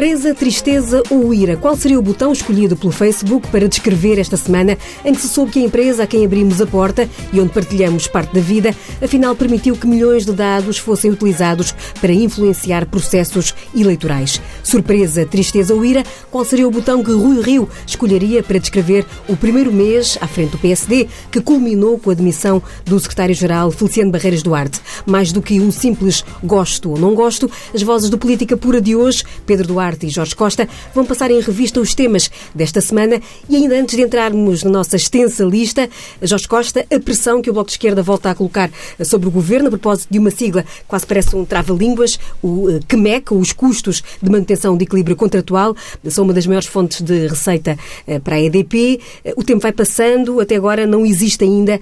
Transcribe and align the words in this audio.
Surpresa, 0.00 0.34
tristeza 0.34 1.02
ou 1.10 1.34
ira? 1.34 1.58
Qual 1.58 1.76
seria 1.76 1.98
o 1.98 2.02
botão 2.02 2.32
escolhido 2.32 2.74
pelo 2.74 2.90
Facebook 2.90 3.48
para 3.48 3.68
descrever 3.68 4.18
esta 4.18 4.34
semana 4.34 4.78
em 5.04 5.12
que 5.12 5.20
se 5.20 5.28
soube 5.28 5.52
que 5.52 5.58
a 5.58 5.62
empresa 5.62 6.04
a 6.04 6.06
quem 6.06 6.24
abrimos 6.24 6.58
a 6.58 6.66
porta 6.66 7.06
e 7.30 7.38
onde 7.38 7.52
partilhamos 7.52 8.06
parte 8.06 8.32
da 8.32 8.40
vida, 8.40 8.74
afinal 9.02 9.36
permitiu 9.36 9.76
que 9.76 9.86
milhões 9.86 10.24
de 10.24 10.32
dados 10.32 10.78
fossem 10.78 11.10
utilizados 11.10 11.74
para 12.00 12.14
influenciar 12.14 12.86
processos 12.86 13.54
eleitorais? 13.76 14.40
Surpresa, 14.62 15.26
tristeza 15.26 15.74
ou 15.74 15.84
ira? 15.84 16.02
Qual 16.30 16.46
seria 16.46 16.66
o 16.66 16.70
botão 16.70 17.04
que 17.04 17.12
Rui 17.12 17.42
Rio 17.42 17.68
escolheria 17.86 18.42
para 18.42 18.58
descrever 18.58 19.04
o 19.28 19.36
primeiro 19.36 19.70
mês 19.70 20.16
à 20.22 20.26
frente 20.26 20.52
do 20.52 20.58
PSD, 20.58 21.08
que 21.30 21.42
culminou 21.42 21.98
com 21.98 22.10
a 22.10 22.14
demissão 22.14 22.62
do 22.86 22.98
secretário-geral 22.98 23.70
Feliciano 23.70 24.10
Barreiras 24.10 24.42
Duarte? 24.42 24.80
Mais 25.04 25.30
do 25.30 25.42
que 25.42 25.60
um 25.60 25.70
simples 25.70 26.24
gosto 26.42 26.88
ou 26.88 26.98
não 26.98 27.14
gosto, 27.14 27.50
as 27.74 27.82
vozes 27.82 28.08
do 28.08 28.16
Política 28.16 28.56
Pura 28.56 28.80
de 28.80 28.96
hoje 28.96 29.24
Pedro 29.44 29.66
Duarte 29.66 29.89
Duarte 29.90 30.06
e 30.06 30.08
Jorge 30.08 30.34
Costa 30.34 30.68
vão 30.94 31.04
passar 31.04 31.30
em 31.30 31.40
revista 31.40 31.80
os 31.80 31.94
temas 31.94 32.30
desta 32.54 32.80
semana 32.80 33.20
e 33.48 33.56
ainda 33.56 33.78
antes 33.78 33.96
de 33.96 34.02
entrarmos 34.02 34.62
na 34.62 34.70
nossa 34.70 34.96
extensa 34.96 35.44
lista, 35.44 35.88
Jorge 36.22 36.46
Costa, 36.46 36.86
a 36.90 37.00
pressão 37.00 37.42
que 37.42 37.50
o 37.50 37.52
Bloco 37.52 37.68
de 37.68 37.72
Esquerda 37.72 38.02
volta 38.02 38.30
a 38.30 38.34
colocar 38.34 38.70
sobre 39.04 39.28
o 39.28 39.30
Governo 39.30 39.68
a 39.68 39.70
propósito 39.70 40.10
de 40.10 40.18
uma 40.18 40.30
sigla 40.30 40.64
quase 40.86 41.06
parece 41.06 41.34
um 41.34 41.44
trava-línguas, 41.44 42.18
o 42.42 42.70
eh, 42.70 42.80
QMEC, 42.86 43.32
os 43.32 43.52
custos 43.52 44.02
de 44.22 44.30
manutenção 44.30 44.76
de 44.76 44.84
equilíbrio 44.84 45.16
contratual, 45.16 45.74
são 46.08 46.24
uma 46.24 46.32
das 46.32 46.46
maiores 46.46 46.68
fontes 46.68 47.00
de 47.00 47.26
receita 47.26 47.76
eh, 48.06 48.18
para 48.18 48.36
a 48.36 48.40
EDP. 48.40 49.00
Eh, 49.24 49.34
o 49.36 49.42
tempo 49.42 49.60
vai 49.60 49.72
passando, 49.72 50.40
até 50.40 50.56
agora 50.56 50.86
não 50.86 51.04
existe 51.04 51.44
ainda 51.44 51.80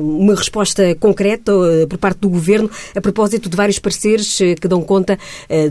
uma 0.00 0.34
resposta 0.34 0.94
concreta 0.96 1.52
por 1.88 1.98
parte 1.98 2.18
do 2.18 2.28
Governo 2.28 2.70
a 2.94 3.00
propósito 3.00 3.48
de 3.48 3.56
vários 3.56 3.78
parceiros 3.78 4.38
que 4.60 4.68
dão 4.68 4.82
conta 4.82 5.18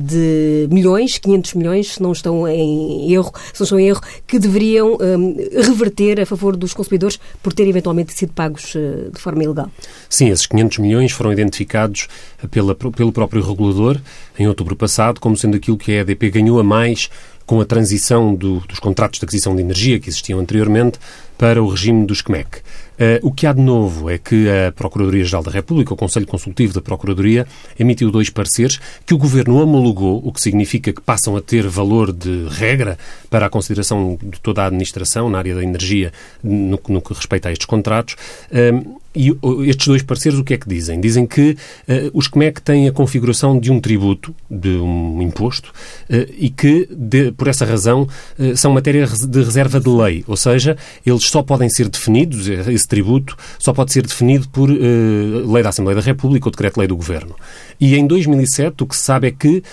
de 0.01 0.67
milhões, 0.69 1.17
500 1.17 1.50
milhões, 1.57 1.95
se 1.95 2.01
não 2.01 2.11
estão 2.11 2.47
em 2.47 3.11
erro, 3.11 3.31
se 3.53 3.63
estão 3.63 3.79
em 3.79 3.87
erro, 3.87 4.01
que 4.27 4.39
deveriam 4.39 4.97
um, 4.99 5.35
reverter 5.63 6.19
a 6.19 6.25
favor 6.25 6.55
dos 6.55 6.73
consumidores 6.73 7.19
por 7.41 7.53
terem 7.53 7.69
eventualmente 7.69 8.13
sido 8.13 8.33
pagos 8.33 8.75
uh, 8.75 9.11
de 9.13 9.19
forma 9.19 9.43
ilegal. 9.43 9.69
Sim, 10.09 10.29
esses 10.29 10.45
500 10.45 10.77
milhões 10.79 11.11
foram 11.11 11.31
identificados 11.31 12.07
eh, 12.43 12.47
pela, 12.47 12.75
pelo 12.75 13.11
próprio 13.11 13.41
regulador 13.41 13.99
em 14.37 14.47
outubro 14.47 14.75
passado 14.75 15.19
como 15.19 15.37
sendo 15.37 15.57
aquilo 15.57 15.77
que 15.77 15.91
a 15.91 16.01
EDP 16.01 16.29
ganhou 16.29 16.59
a 16.59 16.63
mais 16.63 17.09
com 17.45 17.59
a 17.59 17.65
transição 17.65 18.33
do, 18.33 18.59
dos 18.61 18.79
contratos 18.79 19.19
de 19.19 19.25
aquisição 19.25 19.55
de 19.55 19.61
energia 19.61 19.99
que 19.99 20.09
existiam 20.09 20.39
anteriormente 20.39 20.97
para 21.41 21.63
o 21.63 21.67
regime 21.67 22.05
dos 22.05 22.21
CMEC. 22.21 22.57
Uh, 22.57 23.27
o 23.27 23.31
que 23.31 23.47
há 23.47 23.51
de 23.51 23.61
novo 23.61 24.11
é 24.11 24.19
que 24.19 24.47
a 24.47 24.71
Procuradoria-Geral 24.73 25.41
da 25.41 25.49
República, 25.49 25.91
o 25.91 25.97
Conselho 25.97 26.27
Consultivo 26.27 26.71
da 26.71 26.81
Procuradoria, 26.81 27.47
emitiu 27.79 28.11
dois 28.11 28.29
pareceres 28.29 28.79
que 29.07 29.15
o 29.15 29.17
Governo 29.17 29.59
homologou, 29.59 30.21
o 30.23 30.31
que 30.31 30.39
significa 30.39 30.93
que 30.93 31.01
passam 31.01 31.35
a 31.35 31.41
ter 31.41 31.67
valor 31.67 32.13
de 32.13 32.45
regra 32.47 32.95
para 33.27 33.47
a 33.47 33.49
consideração 33.49 34.19
de 34.21 34.39
toda 34.39 34.61
a 34.61 34.67
administração 34.67 35.31
na 35.31 35.39
área 35.39 35.55
da 35.55 35.63
energia 35.63 36.13
no, 36.43 36.79
no 36.89 37.01
que 37.01 37.11
respeita 37.11 37.49
a 37.49 37.51
estes 37.51 37.65
contratos. 37.65 38.15
Uh, 38.51 39.00
e 39.13 39.35
estes 39.67 39.87
dois 39.87 40.01
parceiros 40.01 40.39
o 40.39 40.43
que 40.43 40.53
é 40.53 40.57
que 40.57 40.67
dizem? 40.67 40.99
Dizem 40.99 41.25
que 41.25 41.51
uh, 41.51 42.11
os 42.13 42.27
CMEC 42.27 42.61
têm 42.61 42.87
a 42.87 42.91
configuração 42.91 43.59
de 43.59 43.71
um 43.71 43.79
tributo, 43.79 44.33
de 44.49 44.69
um 44.77 45.21
imposto, 45.21 45.69
uh, 45.69 46.33
e 46.37 46.49
que, 46.49 46.87
de, 46.89 47.31
por 47.33 47.47
essa 47.47 47.65
razão, 47.65 48.07
uh, 48.39 48.55
são 48.55 48.71
matéria 48.71 49.05
de 49.05 49.43
reserva 49.43 49.79
de 49.79 49.89
lei. 49.89 50.23
Ou 50.27 50.37
seja, 50.37 50.77
eles 51.05 51.23
só 51.25 51.43
podem 51.43 51.69
ser 51.69 51.89
definidos, 51.89 52.47
esse 52.47 52.87
tributo 52.87 53.35
só 53.59 53.73
pode 53.73 53.91
ser 53.91 54.05
definido 54.05 54.47
por 54.49 54.69
lei 54.69 55.63
da 55.63 55.69
Assembleia 55.69 55.99
da 55.99 56.05
República 56.05 56.47
ou 56.47 56.51
decreto-lei 56.51 56.87
do 56.87 56.95
Governo. 56.95 57.35
E 57.79 57.95
em 57.95 58.07
2007 58.07 58.83
o 58.83 58.87
que 58.87 58.95
se 58.95 59.03
sabe 59.03 59.27
é 59.27 59.31
que, 59.31 59.63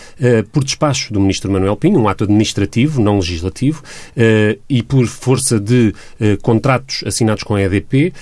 por 0.53 0.65
despacho 0.65 1.13
do 1.13 1.21
Ministro 1.21 1.51
Manuel 1.51 1.77
Pinho, 1.77 2.01
um 2.01 2.09
ato 2.09 2.25
administrativo, 2.25 3.01
não 3.01 3.17
legislativo, 3.17 3.83
e 4.69 4.83
por 4.83 5.07
força 5.07 5.61
de 5.61 5.95
contratos 6.43 7.03
assinados 7.07 7.43
com 7.43 7.55
a 7.55 7.63
EDP, 7.63 8.13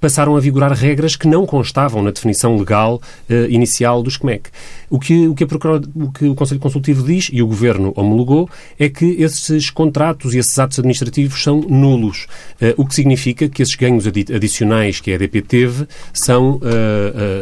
passaram 0.00 0.36
a 0.36 0.40
vigorar 0.40 0.72
regras 0.72 1.16
que 1.16 1.26
não 1.26 1.46
constavam 1.46 2.02
na 2.02 2.10
definição 2.10 2.56
legal 2.56 3.00
uh, 3.28 3.34
inicial 3.48 4.02
dos 4.02 4.16
CMEC. 4.16 4.50
O 4.90 4.98
que, 4.98 5.28
o, 5.28 5.34
que 5.34 5.44
o 5.44 6.12
que 6.12 6.24
o 6.26 6.34
Conselho 6.34 6.60
Consultivo 6.60 7.02
diz, 7.02 7.28
e 7.32 7.42
o 7.42 7.46
Governo 7.46 7.92
homologou, 7.96 8.48
é 8.78 8.88
que 8.88 9.04
esses 9.18 9.70
contratos 9.70 10.34
e 10.34 10.38
esses 10.38 10.58
atos 10.58 10.78
administrativos 10.78 11.42
são 11.42 11.60
nulos, 11.60 12.26
uh, 12.60 12.74
o 12.76 12.86
que 12.86 12.94
significa 12.94 13.48
que 13.48 13.62
esses 13.62 13.74
ganhos 13.74 14.06
adi 14.06 14.24
adicionais 14.34 15.00
que 15.00 15.10
a 15.10 15.14
EDP 15.14 15.42
teve 15.42 15.86
são 16.12 16.56
uh, 16.56 16.60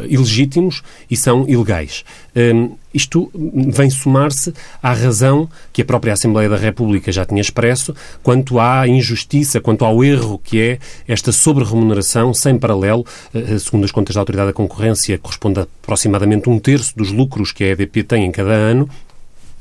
ilegítimos 0.09 0.83
e 1.11 1.17
são 1.17 1.47
ilegais. 1.49 2.05
Um, 2.37 2.77
isto 2.93 3.31
vem 3.35 3.89
somar-se 3.89 4.53
à 4.83 4.93
razão 4.93 5.49
que 5.73 5.81
a 5.81 5.85
própria 5.85 6.13
Assembleia 6.13 6.49
da 6.49 6.57
República 6.57 7.11
já 7.11 7.25
tinha 7.25 7.41
expresso 7.41 7.95
quanto 8.23 8.61
à 8.61 8.87
injustiça, 8.87 9.61
quanto 9.61 9.85
ao 9.85 10.05
erro 10.05 10.39
que 10.43 10.61
é 10.61 10.79
esta 11.09 11.33
sobre-remuneração 11.33 12.35
sem 12.35 12.59
paralelo, 12.59 13.07
eh, 13.35 13.55
eh, 13.55 13.59
segundo 13.59 13.85
as 13.85 13.93
contas 13.93 14.15
da 14.15 14.21
Autoridade 14.21 14.49
da 14.49 14.53
Concorrência, 14.53 15.19
corresponde 15.19 15.61
a 15.61 15.63
aproximadamente 15.63 16.49
um 16.49 16.59
terço 16.59 16.97
dos 16.97 17.11
lucros 17.11 17.53
que 17.53 17.65
a 17.65 17.69
EDP 17.69 18.03
tem 18.03 18.25
em 18.25 18.31
cada 18.31 18.53
ano, 18.53 18.89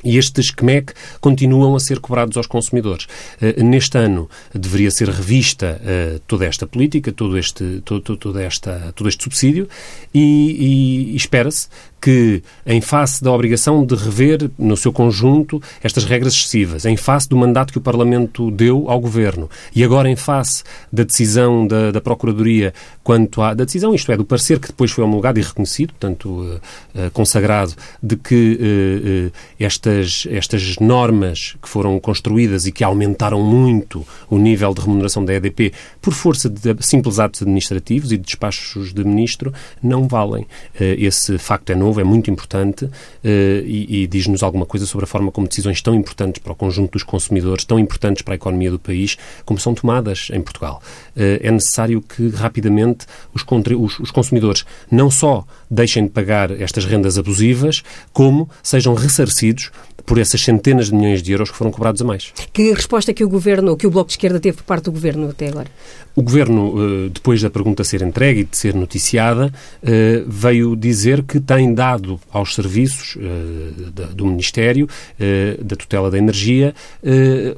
e 0.03 0.17
estes 0.17 0.51
CMEC 0.51 0.93
continuam 1.19 1.75
a 1.75 1.79
ser 1.79 1.99
cobrados 1.99 2.37
aos 2.37 2.45
consumidores. 2.45 3.05
Uh, 3.41 3.63
neste 3.63 3.97
ano 3.97 4.29
deveria 4.53 4.91
ser 4.91 5.09
revista 5.09 5.81
toda 6.27 6.45
esta 6.45 6.67
política, 6.67 7.11
todo 7.11 7.35
este, 7.37 7.81
todo, 7.83 8.39
esta, 8.39 8.93
todo 8.95 9.09
este 9.09 9.23
subsídio 9.23 9.67
e, 10.13 11.13
e 11.13 11.15
espera-se 11.15 11.67
que, 12.05 12.43
em 12.67 12.81
face 12.81 13.23
da 13.23 13.31
obrigação 13.31 13.83
de 13.83 13.95
rever, 13.95 14.51
no 14.59 14.77
seu 14.77 14.93
conjunto, 14.93 15.59
estas 15.81 16.05
regras 16.05 16.33
excessivas, 16.33 16.85
em 16.85 16.95
face 16.95 17.27
do 17.27 17.35
mandato 17.35 17.71
que 17.73 17.79
o 17.79 17.81
Parlamento 17.81 18.51
deu 18.51 18.91
ao 18.91 18.99
Governo 18.99 19.49
e 19.75 19.83
agora 19.83 20.07
em 20.07 20.15
face 20.15 20.63
da 20.93 21.01
decisão 21.01 21.65
da, 21.65 21.89
da 21.89 21.99
Procuradoria 21.99 22.75
quanto 23.03 23.41
à 23.41 23.55
da 23.55 23.65
decisão, 23.65 23.95
isto 23.95 24.11
é, 24.11 24.17
do 24.17 24.23
parecer 24.23 24.59
que 24.59 24.67
depois 24.67 24.91
foi 24.91 25.03
homologado 25.03 25.39
e 25.39 25.41
reconhecido, 25.41 25.93
portanto, 25.93 26.25
uh, 26.27 26.55
uh, 26.55 27.11
consagrado, 27.11 27.73
de 28.01 28.15
que 28.15 29.31
uh, 29.31 29.31
estas, 29.59 30.27
estas 30.29 30.77
normas 30.77 31.55
que 31.59 31.67
foram 31.67 31.99
construídas 31.99 32.67
e 32.67 32.71
que 32.71 32.83
aumentaram 32.83 33.41
muito 33.41 34.05
o 34.29 34.37
nível 34.37 34.75
de 34.75 34.81
remuneração 34.81 35.25
da 35.25 35.33
EDP 35.33 35.73
por 35.99 36.13
força 36.13 36.47
de 36.49 36.75
simples 36.81 37.17
atos 37.17 37.41
administrativos 37.41 38.11
e 38.11 38.17
de 38.17 38.23
despachos 38.23 38.93
de 38.93 39.03
ministro, 39.03 39.51
não 39.81 40.07
valem. 40.07 40.45
esse 40.79 41.37
facto 41.37 41.71
é 41.71 41.75
novo 41.75 41.94
novo, 41.95 42.01
é 42.01 42.03
muito 42.03 42.29
importante 42.29 42.85
uh, 42.85 42.91
e, 43.23 44.03
e 44.03 44.07
diz-nos 44.07 44.43
alguma 44.43 44.65
coisa 44.65 44.85
sobre 44.85 45.05
a 45.05 45.07
forma 45.07 45.31
como 45.31 45.47
decisões 45.47 45.81
tão 45.81 45.95
importantes 45.95 46.41
para 46.41 46.51
o 46.51 46.55
conjunto 46.55 46.91
dos 46.91 47.03
consumidores, 47.03 47.63
tão 47.63 47.79
importantes 47.79 48.21
para 48.21 48.33
a 48.33 48.35
economia 48.35 48.69
do 48.69 48.79
país, 48.79 49.17
como 49.45 49.59
são 49.59 49.73
tomadas 49.73 50.27
em 50.31 50.41
Portugal. 50.41 50.81
Uh, 51.15 51.39
é 51.41 51.51
necessário 51.51 52.01
que 52.01 52.29
rapidamente 52.29 53.05
os, 53.33 53.43
os, 53.43 53.99
os 53.99 54.11
consumidores 54.11 54.65
não 54.91 55.09
só 55.09 55.45
deixem 55.69 56.03
de 56.03 56.09
pagar 56.09 56.51
estas 56.51 56.85
rendas 56.85 57.17
abusivas, 57.17 57.83
como 58.11 58.49
sejam 58.61 58.93
ressarcidos 58.93 59.71
por 60.05 60.19
essas 60.19 60.41
centenas 60.41 60.87
de 60.87 60.95
milhões 60.95 61.21
de 61.21 61.31
euros 61.31 61.49
que 61.49 61.57
foram 61.57 61.71
cobrados 61.71 62.01
a 62.01 62.05
mais. 62.05 62.31
Que 62.53 62.71
resposta 62.71 63.13
que 63.13 63.23
o 63.23 63.29
Governo, 63.29 63.75
que 63.75 63.87
o 63.87 63.91
Bloco 63.91 64.07
de 64.07 64.13
Esquerda 64.13 64.39
teve 64.39 64.57
por 64.57 64.63
parte 64.63 64.85
do 64.85 64.91
Governo 64.91 65.29
até 65.29 65.47
agora? 65.47 65.67
O 66.15 66.21
Governo, 66.21 66.75
eh, 66.77 67.09
depois 67.13 67.41
da 67.41 67.49
pergunta 67.49 67.83
ser 67.83 68.01
entregue 68.01 68.41
e 68.41 68.43
de 68.43 68.55
ser 68.55 68.73
noticiada, 68.73 69.51
eh, 69.83 70.23
veio 70.27 70.75
dizer 70.75 71.23
que 71.23 71.39
tem 71.39 71.73
dado 71.73 71.84
aos 72.31 72.55
serviços 72.55 73.17
eh, 73.19 74.11
do 74.13 74.25
Ministério 74.25 74.87
da 75.61 75.75
tutela 75.75 76.09
da 76.09 76.17
energia 76.17 76.73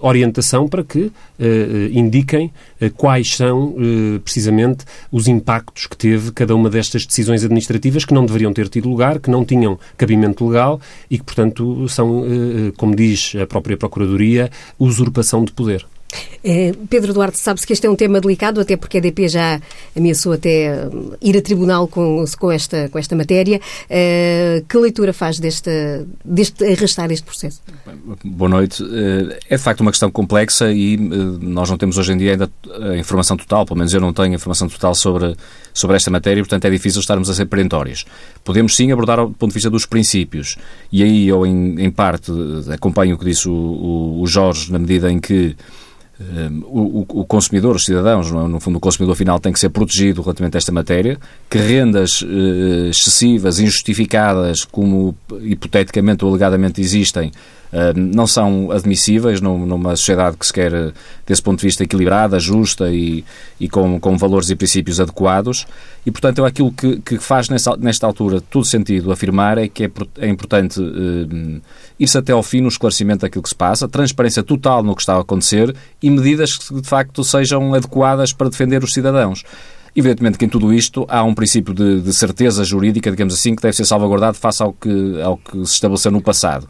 orientação 0.02 0.68
para 0.68 0.84
que 0.84 1.12
indiquem 1.92 2.52
quais 2.96 3.36
são 3.36 3.76
precisamente 4.24 4.86
os 5.12 5.28
impactos 5.28 5.88
que 5.88 5.98
teve 5.98 6.32
cada 6.32 6.56
uma 6.56 6.70
destas 6.70 7.06
decisões 7.06 7.44
administrativas 7.44 8.06
que 8.06 8.14
não 8.14 8.26
deveriam 8.26 8.54
ter 8.54 8.68
tido 8.70 8.90
lugar, 8.90 9.20
que 9.20 9.30
não 9.30 9.44
tinham 9.44 9.80
cabimento 9.98 10.48
legal 10.48 10.80
e 11.10 11.18
que, 11.18 11.24
portanto, 11.24 11.88
são 11.90 12.24
como 12.76 12.96
diz 12.96 13.34
a 13.42 13.46
própria 13.48 13.78
Procuradoria, 13.78 14.50
usurpação 14.80 15.44
de 15.44 15.52
poder. 15.52 15.86
É, 16.44 16.74
Pedro 16.90 17.14
Duarte, 17.14 17.40
sabe-se 17.40 17.68
que 17.68 17.74
este 17.74 17.86
é 17.86 17.90
um 17.90 17.96
tema 17.96 18.22
delicado, 18.22 18.62
até 18.62 18.78
porque 18.78 18.98
a 18.98 19.00
EDP 19.00 19.28
já 19.28 19.62
ameaçou 19.96 20.34
até 20.34 20.88
hum, 20.88 21.12
ir 21.22 21.38
a 21.38 21.42
tribunal 21.42 21.88
com, 21.88 22.24
com, 22.40 22.52
esta, 22.52 22.88
com 22.90 22.98
esta 22.98 23.16
matéria. 23.16 23.60
É, 23.90 24.64
que 24.68 24.78
leitura 24.78 25.12
faz 25.12 25.40
deste, 25.40 25.70
deste 26.24 26.64
arrastar 26.64 27.12
este 27.12 27.26
processo? 27.26 27.62
Boa 28.24 28.50
noite. 28.50 28.84
Eh, 28.84 29.40
é 29.50 29.58
de 29.58 29.62
facto 29.62 29.82
uma 29.82 29.92
questão 29.92 30.10
complexa 30.10 30.72
e 30.72 30.96
eh, 30.96 30.98
nós 31.42 31.70
não 31.70 31.78
temos 31.78 31.98
hoje 31.98 32.14
em 32.14 32.18
dia 32.18 32.32
ainda 32.32 32.50
a 32.82 32.96
informação 32.98 33.36
total, 33.36 33.66
pelo 33.66 33.78
menos 33.78 33.94
eu 33.94 34.00
não 34.00 34.14
tenho 34.14 34.34
informação 34.34 34.70
total 34.70 34.96
sobre, 34.96 35.36
sobre 35.74 35.96
esta 35.98 36.10
matéria, 36.10 36.42
portanto 36.42 36.66
é 36.66 36.70
difícil 36.70 37.02
estarmos 37.02 37.30
a 37.30 37.34
ser 37.34 37.46
perentórios. 37.46 38.06
Podemos 38.44 38.76
sim 38.76 38.92
abordar 38.92 39.18
do 39.18 39.34
ponto 39.34 39.50
de 39.50 39.56
vista 39.56 39.70
dos 39.70 39.86
princípios 39.86 40.56
e 40.92 41.04
aí 41.04 41.28
eu, 41.28 41.46
em, 41.46 41.82
em 41.82 41.92
parte, 41.92 42.32
acompanho 42.72 43.16
o 43.16 43.20
que 43.20 43.26
disse 43.26 43.50
o, 43.50 44.22
o 44.22 44.28
Jorge 44.28 44.72
na 44.72 44.80
medida 44.80 45.12
em 45.12 45.20
que 45.20 45.56
o, 46.64 47.06
o, 47.08 47.26
consumidor, 47.26 47.76
os 47.76 47.86
cidadãos, 47.86 48.28
é? 48.28 48.32
no 48.32 48.60
fundo, 48.60 48.78
o 48.78 48.80
consumidor 48.80 49.16
final 49.16 49.40
tem 49.40 49.54
que 49.54 49.60
ser 49.60 49.70
protegido 49.70 50.22
relativamente 50.22 50.56
a 50.56 50.58
esta 50.58 50.72
matéria, 50.72 51.20
que 51.50 51.60
rendas 51.60 52.24
eh, 52.24 52.90
excessivas, 52.90 53.60
injustificadas, 53.60 54.66
como 54.66 55.16
hipoteticamente 55.42 56.26
ou 56.26 56.32
alegadamente 56.32 56.82
existem, 56.82 57.32
não 57.96 58.26
são 58.26 58.72
admissíveis 58.72 59.42
numa 59.42 59.96
sociedade 59.96 60.38
que 60.38 60.46
se 60.46 60.54
quer, 60.54 60.94
desse 61.26 61.42
ponto 61.42 61.60
de 61.60 61.66
vista, 61.66 61.84
equilibrada, 61.84 62.40
justa 62.40 62.90
e, 62.90 63.26
e 63.60 63.68
com, 63.68 64.00
com 64.00 64.18
valores 64.18 64.50
e 64.50 64.56
princípios 64.56 65.00
adequados. 65.00 65.66
E, 66.06 66.12
portanto, 66.12 66.46
aquilo 66.46 66.72
que, 66.72 67.02
que 67.02 67.18
faz 67.18 67.50
nesta, 67.50 67.76
nesta 67.76 68.08
altura 68.08 68.40
todo 68.40 68.66
sentido 68.66 69.12
afirmar 69.12 69.58
é 69.58 69.68
que 69.68 69.86
é, 69.86 69.92
é 70.20 70.30
importante 70.30 70.80
uh, 70.80 71.62
ir-se 72.00 72.18
até 72.18 72.32
ao 72.32 72.42
fim 72.42 72.62
no 72.62 72.70
esclarecimento 72.70 73.22
daquilo 73.22 73.44
que 73.44 73.50
se 73.50 73.56
passa, 73.56 73.88
transparência 73.88 74.44
total 74.44 74.82
no 74.84 74.96
que 74.96 75.02
está 75.02 75.16
a 75.16 75.22
acontecer 75.22 75.76
e 76.02 76.10
medidas 76.10 76.58
que, 76.58 76.82
de 76.82 76.88
facto, 76.88 77.24
sejam 77.24 77.74
adequadas 77.74 78.32
para 78.32 78.50
defender 78.50 78.84
os 78.84 78.94
cidadãos. 78.94 79.44
Evidentemente 79.96 80.38
que 80.38 80.46
em 80.46 80.50
tudo 80.50 80.72
isto 80.72 81.06
há 81.10 81.24
um 81.24 81.34
princípio 81.34 81.74
de, 81.74 82.02
de 82.02 82.14
certeza 82.14 82.64
jurídica, 82.64 83.10
digamos 83.10 83.34
assim, 83.34 83.56
que 83.56 83.62
deve 83.64 83.76
ser 83.76 83.84
salvaguardado 83.84 84.38
face 84.38 84.62
ao 84.62 84.72
que, 84.72 85.22
ao 85.22 85.38
que 85.38 85.66
se 85.66 85.74
estabeleceu 85.74 86.12
no 86.12 86.22
passado 86.22 86.68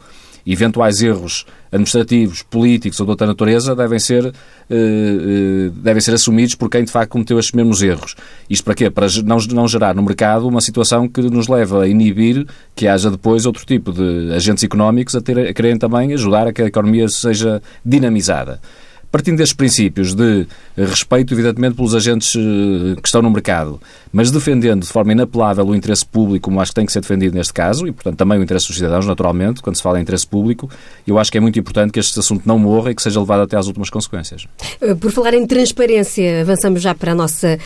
eventuais 0.52 1.02
erros 1.02 1.44
administrativos, 1.70 2.42
políticos 2.42 2.98
ou 3.00 3.06
de 3.06 3.10
outra 3.10 3.26
natureza 3.26 3.76
devem 3.76 3.98
ser, 3.98 4.24
uh, 4.24 4.30
uh, 4.30 5.70
devem 5.70 6.00
ser 6.00 6.14
assumidos 6.14 6.54
por 6.54 6.70
quem 6.70 6.84
de 6.84 6.90
facto 6.90 7.10
cometeu 7.10 7.38
estes 7.38 7.52
mesmos 7.52 7.82
erros. 7.82 8.14
Isto 8.48 8.64
para 8.64 8.74
quê? 8.74 8.90
Para 8.90 9.06
não, 9.24 9.36
não 9.52 9.68
gerar 9.68 9.94
no 9.94 10.02
mercado 10.02 10.48
uma 10.48 10.60
situação 10.60 11.06
que 11.06 11.20
nos 11.22 11.48
leva 11.48 11.82
a 11.82 11.88
inibir 11.88 12.46
que 12.74 12.88
haja 12.88 13.10
depois 13.10 13.44
outro 13.44 13.66
tipo 13.66 13.92
de 13.92 14.32
agentes 14.32 14.64
económicos 14.64 15.14
a, 15.14 15.20
ter, 15.20 15.38
a 15.38 15.52
quererem 15.52 15.78
também 15.78 16.12
ajudar 16.14 16.46
a 16.46 16.52
que 16.52 16.62
a 16.62 16.66
economia 16.66 17.08
seja 17.08 17.62
dinamizada. 17.84 18.60
Partindo 19.10 19.38
destes 19.38 19.56
princípios 19.56 20.14
de 20.14 20.46
respeito, 20.76 21.32
evidentemente, 21.32 21.74
pelos 21.74 21.94
agentes 21.94 22.34
eh, 22.36 23.00
que 23.00 23.08
estão 23.08 23.22
no 23.22 23.30
mercado, 23.30 23.80
mas 24.12 24.30
defendendo 24.30 24.82
de 24.82 24.88
forma 24.88 25.12
inapelável 25.12 25.66
o 25.66 25.74
interesse 25.74 26.04
público, 26.04 26.44
como 26.44 26.60
acho 26.60 26.72
que 26.72 26.74
tem 26.74 26.84
que 26.84 26.92
ser 26.92 27.00
defendido 27.00 27.34
neste 27.34 27.54
caso, 27.54 27.86
e, 27.86 27.92
portanto, 27.92 28.18
também 28.18 28.38
o 28.38 28.42
interesse 28.42 28.66
dos 28.66 28.76
cidadãos, 28.76 29.06
naturalmente, 29.06 29.62
quando 29.62 29.76
se 29.76 29.82
fala 29.82 29.98
em 29.98 30.02
interesse 30.02 30.26
público, 30.26 30.68
eu 31.06 31.18
acho 31.18 31.32
que 31.32 31.38
é 31.38 31.40
muito 31.40 31.58
importante 31.58 31.90
que 31.90 31.98
este 31.98 32.18
assunto 32.18 32.42
não 32.44 32.58
morra 32.58 32.90
e 32.90 32.94
que 32.94 33.02
seja 33.02 33.18
levado 33.18 33.40
até 33.40 33.56
às 33.56 33.66
últimas 33.66 33.88
consequências. 33.88 34.46
Eh, 34.78 34.94
por 34.94 35.10
falar 35.10 35.32
em 35.32 35.46
transparência, 35.46 36.42
avançamos 36.42 36.82
já 36.82 36.94
para 36.94 37.12
a 37.12 37.14
nossa 37.14 37.58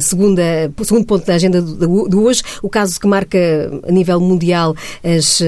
segunda, 0.00 0.42
segundo 0.82 1.06
ponto 1.06 1.26
da 1.26 1.34
agenda 1.34 1.62
de, 1.62 2.16
hoje, 2.16 2.42
o 2.62 2.68
caso 2.68 3.00
que 3.00 3.06
marca 3.06 3.38
a 3.88 3.90
nível 3.90 4.20
mundial 4.20 4.76
as, 5.02 5.42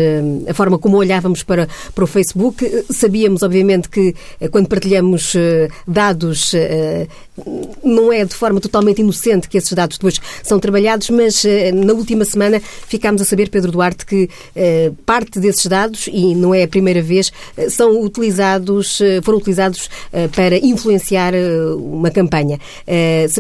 a 0.49 0.55
forma 0.55 0.79
como 0.79 0.97
olhávamos 0.97 1.43
para, 1.43 1.69
para 1.95 2.05
o 2.05 2.07
Facebook. 2.07 2.85
Sabíamos, 2.91 3.43
obviamente, 3.43 3.91
que 3.91 4.15
quando 4.51 4.69
partilhamos 4.69 5.34
eh, 5.34 5.34
dados, 5.87 6.55
eh, 6.55 7.09
não 7.83 8.13
é 8.13 8.25
de 8.25 8.35
forma 8.35 8.61
totalmente 8.61 9.01
inocente 9.01 9.49
que 9.49 9.59
esses 9.59 9.73
dados 9.73 9.99
depois 9.99 10.21
são 10.43 10.59
trabalhados, 10.59 11.11
mas 11.11 11.45
eh, 11.45 11.73
na 11.73 11.93
última 11.93 12.25
semana 12.25 12.61
ficámos 12.61 13.21
a 13.23 13.25
saber, 13.25 13.49
Pedro 13.49 13.73
Duarte, 13.73 14.07
que 14.07 14.29
parte 15.05 15.39
desses 15.39 15.67
dados, 15.67 16.09
e 16.11 16.35
não 16.35 16.55
é 16.55 16.63
a 16.63 16.69
primeira 16.69 17.03
vez, 17.03 17.33
são 17.69 18.01
utilizados, 18.01 19.01
foram 19.23 19.39
utilizados 19.39 19.89
para 20.35 20.57
influenciar 20.59 21.33
uma 21.77 22.11
campanha. 22.11 22.59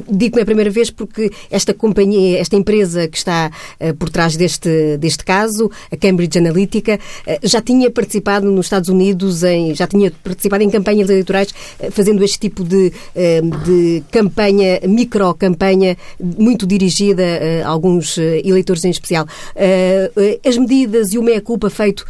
Digo 0.08 0.32
que 0.32 0.36
não 0.36 0.40
é 0.40 0.42
a 0.42 0.46
primeira 0.46 0.70
vez 0.70 0.90
porque 0.90 1.30
esta 1.50 1.72
companhia, 1.72 2.38
esta 2.38 2.56
empresa 2.56 3.08
que 3.08 3.16
está 3.16 3.50
por 3.98 4.10
trás 4.10 4.36
deste, 4.36 4.96
deste 4.98 5.24
caso, 5.24 5.70
a 5.90 5.96
Cambridge 5.96 6.38
Analytica, 6.38 6.98
já 7.42 7.60
tinha 7.60 7.90
participado 7.90 8.50
nos 8.50 8.66
Estados 8.66 8.88
Unidos, 8.88 9.42
em, 9.42 9.74
já 9.74 9.86
tinha 9.86 10.10
participado 10.22 10.62
em 10.62 10.70
campanhas 10.70 11.08
eleitorais 11.08 11.54
fazendo 11.90 12.22
este 12.24 12.38
tipo 12.38 12.64
de, 12.64 12.92
eh, 13.14 13.40
de 13.64 13.83
campanha, 14.10 14.80
micro-campanha, 14.86 15.96
muito 16.20 16.66
dirigida 16.66 17.24
a 17.64 17.68
alguns 17.68 18.18
eh, 18.18 18.40
eleitores 18.44 18.84
em 18.84 18.90
especial. 18.90 19.26
Eh, 19.54 20.10
as 20.46 20.56
medidas 20.56 21.12
e 21.12 21.18
o 21.18 21.22
meia-culpa 21.22 21.70
feito 21.70 22.04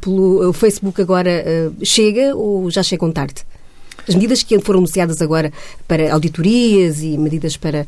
pelo 0.00 0.52
Facebook 0.52 1.00
agora 1.00 1.44
chega 1.82 2.34
ou 2.34 2.70
já 2.70 2.82
chegam 2.82 3.10
tarde? 3.12 3.42
As 4.08 4.14
medidas 4.14 4.42
que 4.42 4.58
foram 4.60 4.80
anunciadas 4.80 5.20
agora 5.22 5.52
para 5.88 6.12
auditorias 6.12 7.02
e 7.02 7.16
medidas 7.16 7.56
para 7.56 7.86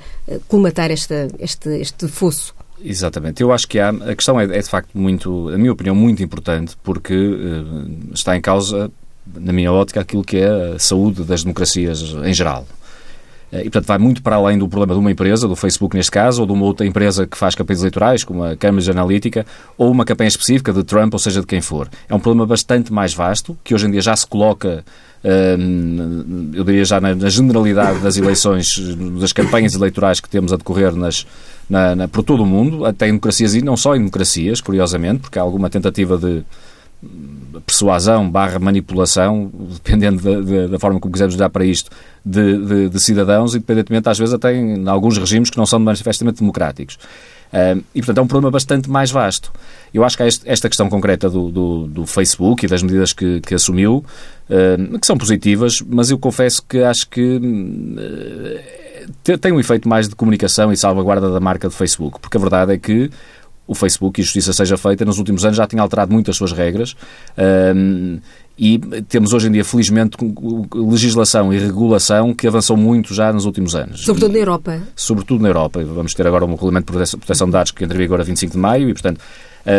colmatar 0.48 0.90
esta, 0.90 1.28
este, 1.38 1.68
este 1.80 2.08
fosso. 2.08 2.54
Exatamente. 2.82 3.42
Eu 3.42 3.52
acho 3.52 3.66
que 3.66 3.78
há, 3.78 3.90
a 3.90 4.14
questão 4.14 4.38
é, 4.40 4.44
é, 4.44 4.60
de 4.60 4.68
facto 4.68 4.90
muito, 4.94 5.50
na 5.50 5.58
minha 5.58 5.72
opinião, 5.72 5.94
muito 5.94 6.22
importante, 6.22 6.76
porque 6.82 7.14
uh, 7.14 8.14
está 8.14 8.36
em 8.36 8.40
causa 8.40 8.90
na 9.34 9.52
minha 9.52 9.72
ótica, 9.72 10.00
aquilo 10.00 10.22
que 10.22 10.36
é 10.36 10.74
a 10.74 10.78
saúde 10.78 11.24
das 11.24 11.42
democracias 11.42 12.00
em 12.24 12.32
geral. 12.32 12.66
Eh, 13.56 13.60
e, 13.60 13.64
portanto, 13.64 13.86
vai 13.86 13.98
muito 13.98 14.22
para 14.22 14.36
além 14.36 14.58
do 14.58 14.68
problema 14.68 14.94
de 14.94 15.00
uma 15.00 15.10
empresa, 15.10 15.48
do 15.48 15.56
Facebook 15.56 15.96
neste 15.96 16.10
caso, 16.10 16.42
ou 16.42 16.46
de 16.46 16.52
uma 16.52 16.64
outra 16.64 16.86
empresa 16.86 17.26
que 17.26 17.36
faz 17.36 17.54
campanhas 17.54 17.80
eleitorais, 17.80 18.24
como 18.24 18.44
a 18.44 18.56
Cambridge 18.56 18.90
Analytica, 18.90 19.46
ou 19.76 19.90
uma 19.90 20.04
campanha 20.04 20.28
específica 20.28 20.72
de 20.72 20.82
Trump, 20.84 21.12
ou 21.12 21.18
seja, 21.18 21.40
de 21.40 21.46
quem 21.46 21.60
for. 21.60 21.88
É 22.08 22.14
um 22.14 22.20
problema 22.20 22.46
bastante 22.46 22.92
mais 22.92 23.14
vasto, 23.14 23.56
que 23.64 23.74
hoje 23.74 23.86
em 23.86 23.90
dia 23.90 24.00
já 24.00 24.14
se 24.14 24.26
coloca, 24.26 24.84
hum, 25.58 26.50
eu 26.54 26.64
diria 26.64 26.84
já 26.84 27.00
na, 27.00 27.28
generalidade 27.28 28.00
das 28.00 28.16
eleições, 28.16 28.78
das 29.20 29.32
campanhas 29.32 29.74
eleitorais 29.74 30.20
que 30.20 30.28
temos 30.28 30.52
a 30.52 30.56
decorrer 30.56 30.94
nas, 30.94 31.26
na, 31.68 31.94
na, 31.94 32.08
por 32.08 32.22
todo 32.22 32.42
o 32.42 32.46
mundo, 32.46 32.84
até 32.84 33.06
em 33.06 33.10
democracias 33.10 33.54
e 33.54 33.62
não 33.62 33.76
só 33.76 33.94
em 33.94 33.98
democracias, 33.98 34.60
curiosamente, 34.60 35.20
porque 35.20 35.38
há 35.38 35.42
alguma 35.42 35.70
tentativa 35.70 36.16
de 36.18 36.44
persuasão 37.66 38.28
barra 38.28 38.58
manipulação, 38.58 39.50
dependendo 39.74 40.22
da, 40.22 40.40
da, 40.40 40.66
da, 40.68 40.78
forma 40.78 41.00
como 41.00 41.12
quisermos 41.12 41.36
olhar 41.36 41.50
para 41.50 41.64
isto, 41.64 41.90
de, 42.24 42.64
de, 42.64 42.88
de, 42.88 43.00
cidadãos, 43.00 43.54
independentemente 43.54 44.08
às 44.08 44.18
vezes 44.18 44.34
até 44.34 44.54
em 44.54 44.88
alguns 44.88 45.18
regimes 45.18 45.50
que 45.50 45.56
não 45.56 45.66
são 45.66 45.78
manifestamente 45.78 46.40
democráticos. 46.40 46.98
Uh, 47.46 47.82
e, 47.94 48.00
portanto, 48.00 48.18
é 48.18 48.22
um 48.22 48.26
problema 48.26 48.50
bastante 48.50 48.90
mais 48.90 49.10
vasto. 49.10 49.52
Eu 49.94 50.04
acho 50.04 50.16
que 50.16 50.22
há 50.22 50.26
este, 50.26 50.48
esta 50.48 50.68
questão 50.68 50.88
concreta 50.88 51.30
do, 51.30 51.50
do, 51.50 51.86
do, 51.86 52.06
Facebook 52.06 52.66
e 52.66 52.68
das 52.68 52.82
medidas 52.82 53.12
que, 53.12 53.40
que 53.40 53.54
assumiu, 53.54 54.04
uh, 54.50 54.98
que 54.98 55.06
são 55.06 55.16
positivas, 55.16 55.80
mas 55.80 56.10
eu 56.10 56.18
confesso 56.18 56.62
que 56.68 56.82
acho 56.82 57.08
que 57.08 57.36
uh, 57.36 59.38
tem 59.38 59.52
um 59.52 59.60
efeito 59.60 59.88
mais 59.88 60.08
de 60.08 60.16
comunicação 60.16 60.72
e 60.72 60.76
salvaguarda 60.76 61.30
da 61.30 61.38
marca 61.38 61.68
do 61.68 61.74
Facebook, 61.74 62.18
porque 62.20 62.36
a 62.36 62.40
verdade 62.40 62.72
é 62.72 62.78
que 62.78 63.10
o 63.66 63.74
Facebook, 63.74 64.20
e 64.20 64.24
justiça 64.24 64.52
seja 64.52 64.76
feita, 64.76 65.04
nos 65.04 65.18
últimos 65.18 65.44
anos 65.44 65.56
já 65.56 65.66
tinha 65.66 65.82
alterado 65.82 66.12
muito 66.12 66.30
as 66.30 66.36
suas 66.36 66.52
regras. 66.52 66.94
Um, 67.74 68.18
e 68.58 68.78
temos 69.08 69.34
hoje 69.34 69.48
em 69.48 69.52
dia, 69.52 69.64
felizmente, 69.64 70.16
legislação 70.74 71.52
e 71.52 71.58
regulação 71.58 72.32
que 72.32 72.46
avançou 72.46 72.76
muito 72.76 73.12
já 73.12 73.30
nos 73.30 73.44
últimos 73.44 73.74
anos. 73.74 74.02
Sobretudo 74.02 74.32
na 74.32 74.38
Europa. 74.38 74.82
Sobretudo 74.94 75.42
na 75.42 75.48
Europa. 75.48 75.84
Vamos 75.84 76.14
ter 76.14 76.26
agora 76.26 76.44
um 76.46 76.52
regulamento 76.52 76.90
de 76.90 77.16
proteção 77.16 77.48
de 77.48 77.52
dados 77.52 77.72
que 77.72 77.84
entra 77.84 77.96
em 77.96 78.00
vigor 78.00 78.18
a 78.18 78.24
25 78.24 78.52
de 78.52 78.58
maio 78.58 78.88
e, 78.88 78.94
portanto, 78.94 79.20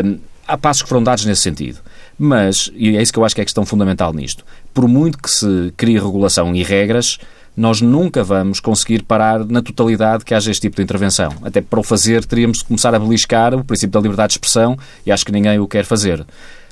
um, 0.06 0.20
há 0.48 0.58
passos 0.58 0.84
que 0.84 0.89
foram 0.89 1.03
dados 1.03 1.25
nesse 1.25 1.41
sentido. 1.41 1.79
Mas, 2.20 2.72
e 2.75 2.96
é 2.96 3.01
isso 3.01 3.12
que 3.12 3.17
eu 3.17 3.25
acho 3.25 3.34
que 3.34 3.41
é 3.41 3.44
a 3.44 3.46
questão 3.46 3.65
fundamental 3.65 4.13
nisto, 4.13 4.46
por 4.74 4.88
muito 4.88 5.17
que 5.17 5.29
se 5.29 5.74
crie 5.75 6.00
regulação 6.00 6.56
e 6.56 6.63
regras, 6.63 7.20
nós 7.57 7.81
nunca 7.81 8.23
vamos 8.23 8.59
conseguir 8.59 9.01
parar 9.01 9.43
na 9.43 9.63
totalidade 9.63 10.23
que 10.23 10.35
haja 10.35 10.51
este 10.51 10.61
tipo 10.61 10.75
de 10.75 10.83
intervenção. 10.83 11.33
Até 11.41 11.59
para 11.59 11.79
o 11.79 11.83
fazer, 11.83 12.23
teríamos 12.23 12.59
de 12.59 12.65
começar 12.65 12.93
a 12.93 12.99
beliscar 12.99 13.55
o 13.55 13.63
princípio 13.63 13.93
da 13.93 13.99
liberdade 13.99 14.29
de 14.29 14.33
expressão 14.35 14.77
e 15.03 15.11
acho 15.11 15.25
que 15.25 15.31
ninguém 15.31 15.57
o 15.59 15.67
quer 15.67 15.83
fazer. 15.83 16.23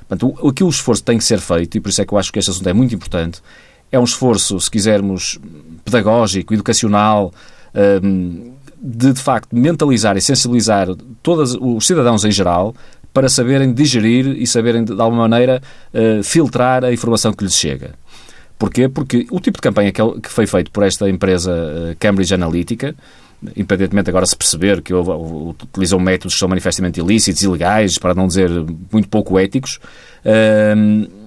Portanto, 0.08 0.38
o, 0.40 0.50
aqui 0.50 0.64
o 0.64 0.70
esforço 0.70 1.04
tem 1.04 1.18
que 1.18 1.24
ser 1.24 1.40
feito, 1.40 1.76
e 1.76 1.82
por 1.82 1.90
isso 1.90 2.04
é 2.04 2.06
que 2.06 2.14
eu 2.14 2.18
acho 2.20 2.32
que 2.32 2.38
este 2.38 2.52
assunto 2.52 2.70
é 2.70 2.74
muito 2.74 2.94
importante, 2.94 3.42
é 3.92 4.00
um 4.00 4.04
esforço, 4.04 4.60
se 4.60 4.70
quisermos, 4.70 5.40
pedagógico, 5.84 6.54
educacional, 6.54 7.34
hum, 8.04 8.54
de, 8.80 9.14
de 9.14 9.20
facto, 9.20 9.56
mentalizar 9.56 10.16
e 10.16 10.22
sensibilizar 10.22 10.88
todos 11.24 11.58
os 11.60 11.88
cidadãos 11.88 12.24
em 12.24 12.32
geral 12.32 12.76
para 13.12 13.28
saberem 13.30 13.74
digerir 13.74 14.28
e 14.28 14.46
saberem, 14.46 14.84
de 14.84 14.92
alguma 14.92 15.28
maneira, 15.28 15.62
uh, 15.94 16.22
filtrar 16.22 16.84
a 16.84 16.94
informação 16.94 17.34
que 17.34 17.44
lhes 17.44 17.56
chega. 17.56 17.96
Porquê? 18.58 18.88
Porque 18.88 19.28
o 19.32 19.40
tipo 19.40 19.58
de 19.58 19.62
campanha 19.62 19.92
que, 19.92 20.30
foi 20.30 20.48
feito 20.48 20.72
por 20.72 20.84
esta 20.84 21.10
empresa 21.10 21.52
uh, 21.52 21.96
Cambridge 22.00 22.34
Analytica, 22.34 22.96
independentemente 23.56 24.10
agora 24.10 24.26
se 24.26 24.36
perceber 24.36 24.82
que 24.82 24.94
utilizou 24.94 26.00
métodos 26.00 26.34
que 26.34 26.40
são 26.40 26.48
manifestamente 26.48 27.00
ilícitos, 27.00 27.44
ilegais, 27.44 27.98
para 27.98 28.14
não 28.14 28.28
dizer 28.28 28.50
muito 28.92 29.10
pouco 29.10 29.38
éticos, 29.38 29.80
uh, 30.26 31.25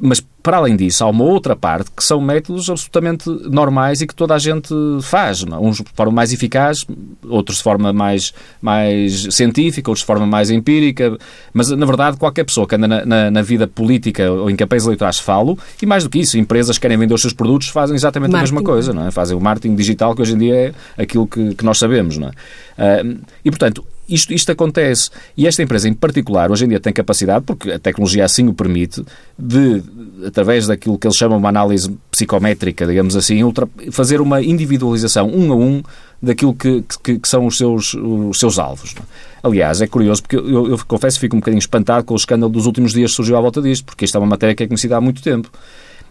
mas 0.00 0.24
para 0.42 0.56
além 0.56 0.76
disso, 0.76 1.04
há 1.04 1.08
uma 1.08 1.24
outra 1.24 1.54
parte 1.54 1.90
que 1.90 2.02
são 2.02 2.20
métodos 2.20 2.70
absolutamente 2.70 3.28
normais 3.28 4.00
e 4.00 4.06
que 4.06 4.14
toda 4.14 4.34
a 4.34 4.38
gente 4.38 4.72
faz. 5.02 5.42
É? 5.44 5.56
Uns 5.56 5.76
de 5.76 5.84
forma 5.94 6.12
mais 6.12 6.32
eficaz, 6.32 6.86
outros 7.28 7.58
de 7.58 7.62
forma 7.62 7.92
mais, 7.92 8.32
mais 8.62 9.34
científica, 9.34 9.90
outros 9.90 10.02
de 10.02 10.06
forma 10.06 10.26
mais 10.26 10.50
empírica. 10.50 11.18
Mas, 11.52 11.68
na 11.70 11.84
verdade, 11.84 12.16
qualquer 12.16 12.44
pessoa 12.44 12.66
que 12.66 12.76
anda 12.76 12.88
na, 12.88 13.04
na, 13.04 13.30
na 13.30 13.42
vida 13.42 13.66
política 13.66 14.30
ou 14.30 14.48
em 14.48 14.56
campanhas 14.56 14.86
eleitorais 14.86 15.18
falo, 15.18 15.58
e 15.82 15.86
mais 15.86 16.04
do 16.04 16.10
que 16.10 16.18
isso, 16.18 16.38
empresas 16.38 16.78
que 16.78 16.82
querem 16.82 16.96
vender 16.96 17.12
os 17.12 17.20
seus 17.20 17.34
produtos 17.34 17.68
fazem 17.68 17.94
exatamente 17.94 18.30
marketing. 18.30 18.52
a 18.52 18.54
mesma 18.54 18.72
coisa. 18.72 18.94
Não 18.94 19.06
é? 19.06 19.10
Fazem 19.10 19.36
o 19.36 19.40
marketing 19.40 19.74
digital, 19.74 20.14
que 20.14 20.22
hoje 20.22 20.34
em 20.34 20.38
dia 20.38 20.74
é 20.96 21.02
aquilo 21.02 21.26
que, 21.26 21.54
que 21.54 21.64
nós 21.64 21.78
sabemos. 21.78 22.16
Não 22.16 22.28
é? 22.28 23.02
Uh, 23.02 23.18
e, 23.44 23.50
portanto, 23.50 23.84
isto, 24.08 24.32
isto 24.32 24.50
acontece. 24.50 25.10
E 25.36 25.46
esta 25.46 25.62
empresa 25.62 25.88
em 25.88 25.94
particular, 25.94 26.50
hoje 26.50 26.64
em 26.64 26.68
dia, 26.68 26.80
tem 26.80 26.92
capacidade, 26.92 27.44
porque 27.44 27.70
a 27.70 27.78
tecnologia 27.78 28.24
assim 28.24 28.48
o 28.48 28.54
permite, 28.54 29.04
de, 29.38 29.82
através 30.26 30.66
daquilo 30.66 30.98
que 30.98 31.06
eles 31.06 31.16
chamam 31.16 31.38
de 31.38 31.42
uma 31.42 31.48
análise 31.48 31.90
psicométrica, 32.10 32.86
digamos 32.86 33.16
assim, 33.16 33.42
ultra, 33.42 33.68
fazer 33.90 34.20
uma 34.20 34.42
individualização 34.42 35.28
um 35.28 35.52
a 35.52 35.56
um 35.56 35.82
daquilo 36.20 36.54
que, 36.54 36.84
que, 37.02 37.18
que 37.18 37.28
são 37.28 37.46
os 37.46 37.56
seus, 37.56 37.94
os 37.94 38.38
seus 38.38 38.58
alvos. 38.58 38.94
É? 38.98 39.02
Aliás, 39.42 39.80
é 39.80 39.86
curioso, 39.86 40.22
porque 40.22 40.36
eu, 40.36 40.68
eu 40.68 40.78
confesso 40.86 41.20
fico 41.20 41.36
um 41.36 41.40
bocadinho 41.40 41.60
espantado 41.60 42.04
com 42.04 42.14
o 42.14 42.16
escândalo 42.16 42.50
dos 42.50 42.66
últimos 42.66 42.92
dias 42.92 43.10
que 43.10 43.16
surgiu 43.16 43.36
à 43.36 43.40
volta 43.40 43.62
disto, 43.62 43.84
porque 43.84 44.04
isto 44.04 44.16
é 44.16 44.20
uma 44.20 44.26
matéria 44.26 44.54
que 44.54 44.62
é 44.62 44.66
conhecida 44.66 44.96
há 44.96 45.00
muito 45.00 45.22
tempo. 45.22 45.50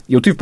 Eu 0.09 0.21
tive, 0.21 0.37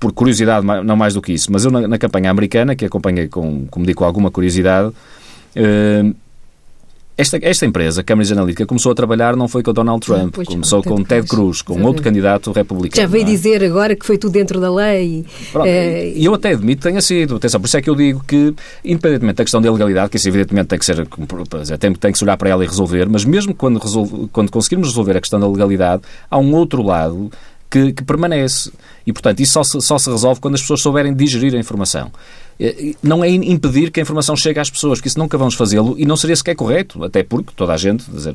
por 0.00 0.12
curiosidade, 0.12 0.66
não 0.66 0.96
mais 0.96 1.14
do 1.14 1.22
que 1.22 1.32
isso, 1.32 1.52
mas 1.52 1.64
eu 1.64 1.70
na, 1.70 1.86
na 1.86 1.96
campanha 1.96 2.28
americana, 2.28 2.74
que 2.74 2.84
acompanhei, 2.84 3.28
com, 3.28 3.66
como 3.70 3.86
digo, 3.86 3.98
com 3.98 4.04
alguma 4.04 4.32
curiosidade, 4.32 4.92
eh, 5.54 6.12
esta, 7.20 7.38
esta 7.42 7.66
empresa, 7.66 8.02
Cambridge 8.02 8.32
Analytica, 8.32 8.64
começou 8.64 8.92
a 8.92 8.94
trabalhar 8.94 9.36
não 9.36 9.46
foi 9.46 9.62
com 9.62 9.72
Donald 9.72 10.04
Trump, 10.04 10.34
pois 10.34 10.48
começou 10.48 10.82
com 10.82 11.02
Ted 11.04 11.26
Cruz, 11.26 11.60
com 11.62 11.82
outro 11.82 12.02
candidato 12.02 12.50
republicano. 12.50 13.00
Já 13.00 13.06
veio 13.06 13.22
é? 13.22 13.26
dizer 13.26 13.62
agora 13.62 13.94
que 13.94 14.06
foi 14.06 14.16
tudo 14.16 14.32
dentro 14.32 14.60
da 14.60 14.72
lei. 14.72 15.24
Pronto, 15.52 15.66
é... 15.66 16.08
E 16.08 16.24
eu 16.24 16.34
até 16.34 16.52
admito 16.52 16.82
que 16.82 16.88
tenha 16.88 17.00
sido. 17.00 17.36
Atenção, 17.36 17.60
por 17.60 17.66
isso 17.66 17.76
é 17.76 17.82
que 17.82 17.90
eu 17.90 17.94
digo 17.94 18.24
que, 18.26 18.54
independentemente 18.84 19.36
da 19.36 19.44
questão 19.44 19.60
da 19.60 19.68
ilegalidade, 19.68 20.10
que 20.10 20.16
isso 20.16 20.28
evidentemente 20.28 20.68
tem 20.68 20.78
que 20.78 20.84
ser, 20.84 21.06
tem, 21.78 21.92
tem 21.92 22.12
que 22.12 22.18
se 22.18 22.24
olhar 22.24 22.36
para 22.36 22.48
ela 22.48 22.64
e 22.64 22.66
resolver, 22.66 23.08
mas 23.08 23.24
mesmo 23.24 23.54
quando, 23.54 23.78
resolve, 23.78 24.28
quando 24.32 24.50
conseguirmos 24.50 24.88
resolver 24.88 25.16
a 25.16 25.20
questão 25.20 25.38
da 25.38 25.46
legalidade, 25.46 26.02
há 26.30 26.38
um 26.38 26.54
outro 26.54 26.82
lado 26.82 27.30
que, 27.70 27.92
que 27.92 28.02
permanece. 28.02 28.72
E, 29.06 29.12
portanto, 29.12 29.40
isso 29.40 29.52
só 29.52 29.62
se, 29.62 29.80
só 29.80 29.98
se 29.98 30.10
resolve 30.10 30.40
quando 30.40 30.54
as 30.54 30.60
pessoas 30.60 30.82
souberem 30.82 31.14
digerir 31.14 31.54
a 31.54 31.58
informação. 31.58 32.10
Eh, 32.60 32.94
não 33.02 33.24
é 33.24 33.28
impedir 33.30 33.90
que 33.90 34.00
a 34.00 34.02
informação 34.02 34.36
chegue 34.36 34.60
às 34.60 34.68
pessoas, 34.68 35.00
que 35.00 35.08
isso 35.08 35.18
nunca 35.18 35.38
vamos 35.38 35.54
fazê-lo 35.54 35.94
e 35.96 36.04
não 36.04 36.16
seria 36.16 36.36
sequer 36.36 36.54
correto, 36.54 37.02
até 37.02 37.22
porque 37.22 37.52
toda 37.56 37.72
a 37.72 37.76
gente, 37.76 38.04
dizer, 38.10 38.34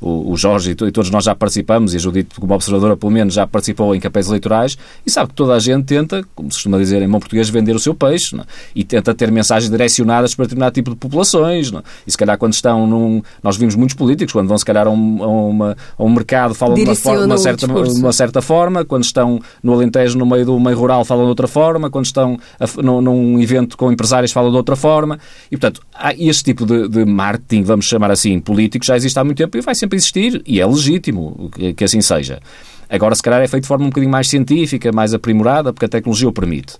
o, 0.00 0.32
o 0.32 0.36
Jorge 0.36 0.70
e 0.70 0.74
todos 0.74 1.10
nós 1.10 1.24
já 1.24 1.34
participamos, 1.34 1.92
e 1.92 1.96
a 1.96 2.00
Judite, 2.00 2.38
como 2.38 2.54
observadora, 2.54 2.96
pelo 2.96 3.10
menos 3.10 3.34
já 3.34 3.46
participou 3.46 3.94
em 3.94 4.00
campanhas 4.00 4.28
eleitorais, 4.28 4.78
e 5.04 5.10
sabe 5.10 5.30
que 5.30 5.34
toda 5.34 5.54
a 5.54 5.58
gente 5.58 5.84
tenta, 5.86 6.24
como 6.34 6.50
se 6.50 6.58
costuma 6.58 6.78
dizer 6.78 7.02
em 7.02 7.08
bom 7.08 7.18
português, 7.18 7.48
vender 7.48 7.74
o 7.74 7.78
seu 7.78 7.94
peixe, 7.94 8.36
não? 8.36 8.44
É? 8.44 8.46
e 8.74 8.84
tenta 8.84 9.14
ter 9.14 9.30
mensagens 9.30 9.70
direcionadas 9.70 10.34
para 10.34 10.44
determinado 10.44 10.74
tipo 10.74 10.90
de 10.90 10.96
populações. 10.96 11.70
Não? 11.70 11.80
É? 11.80 11.82
E 12.06 12.10
se 12.10 12.16
calhar 12.16 12.38
quando 12.38 12.52
estão 12.52 12.86
num. 12.86 13.22
Nós 13.42 13.56
vimos 13.56 13.74
muitos 13.74 13.96
políticos, 13.96 14.32
quando 14.32 14.48
vão 14.48 14.58
se 14.58 14.64
calhar 14.64 14.86
a 14.86 14.90
um, 14.90 15.22
a 15.22 15.26
uma, 15.26 15.76
a 15.98 16.04
um 16.04 16.10
mercado, 16.10 16.54
falam 16.54 16.74
de 16.74 16.82
uma, 16.82 16.94
forma, 16.94 17.24
uma, 17.24 17.38
certa, 17.38 17.66
uma 17.66 18.12
certa 18.12 18.42
forma, 18.42 18.84
quando 18.84 19.04
estão 19.04 19.40
no 19.62 19.72
Alentejo, 19.72 20.18
no 20.18 20.26
meio 20.26 20.44
do 20.44 20.58
meio 20.60 20.76
rural, 20.76 21.04
falam 21.04 21.24
de 21.24 21.30
outra 21.30 21.46
forma, 21.46 21.90
quando 21.90 22.04
estão 22.04 22.38
a, 22.58 22.82
num, 22.82 23.00
num 23.00 23.40
evento 23.40 23.63
com 23.66 23.90
empresários, 23.90 24.32
falam 24.32 24.50
de 24.50 24.56
outra 24.56 24.76
forma. 24.76 25.18
E, 25.50 25.56
portanto, 25.56 25.80
este 26.18 26.44
tipo 26.44 26.66
de, 26.66 26.88
de 26.88 27.04
marketing, 27.04 27.62
vamos 27.62 27.86
chamar 27.86 28.10
assim, 28.10 28.38
político, 28.40 28.84
já 28.84 28.96
existe 28.96 29.18
há 29.18 29.24
muito 29.24 29.38
tempo 29.38 29.56
e 29.56 29.60
vai 29.60 29.74
sempre 29.74 29.96
existir, 29.96 30.42
e 30.46 30.60
é 30.60 30.66
legítimo 30.66 31.50
que, 31.54 31.74
que 31.74 31.84
assim 31.84 32.00
seja. 32.00 32.40
Agora, 32.88 33.14
se 33.14 33.22
calhar, 33.22 33.40
é 33.40 33.48
feito 33.48 33.62
de 33.62 33.68
forma 33.68 33.84
um 33.84 33.88
bocadinho 33.88 34.12
mais 34.12 34.28
científica, 34.28 34.92
mais 34.92 35.14
aprimorada, 35.14 35.72
porque 35.72 35.86
a 35.86 35.88
tecnologia 35.88 36.28
o 36.28 36.32
permite. 36.32 36.76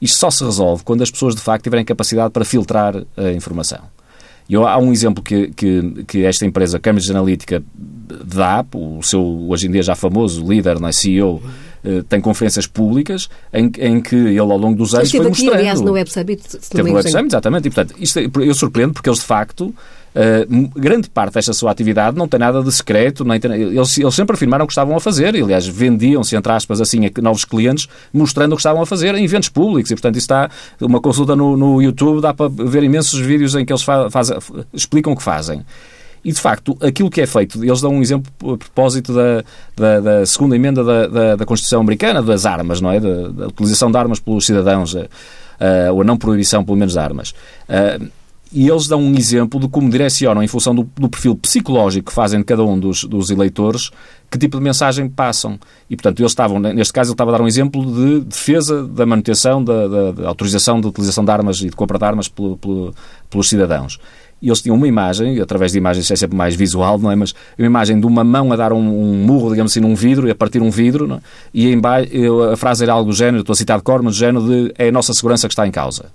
Isto 0.00 0.18
só 0.18 0.30
se 0.30 0.44
resolve 0.44 0.84
quando 0.84 1.02
as 1.02 1.10
pessoas, 1.10 1.34
de 1.34 1.40
facto, 1.40 1.64
tiverem 1.64 1.84
capacidade 1.84 2.30
para 2.30 2.44
filtrar 2.44 2.94
a 3.16 3.32
informação. 3.32 3.80
E 4.48 4.54
há 4.54 4.78
um 4.78 4.92
exemplo 4.92 5.22
que, 5.22 5.48
que, 5.48 6.04
que, 6.06 6.24
esta 6.24 6.46
empresa, 6.46 6.78
Cambridge 6.78 7.10
Analytica, 7.10 7.62
dá, 8.24 8.64
o 8.74 9.02
seu, 9.02 9.20
hoje 9.48 9.66
em 9.66 9.70
dia 9.72 9.82
já 9.82 9.96
famoso 9.96 10.46
líder, 10.46 10.76
é, 10.82 10.92
CEO, 10.92 11.42
tem 12.08 12.20
conferências 12.20 12.66
públicas 12.66 13.28
em, 13.52 13.70
em 13.78 14.00
que 14.00 14.14
ele, 14.14 14.38
ao 14.38 14.56
longo 14.56 14.76
dos 14.76 14.94
anos, 14.94 15.10
foi 15.10 15.20
aqui, 15.20 15.28
mostrando... 15.28 15.54
aliás, 15.54 15.80
no 15.80 15.92
Web 15.92 16.10
Summit. 16.10 16.42
Teve 16.70 16.90
Web 16.90 17.10
Summit, 17.10 17.28
exatamente. 17.28 17.68
E, 17.68 17.70
portanto, 17.70 17.94
isto, 17.98 18.18
é, 18.18 18.28
eu 18.36 18.54
surpreendo 18.54 18.94
porque 18.94 19.08
eles, 19.08 19.20
de 19.20 19.26
facto, 19.26 19.74
Uh, 20.16 20.70
grande 20.74 21.10
parte 21.10 21.34
desta 21.34 21.52
sua 21.52 21.70
atividade 21.70 22.16
não 22.16 22.26
tem 22.26 22.40
nada 22.40 22.62
de 22.62 22.72
secreto, 22.72 23.22
nem 23.22 23.38
tem, 23.38 23.52
eles, 23.52 23.98
eles, 23.98 24.14
sempre 24.14 24.34
afirmaram 24.34 24.66
que 24.66 24.72
estavam 24.72 24.96
a 24.96 25.00
fazer, 25.00 25.34
e, 25.34 25.42
aliás, 25.42 25.66
vendiam-se, 25.66 26.34
entre 26.34 26.50
aspas, 26.50 26.80
assim, 26.80 27.04
a 27.04 27.20
novos 27.20 27.44
clientes, 27.44 27.86
mostrando 28.14 28.52
o 28.52 28.56
que 28.56 28.60
estavam 28.60 28.80
a 28.80 28.86
fazer 28.86 29.14
em 29.14 29.22
eventos 29.22 29.50
públicos, 29.50 29.90
e 29.90 29.94
portanto 29.94 30.16
isso 30.16 30.24
está, 30.24 30.50
uma 30.80 31.02
consulta 31.02 31.36
no, 31.36 31.54
no 31.54 31.82
YouTube, 31.82 32.22
dá 32.22 32.32
para 32.32 32.48
ver 32.48 32.82
imensos 32.82 33.20
vídeos 33.20 33.54
em 33.54 33.66
que 33.66 33.70
eles 33.70 33.82
faz, 33.82 34.32
explicam 34.72 35.12
o 35.12 35.16
que 35.16 35.22
fazem. 35.22 35.62
E, 36.24 36.32
de 36.32 36.40
facto, 36.40 36.76
aquilo 36.80 37.08
que 37.08 37.20
é 37.20 37.26
feito, 37.26 37.64
eles 37.64 37.80
dão 37.80 37.94
um 37.94 38.02
exemplo 38.02 38.32
a 38.52 38.56
propósito 38.56 39.14
da, 39.14 39.44
da, 39.76 40.00
da 40.00 40.26
segunda 40.26 40.56
emenda 40.56 40.82
da, 40.82 41.06
da, 41.06 41.36
da, 41.36 41.46
Constituição 41.46 41.80
Americana, 41.80 42.22
das 42.22 42.44
armas, 42.44 42.80
não 42.80 42.90
é? 42.90 42.98
Da, 42.98 43.28
da 43.28 43.46
utilização 43.46 43.90
de 43.90 43.96
armas 43.96 44.18
pelos 44.18 44.44
cidadãos, 44.44 44.94
uh, 44.94 45.08
ou 45.92 46.00
a 46.00 46.04
não 46.04 46.16
proibição, 46.16 46.64
pelo 46.64 46.76
menos, 46.76 46.94
de 46.94 46.98
armas. 46.98 47.30
Uh, 47.68 48.10
e 48.52 48.68
eles 48.68 48.86
dão 48.86 49.02
um 49.02 49.14
exemplo 49.16 49.58
de 49.58 49.68
como 49.68 49.90
direcionam, 49.90 50.42
em 50.42 50.46
função 50.46 50.74
do, 50.74 50.88
do, 50.94 51.08
perfil 51.08 51.34
psicológico 51.34 52.08
que 52.08 52.14
fazem 52.14 52.38
de 52.38 52.44
cada 52.44 52.64
um 52.64 52.78
dos, 52.78 53.04
dos, 53.04 53.30
eleitores, 53.30 53.90
que 54.30 54.38
tipo 54.38 54.56
de 54.56 54.62
mensagem 54.62 55.08
passam. 55.08 55.58
E, 55.90 55.96
portanto, 55.96 56.20
eles 56.20 56.30
estavam, 56.30 56.58
neste 56.60 56.92
caso, 56.92 57.10
ele 57.10 57.14
estava 57.14 57.32
a 57.32 57.38
dar 57.38 57.44
um 57.44 57.46
exemplo 57.48 57.84
de 57.84 58.20
defesa 58.20 58.86
da 58.86 59.04
manutenção, 59.04 59.62
da, 59.62 59.88
da, 59.88 60.12
da 60.12 60.28
autorização 60.28 60.80
de 60.80 60.86
utilização 60.86 61.24
de 61.24 61.30
armas 61.30 61.58
e 61.58 61.66
de 61.66 61.72
compra 61.72 61.98
de 61.98 62.04
armas 62.04 62.28
pelo, 62.28 62.56
pelo, 62.56 62.94
pelos 63.28 63.48
cidadãos 63.48 63.98
e 64.40 64.48
eles 64.48 64.60
tinham 64.60 64.76
uma 64.76 64.86
imagem, 64.86 65.40
através 65.40 65.72
de 65.72 65.78
imagens 65.78 66.10
é 66.10 66.16
sempre 66.16 66.36
mais 66.36 66.54
visual, 66.54 66.98
não 66.98 67.10
é? 67.10 67.16
Mas 67.16 67.34
uma 67.58 67.66
imagem 67.66 67.98
de 67.98 68.06
uma 68.06 68.22
mão 68.22 68.52
a 68.52 68.56
dar 68.56 68.72
um, 68.72 68.78
um 68.78 69.14
murro, 69.14 69.50
digamos 69.50 69.72
assim, 69.72 69.80
num 69.80 69.94
vidro, 69.94 70.28
e 70.28 70.30
a 70.30 70.34
partir 70.34 70.60
um 70.60 70.70
vidro, 70.70 71.10
é? 71.14 71.20
e 71.54 71.74
a 72.52 72.56
frase 72.56 72.84
era 72.84 72.92
algo 72.92 73.10
do 73.10 73.16
género, 73.16 73.40
estou 73.40 73.54
a 73.54 73.56
citar 73.56 73.78
de 73.78 73.84
cor, 73.84 74.02
mas 74.02 74.14
do 74.14 74.18
género 74.18 74.46
de 74.46 74.74
é 74.76 74.88
a 74.88 74.92
nossa 74.92 75.14
segurança 75.14 75.48
que 75.48 75.52
está 75.52 75.66
em 75.66 75.70
causa. 75.70 76.06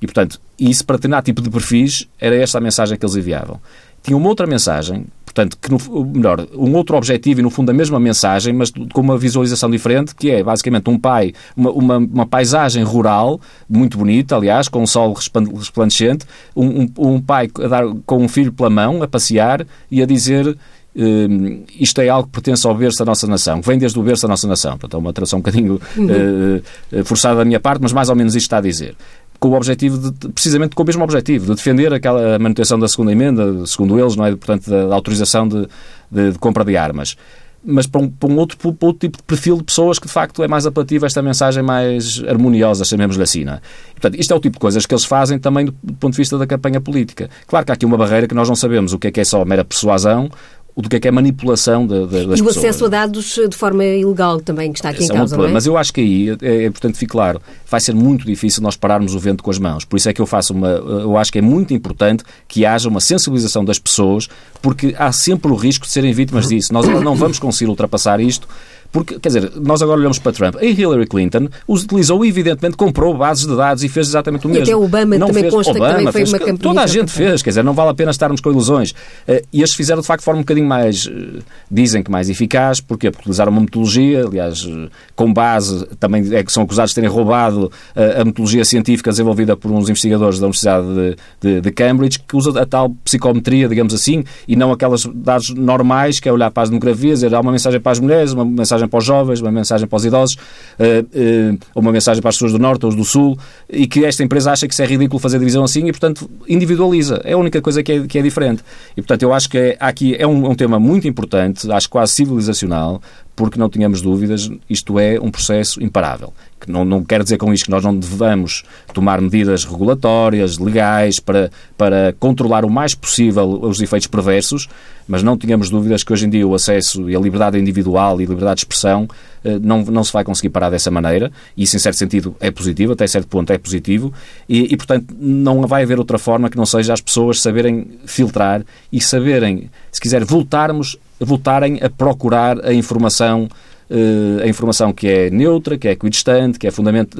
E, 0.00 0.06
portanto, 0.06 0.40
isso 0.58 0.84
para 0.84 0.96
determinado 0.96 1.26
tipo 1.26 1.42
de 1.42 1.50
perfis, 1.50 2.08
era 2.18 2.34
esta 2.34 2.58
a 2.58 2.60
mensagem 2.60 2.96
que 2.96 3.04
eles 3.04 3.16
enviavam. 3.16 3.60
Tinha 4.02 4.16
uma 4.16 4.28
outra 4.28 4.46
mensagem 4.46 5.04
Portanto, 5.32 5.56
que 5.60 5.70
no, 5.70 6.04
melhor, 6.04 6.44
um 6.54 6.74
outro 6.74 6.96
objetivo 6.96 7.38
e 7.38 7.42
no 7.42 7.50
fundo 7.50 7.70
a 7.70 7.72
mesma 7.72 8.00
mensagem, 8.00 8.52
mas 8.52 8.72
com 8.92 9.00
uma 9.00 9.16
visualização 9.16 9.70
diferente, 9.70 10.12
que 10.14 10.28
é 10.28 10.42
basicamente 10.42 10.90
um 10.90 10.98
pai, 10.98 11.32
uma, 11.56 11.70
uma, 11.70 11.96
uma 11.98 12.26
paisagem 12.26 12.82
rural, 12.82 13.40
muito 13.68 13.96
bonita, 13.96 14.34
aliás, 14.34 14.68
com 14.68 14.82
um 14.82 14.86
sol 14.86 15.12
resplandecente, 15.12 16.26
um, 16.54 16.82
um, 16.82 16.90
um 16.98 17.20
pai 17.20 17.48
dar, 17.68 17.84
com 18.04 18.18
um 18.18 18.28
filho 18.28 18.52
pela 18.52 18.68
mão, 18.68 19.02
a 19.02 19.08
passear 19.08 19.64
e 19.90 20.02
a 20.02 20.06
dizer 20.06 20.56
Uh, 20.92 21.64
isto 21.78 22.00
é 22.00 22.08
algo 22.08 22.26
que 22.26 22.32
pertence 22.32 22.66
ao 22.66 22.74
berço 22.74 22.98
da 22.98 23.04
nossa 23.04 23.24
nação, 23.24 23.60
que 23.60 23.68
vem 23.68 23.78
desde 23.78 23.96
o 23.96 24.02
berço 24.02 24.22
da 24.22 24.28
nossa 24.28 24.48
nação. 24.48 24.72
Portanto, 24.72 24.96
é 24.96 24.98
uma 24.98 25.12
tradução 25.12 25.38
um 25.38 25.42
bocadinho 25.42 25.74
uh, 25.76 27.04
forçada 27.04 27.36
da 27.36 27.44
minha 27.44 27.60
parte, 27.60 27.80
mas 27.80 27.92
mais 27.92 28.08
ou 28.08 28.16
menos 28.16 28.34
isto 28.34 28.46
está 28.46 28.58
a 28.58 28.60
dizer 28.60 28.96
com 29.40 29.48
o 29.48 29.54
objetivo 29.54 30.10
de, 30.10 30.28
precisamente 30.28 30.76
com 30.76 30.82
o 30.82 30.86
mesmo 30.86 31.02
objetivo, 31.02 31.46
de 31.46 31.54
defender 31.54 31.92
aquela 31.92 32.38
manutenção 32.38 32.78
da 32.78 32.86
segunda 32.86 33.10
emenda, 33.10 33.66
segundo 33.66 33.98
eles, 33.98 34.14
não 34.14 34.26
é? 34.26 34.30
Portanto, 34.36 34.68
da, 34.68 34.86
da 34.86 34.94
autorização 34.94 35.48
de, 35.48 35.66
de, 36.10 36.32
de, 36.32 36.38
compra 36.38 36.62
de 36.62 36.76
armas. 36.76 37.16
Mas 37.64 37.86
para 37.86 38.00
um, 38.02 38.08
para 38.08 38.28
um 38.28 38.36
outro, 38.38 38.56
para 38.56 38.68
outro, 38.68 39.00
tipo 39.00 39.18
de 39.18 39.22
perfil 39.22 39.56
de 39.56 39.64
pessoas 39.64 39.98
que, 39.98 40.06
de 40.06 40.12
facto, 40.12 40.42
é 40.42 40.48
mais 40.48 40.66
apelativa 40.66 41.06
esta 41.06 41.22
mensagem 41.22 41.62
mais 41.62 42.22
harmoniosa, 42.26 42.84
chamemos-lhe 42.84 43.22
assim. 43.22 43.44
Não 43.44 43.54
é? 43.54 43.60
Portanto, 43.92 44.18
isto 44.18 44.32
é 44.32 44.36
o 44.36 44.40
tipo 44.40 44.54
de 44.54 44.60
coisas 44.60 44.84
que 44.84 44.94
eles 44.94 45.04
fazem 45.04 45.38
também 45.38 45.66
do, 45.66 45.74
do 45.82 45.94
ponto 45.94 46.12
de 46.12 46.18
vista 46.18 46.38
da 46.38 46.46
campanha 46.46 46.80
política. 46.80 47.28
Claro 47.46 47.64
que 47.64 47.72
há 47.72 47.74
aqui 47.74 47.86
uma 47.86 47.96
barreira 47.96 48.28
que 48.28 48.34
nós 48.34 48.48
não 48.48 48.56
sabemos 48.56 48.92
o 48.92 48.98
que 48.98 49.08
é 49.08 49.10
que 49.10 49.20
é 49.20 49.24
só 49.24 49.44
mera 49.44 49.64
persuasão 49.64 50.30
do 50.76 50.88
que 50.88 50.96
é 50.96 51.00
que 51.00 51.08
é 51.08 51.10
manipulação 51.10 51.86
das 51.86 51.98
E 52.00 52.24
o 52.24 52.28
pessoas. 52.28 52.56
acesso 52.56 52.84
a 52.86 52.88
dados 52.88 53.38
de 53.48 53.56
forma 53.56 53.84
ilegal 53.84 54.40
também, 54.40 54.72
que 54.72 54.78
está 54.78 54.90
aqui 54.90 55.02
Esse 55.02 55.12
em 55.12 55.16
causa, 55.16 55.36
é 55.36 55.38
um 55.38 55.44
é? 55.44 55.52
Mas 55.52 55.66
eu 55.66 55.76
acho 55.76 55.92
que 55.92 56.00
aí, 56.00 56.30
é, 56.42 56.64
é, 56.64 56.66
importante 56.66 56.98
ficar 56.98 57.10
claro, 57.10 57.42
vai 57.68 57.80
ser 57.80 57.94
muito 57.94 58.24
difícil 58.24 58.62
nós 58.62 58.76
pararmos 58.76 59.14
o 59.14 59.18
vento 59.18 59.42
com 59.42 59.50
as 59.50 59.58
mãos. 59.58 59.84
Por 59.84 59.96
isso 59.96 60.08
é 60.08 60.12
que 60.12 60.20
eu 60.20 60.26
faço 60.26 60.54
uma... 60.54 60.68
Eu 60.68 61.16
acho 61.16 61.32
que 61.32 61.38
é 61.38 61.42
muito 61.42 61.74
importante 61.74 62.24
que 62.46 62.64
haja 62.64 62.88
uma 62.88 63.00
sensibilização 63.00 63.64
das 63.64 63.78
pessoas, 63.78 64.28
porque 64.62 64.94
há 64.96 65.10
sempre 65.12 65.50
o 65.50 65.54
risco 65.54 65.86
de 65.86 65.92
serem 65.92 66.12
vítimas 66.12 66.48
disso. 66.48 66.72
Nós 66.72 66.86
não 66.86 67.16
vamos 67.16 67.38
conseguir 67.38 67.68
ultrapassar 67.68 68.20
isto 68.20 68.46
porque, 68.92 69.18
quer 69.20 69.28
dizer, 69.28 69.52
nós 69.56 69.82
agora 69.82 70.00
olhamos 70.00 70.18
para 70.18 70.32
Trump. 70.32 70.56
A 70.56 70.64
Hillary 70.64 71.06
Clinton 71.06 71.48
utilizou, 71.68 72.24
evidentemente, 72.24 72.76
comprou 72.76 73.16
bases 73.16 73.46
de 73.46 73.56
dados 73.56 73.84
e 73.84 73.88
fez 73.88 74.08
exatamente 74.08 74.46
o 74.46 74.50
mesmo. 74.50 74.64
E 74.64 74.68
até 74.68 74.76
Obama 74.76 75.16
não 75.16 75.28
também 75.28 75.44
fez, 75.44 75.54
consta 75.54 75.70
Obama 75.70 75.86
que 75.86 75.92
também 75.92 76.12
foi 76.12 76.20
fez, 76.20 76.32
uma 76.32 76.38
campanha. 76.38 76.58
Toda 76.58 76.82
a 76.82 76.86
gente 76.86 77.12
fez, 77.12 77.42
quer 77.42 77.50
dizer, 77.50 77.64
não 77.64 77.72
vale 77.72 77.90
a 77.90 77.94
pena 77.94 78.10
estarmos 78.10 78.40
com 78.40 78.50
ilusões. 78.50 78.90
Uh, 78.90 79.42
e 79.52 79.62
estes 79.62 79.74
fizeram, 79.74 80.00
de 80.00 80.06
facto, 80.06 80.20
de 80.20 80.24
forma 80.24 80.40
um 80.40 80.42
bocadinho 80.42 80.66
mais, 80.66 81.06
uh, 81.06 81.38
dizem 81.70 82.02
que 82.02 82.10
mais 82.10 82.28
eficaz. 82.28 82.80
Porquê? 82.80 83.10
Porque 83.10 83.22
utilizaram 83.22 83.52
uma 83.52 83.60
metodologia, 83.60 84.26
aliás, 84.26 84.64
uh, 84.64 84.90
com 85.14 85.32
base, 85.32 85.86
também 86.00 86.34
é 86.34 86.42
que 86.42 86.52
são 86.52 86.64
acusados 86.64 86.90
de 86.90 86.96
terem 86.96 87.10
roubado 87.10 87.70
a 87.94 88.24
metodologia 88.24 88.64
científica 88.64 89.10
desenvolvida 89.10 89.56
por 89.56 89.70
uns 89.70 89.88
investigadores 89.88 90.38
da 90.38 90.46
Universidade 90.46 90.86
de, 90.86 91.16
de, 91.40 91.60
de, 91.60 91.70
Cambridge, 91.70 92.18
que 92.26 92.36
usa 92.36 92.60
a 92.60 92.66
tal 92.66 92.90
psicometria, 93.04 93.68
digamos 93.68 93.94
assim, 93.94 94.24
e 94.48 94.56
não 94.56 94.72
aquelas 94.72 95.04
dados 95.14 95.50
normais, 95.50 96.18
que 96.20 96.28
é 96.28 96.32
olhar 96.32 96.50
para 96.50 96.64
as 96.64 96.70
demografias, 96.70 97.22
é 97.22 97.28
dar 97.28 97.40
uma 97.40 97.52
mensagem 97.52 97.80
para 97.80 97.92
as 97.92 98.00
mulheres, 98.00 98.32
uma 98.32 98.44
mensagem 98.44 98.79
para 98.88 98.98
os 98.98 99.04
jovens, 99.04 99.40
uma 99.40 99.50
mensagem 99.50 99.86
para 99.86 99.96
os 99.96 100.04
idosos, 100.04 100.34
uh, 100.34 101.54
uh, 101.54 101.58
uma 101.74 101.92
mensagem 101.92 102.20
para 102.20 102.28
as 102.28 102.36
pessoas 102.36 102.52
do 102.52 102.58
Norte 102.58 102.86
ou 102.86 102.94
do 102.94 103.04
Sul, 103.04 103.38
e 103.68 103.86
que 103.86 104.04
esta 104.04 104.22
empresa 104.22 104.52
acha 104.52 104.66
que 104.66 104.74
isso 104.74 104.82
é 104.82 104.86
ridículo 104.86 105.18
fazer 105.18 105.38
divisão 105.38 105.64
assim 105.64 105.86
e, 105.86 105.92
portanto, 105.92 106.30
individualiza. 106.48 107.20
É 107.24 107.32
a 107.32 107.38
única 107.38 107.60
coisa 107.60 107.82
que 107.82 107.92
é, 107.92 108.06
que 108.06 108.18
é 108.18 108.22
diferente. 108.22 108.62
E, 108.96 109.02
portanto, 109.02 109.22
eu 109.22 109.32
acho 109.32 109.48
que 109.48 109.58
é, 109.58 109.76
aqui 109.80 110.14
é 110.18 110.26
um, 110.26 110.50
um 110.50 110.54
tema 110.54 110.78
muito 110.78 111.06
importante, 111.06 111.70
acho 111.70 111.88
quase 111.88 112.12
civilizacional, 112.12 113.00
porque 113.40 113.58
não 113.58 113.70
tínhamos 113.70 114.02
dúvidas, 114.02 114.50
isto 114.68 114.98
é 114.98 115.18
um 115.18 115.30
processo 115.30 115.82
imparável. 115.82 116.30
Que 116.60 116.70
não, 116.70 116.84
não 116.84 117.02
quer 117.02 117.22
dizer 117.22 117.38
com 117.38 117.54
isto 117.54 117.64
que 117.64 117.70
nós 117.70 117.82
não 117.82 117.96
devamos 117.96 118.64
tomar 118.92 119.18
medidas 119.18 119.64
regulatórias, 119.64 120.58
legais, 120.58 121.18
para, 121.18 121.50
para 121.74 122.14
controlar 122.20 122.66
o 122.66 122.70
mais 122.70 122.94
possível 122.94 123.48
os 123.62 123.80
efeitos 123.80 124.06
perversos, 124.08 124.68
mas 125.08 125.22
não 125.22 125.38
tínhamos 125.38 125.70
dúvidas 125.70 126.04
que 126.04 126.12
hoje 126.12 126.26
em 126.26 126.28
dia 126.28 126.46
o 126.46 126.54
acesso 126.54 127.08
e 127.08 127.16
a 127.16 127.18
liberdade 127.18 127.58
individual 127.58 128.20
e 128.20 128.26
a 128.26 128.28
liberdade 128.28 128.56
de 128.56 128.60
expressão 128.66 129.08
eh, 129.42 129.58
não, 129.58 129.82
não 129.84 130.04
se 130.04 130.12
vai 130.12 130.22
conseguir 130.22 130.50
parar 130.50 130.68
dessa 130.68 130.90
maneira. 130.90 131.32
E 131.56 131.62
isso, 131.62 131.74
em 131.76 131.78
certo 131.78 131.96
sentido, 131.96 132.36
é 132.40 132.50
positivo, 132.50 132.92
até 132.92 133.06
certo 133.06 133.26
ponto 133.26 133.50
é 133.50 133.56
positivo. 133.56 134.12
E, 134.46 134.70
e, 134.70 134.76
portanto, 134.76 135.14
não 135.18 135.66
vai 135.66 135.84
haver 135.84 135.98
outra 135.98 136.18
forma 136.18 136.50
que 136.50 136.58
não 136.58 136.66
seja 136.66 136.92
as 136.92 137.00
pessoas 137.00 137.40
saberem 137.40 137.86
filtrar 138.04 138.62
e 138.92 139.00
saberem, 139.00 139.70
se 139.90 139.98
quiser, 139.98 140.26
voltarmos 140.26 140.98
voltarem 141.20 141.78
a 141.82 141.90
procurar 141.90 142.64
a 142.64 142.72
informação 142.72 143.48
eh, 143.90 144.44
a 144.44 144.46
informação 144.46 144.92
que 144.92 145.08
é 145.08 145.30
neutra, 145.30 145.76
que 145.76 145.88
é 145.88 145.92
equidistante, 145.92 146.58
que 146.58 146.66
é, 146.66 146.70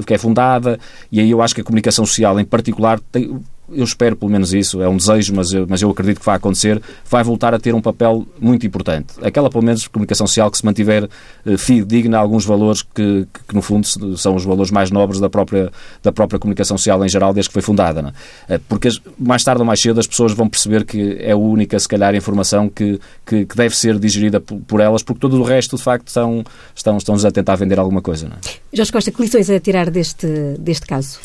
que 0.07 0.15
é 0.15 0.19
fundada, 0.19 0.79
e 1.11 1.19
aí 1.19 1.31
eu 1.31 1.43
acho 1.43 1.53
que 1.53 1.61
a 1.61 1.65
comunicação 1.65 2.07
social, 2.07 2.39
em 2.39 2.45
particular, 2.45 3.01
tem, 3.11 3.41
eu 3.73 3.85
espero 3.85 4.17
pelo 4.17 4.31
menos 4.31 4.53
isso, 4.53 4.83
é 4.83 4.89
um 4.89 4.97
desejo, 4.97 5.35
mas 5.35 5.53
eu, 5.53 5.67
mas 5.69 5.83
eu 5.83 5.91
acredito 5.91 6.21
que 6.21 6.27
vai 6.27 6.37
acontecer, 6.37 6.81
vai 7.09 7.23
voltar 7.23 7.55
a 7.55 7.59
ter 7.59 7.75
um 7.75 7.81
papel 7.81 8.27
muito 8.41 8.67
importante. 8.67 9.15
Aquela, 9.23 9.49
pelo 9.51 9.65
menos, 9.65 9.87
comunicação 9.87 10.27
social 10.27 10.51
que 10.51 10.59
se 10.59 10.65
mantiver 10.65 11.09
eh, 11.47 11.57
fidedigna 11.57 12.19
a 12.19 12.21
alguns 12.21 12.45
valores 12.45 12.83
que, 12.83 13.27
que, 13.33 13.45
que, 13.49 13.55
no 13.55 13.63
fundo, 13.63 13.87
são 14.17 14.35
os 14.35 14.45
valores 14.45 14.71
mais 14.71 14.91
nobres 14.91 15.21
da 15.21 15.31
própria, 15.31 15.71
da 16.03 16.13
própria 16.13 16.39
comunicação 16.39 16.77
social 16.77 17.05
em 17.05 17.09
geral, 17.09 17.33
desde 17.33 17.49
que 17.49 17.53
foi 17.53 17.63
fundada. 17.63 18.13
É? 18.49 18.59
Porque 18.59 18.89
mais 19.19 19.45
tarde 19.45 19.61
ou 19.61 19.67
mais 19.67 19.81
cedo 19.81 20.01
as 20.01 20.07
pessoas 20.07 20.33
vão 20.33 20.49
perceber 20.49 20.85
que 20.85 21.17
é 21.21 21.33
a 21.33 21.37
única, 21.37 21.79
se 21.79 21.89
calhar, 21.89 22.15
informação 22.15 22.69
que, 22.69 23.01
que, 23.25 23.47
que 23.47 23.57
deve 23.57 23.77
ser 23.77 23.99
digerida 23.99 24.41
por, 24.41 24.59
por, 24.61 24.81
elas, 24.81 25.03
porque 25.03 25.21
todo 25.21 25.39
o 25.41 25.43
resto, 25.43 25.77
de 25.77 25.83
facto, 25.83 26.09
estão, 26.09 26.45
estão, 26.75 26.97
estão-nos 26.97 27.25
a 27.25 27.31
tentar 27.31 27.57
vender 27.57 27.79
alguma 27.79 28.03
coisa. 28.03 28.29
Não 28.29 28.37
é? 28.37 28.41
Jorge 28.73 28.93
Costa, 28.93 29.11
que 29.11 29.23
lições 29.23 29.49
é 29.51 29.57
a 29.57 29.61
tirar 29.61 29.91
deste, 29.91 30.27
deste 30.59 30.87
caso? 30.87 31.19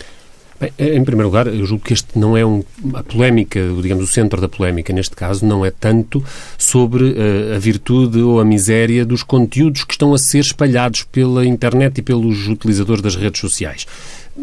Bem, 0.58 0.72
em 0.80 1.04
primeiro 1.04 1.28
lugar, 1.28 1.48
eu 1.48 1.66
julgo 1.66 1.84
que 1.84 1.92
este 1.92 2.18
não 2.18 2.38
é 2.38 2.46
um, 2.46 2.64
a 2.94 3.04
polémica, 3.04 3.60
digamos, 3.82 4.06
o 4.06 4.08
centro 4.08 4.40
da 4.40 4.48
polémica 4.48 4.94
neste 4.94 5.14
caso 5.14 5.46
não 5.46 5.66
é 5.66 5.72
tanto 5.72 6.24
sobre 6.58 7.04
uh, 7.04 7.56
a 7.56 7.60
virtude 7.60 8.20
ou 8.20 8.40
a 8.40 8.46
miséria 8.46 9.06
dos 9.06 9.22
conteúdos 9.22 9.84
que 9.84 9.94
estão 9.94 10.14
a 10.14 10.18
ser 10.18 10.40
espalhados 10.40 11.04
pela 11.04 11.46
internet 11.46 11.98
e 11.98 12.02
pelos 12.02 12.48
utilizadores 12.48 13.02
das 13.02 13.18
redes 13.18 13.42
sociais. 13.42 13.86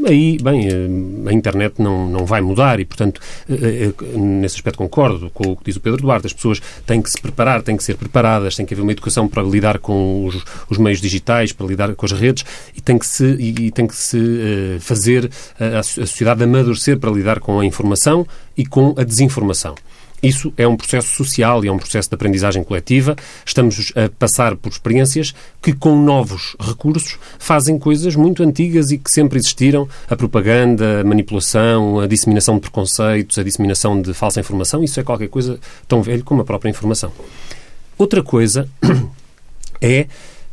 Aí, 0.06 0.38
bem, 0.42 0.68
eh, 0.68 1.28
a 1.28 1.32
internet 1.34 1.75
não, 1.78 2.08
não 2.08 2.25
vai 2.25 2.40
mudar 2.40 2.80
e, 2.80 2.84
portanto, 2.84 3.20
eh, 3.49 3.92
eh, 3.92 4.18
nesse 4.18 4.56
aspecto 4.56 4.78
concordo 4.78 5.28
com 5.30 5.52
o 5.52 5.56
que 5.56 5.64
diz 5.64 5.76
o 5.76 5.80
Pedro 5.80 6.00
Duarte. 6.00 6.26
As 6.26 6.32
pessoas 6.32 6.62
têm 6.87 7.02
que 7.02 7.11
se 7.11 7.20
preparar, 7.20 7.62
têm 7.62 7.76
que 7.76 7.84
ser 7.84 7.96
preparadas, 7.96 8.56
tem 8.56 8.64
que 8.64 8.72
haver 8.72 8.82
uma 8.82 8.92
educação 8.92 9.28
para 9.28 9.42
lidar 9.42 9.78
com 9.78 10.25
os, 10.25 10.42
os 10.70 10.78
meios 10.78 10.99
digitais, 10.99 11.52
para 11.52 11.66
lidar 11.66 11.94
com 11.94 12.06
as 12.06 12.12
redes 12.12 12.42
e 12.75 12.80
tem 12.80 12.99
que 12.99 13.06
se, 13.06 13.37
e, 13.38 13.66
e 13.66 13.70
tem 13.70 13.87
que 13.87 13.94
se 13.94 14.78
fazer 14.80 15.30
a, 15.61 15.80
a 15.80 15.82
sociedade 15.82 16.42
amadurecer 16.42 16.99
para 16.99 17.11
lidar 17.11 17.38
com 17.38 17.61
a 17.61 17.64
informação 17.64 18.26
e 18.56 18.64
com 18.64 18.94
a 18.96 19.04
desinformação. 19.04 19.75
Isso 20.23 20.52
é 20.57 20.69
um 20.69 20.76
processo 20.76 21.09
social 21.09 21.64
e 21.64 21.69
é 21.69 21.73
um 21.73 21.79
processo 21.79 22.09
de 22.09 22.14
aprendizagem 22.14 22.62
coletiva. 22.62 23.17
Estamos 23.45 23.93
a 23.97 24.09
passar 24.09 24.55
por 24.57 24.71
experiências 24.71 25.35
que, 25.61 25.73
com 25.73 25.97
novos 25.97 26.57
recursos, 26.61 27.19
fazem 27.38 27.79
coisas 27.79 28.14
muito 28.14 28.43
antigas 28.43 28.93
e 28.93 28.99
que 28.99 29.11
sempre 29.11 29.38
existiram: 29.38 29.88
a 30.09 30.14
propaganda, 30.14 31.00
a 31.00 31.05
manipulação, 31.05 31.99
a 31.99 32.07
disseminação 32.07 32.55
de 32.55 32.61
preconceitos, 32.61 33.37
a 33.37 33.43
disseminação 33.43 34.00
de 34.00 34.14
falsa 34.14 34.38
informação. 34.38 34.85
Isso 34.85 35.00
é 35.00 35.02
qualquer 35.02 35.29
coisa 35.29 35.59
tão 35.88 36.02
velho 36.02 36.23
como 36.23 36.43
a 36.43 36.45
própria 36.45 36.71
informação. 36.71 37.11
Outra 37.99 38.23
coisa 38.23 38.69
é 39.81 40.07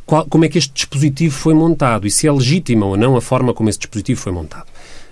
qual, 0.04 0.26
como 0.26 0.44
é 0.44 0.48
que 0.48 0.58
este 0.58 0.72
dispositivo 0.72 1.32
foi 1.32 1.54
montado 1.54 2.06
e 2.06 2.10
se 2.10 2.26
é 2.26 2.32
legítima 2.32 2.86
ou 2.86 2.96
não 2.96 3.16
a 3.16 3.20
forma 3.20 3.54
como 3.54 3.70
esse 3.70 3.78
dispositivo 3.78 4.20
foi 4.20 4.32
montado. 4.32 4.66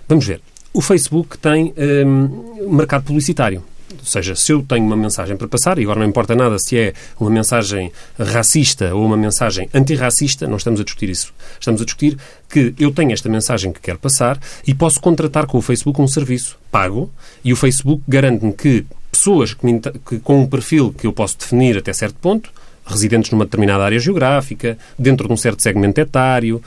Vamos 0.09 0.25
ver. 0.25 0.41
O 0.73 0.81
Facebook 0.81 1.37
tem 1.37 1.73
um, 2.05 2.75
mercado 2.75 3.05
publicitário. 3.05 3.63
Ou 3.91 4.05
seja, 4.05 4.35
se 4.35 4.51
eu 4.51 4.61
tenho 4.61 4.85
uma 4.85 4.95
mensagem 4.95 5.35
para 5.35 5.47
passar, 5.47 5.79
e 5.79 5.83
agora 5.83 5.99
não 5.99 6.07
importa 6.07 6.35
nada 6.35 6.59
se 6.59 6.77
é 6.77 6.93
uma 7.19 7.29
mensagem 7.29 7.91
racista 8.19 8.93
ou 8.93 9.03
uma 9.03 9.17
mensagem 9.17 9.67
antirracista, 9.73 10.47
não 10.47 10.57
estamos 10.57 10.79
a 10.79 10.83
discutir 10.83 11.09
isso. 11.09 11.33
Estamos 11.59 11.81
a 11.81 11.85
discutir 11.85 12.17
que 12.47 12.73
eu 12.79 12.91
tenho 12.91 13.11
esta 13.11 13.27
mensagem 13.27 13.73
que 13.73 13.79
quero 13.79 13.97
passar 13.97 14.39
e 14.65 14.75
posso 14.75 14.99
contratar 14.99 15.47
com 15.47 15.57
o 15.57 15.61
Facebook 15.61 15.99
um 15.99 16.07
serviço 16.07 16.57
pago 16.71 17.11
e 17.43 17.51
o 17.51 17.55
Facebook 17.55 18.03
garante-me 18.07 18.53
que 18.53 18.85
pessoas 19.11 19.53
que, 19.53 19.65
me, 19.65 19.79
que, 19.79 20.19
com 20.19 20.41
um 20.41 20.47
perfil 20.47 20.93
que 20.95 21.07
eu 21.07 21.13
posso 21.13 21.37
definir 21.37 21.77
até 21.77 21.91
certo 21.91 22.15
ponto, 22.21 22.51
residentes 22.85 23.31
numa 23.31 23.45
determinada 23.45 23.83
área 23.83 23.99
geográfica, 23.99 24.77
dentro 24.97 25.27
de 25.27 25.33
um 25.33 25.37
certo 25.37 25.61
segmento 25.61 25.99
etário, 25.99 26.61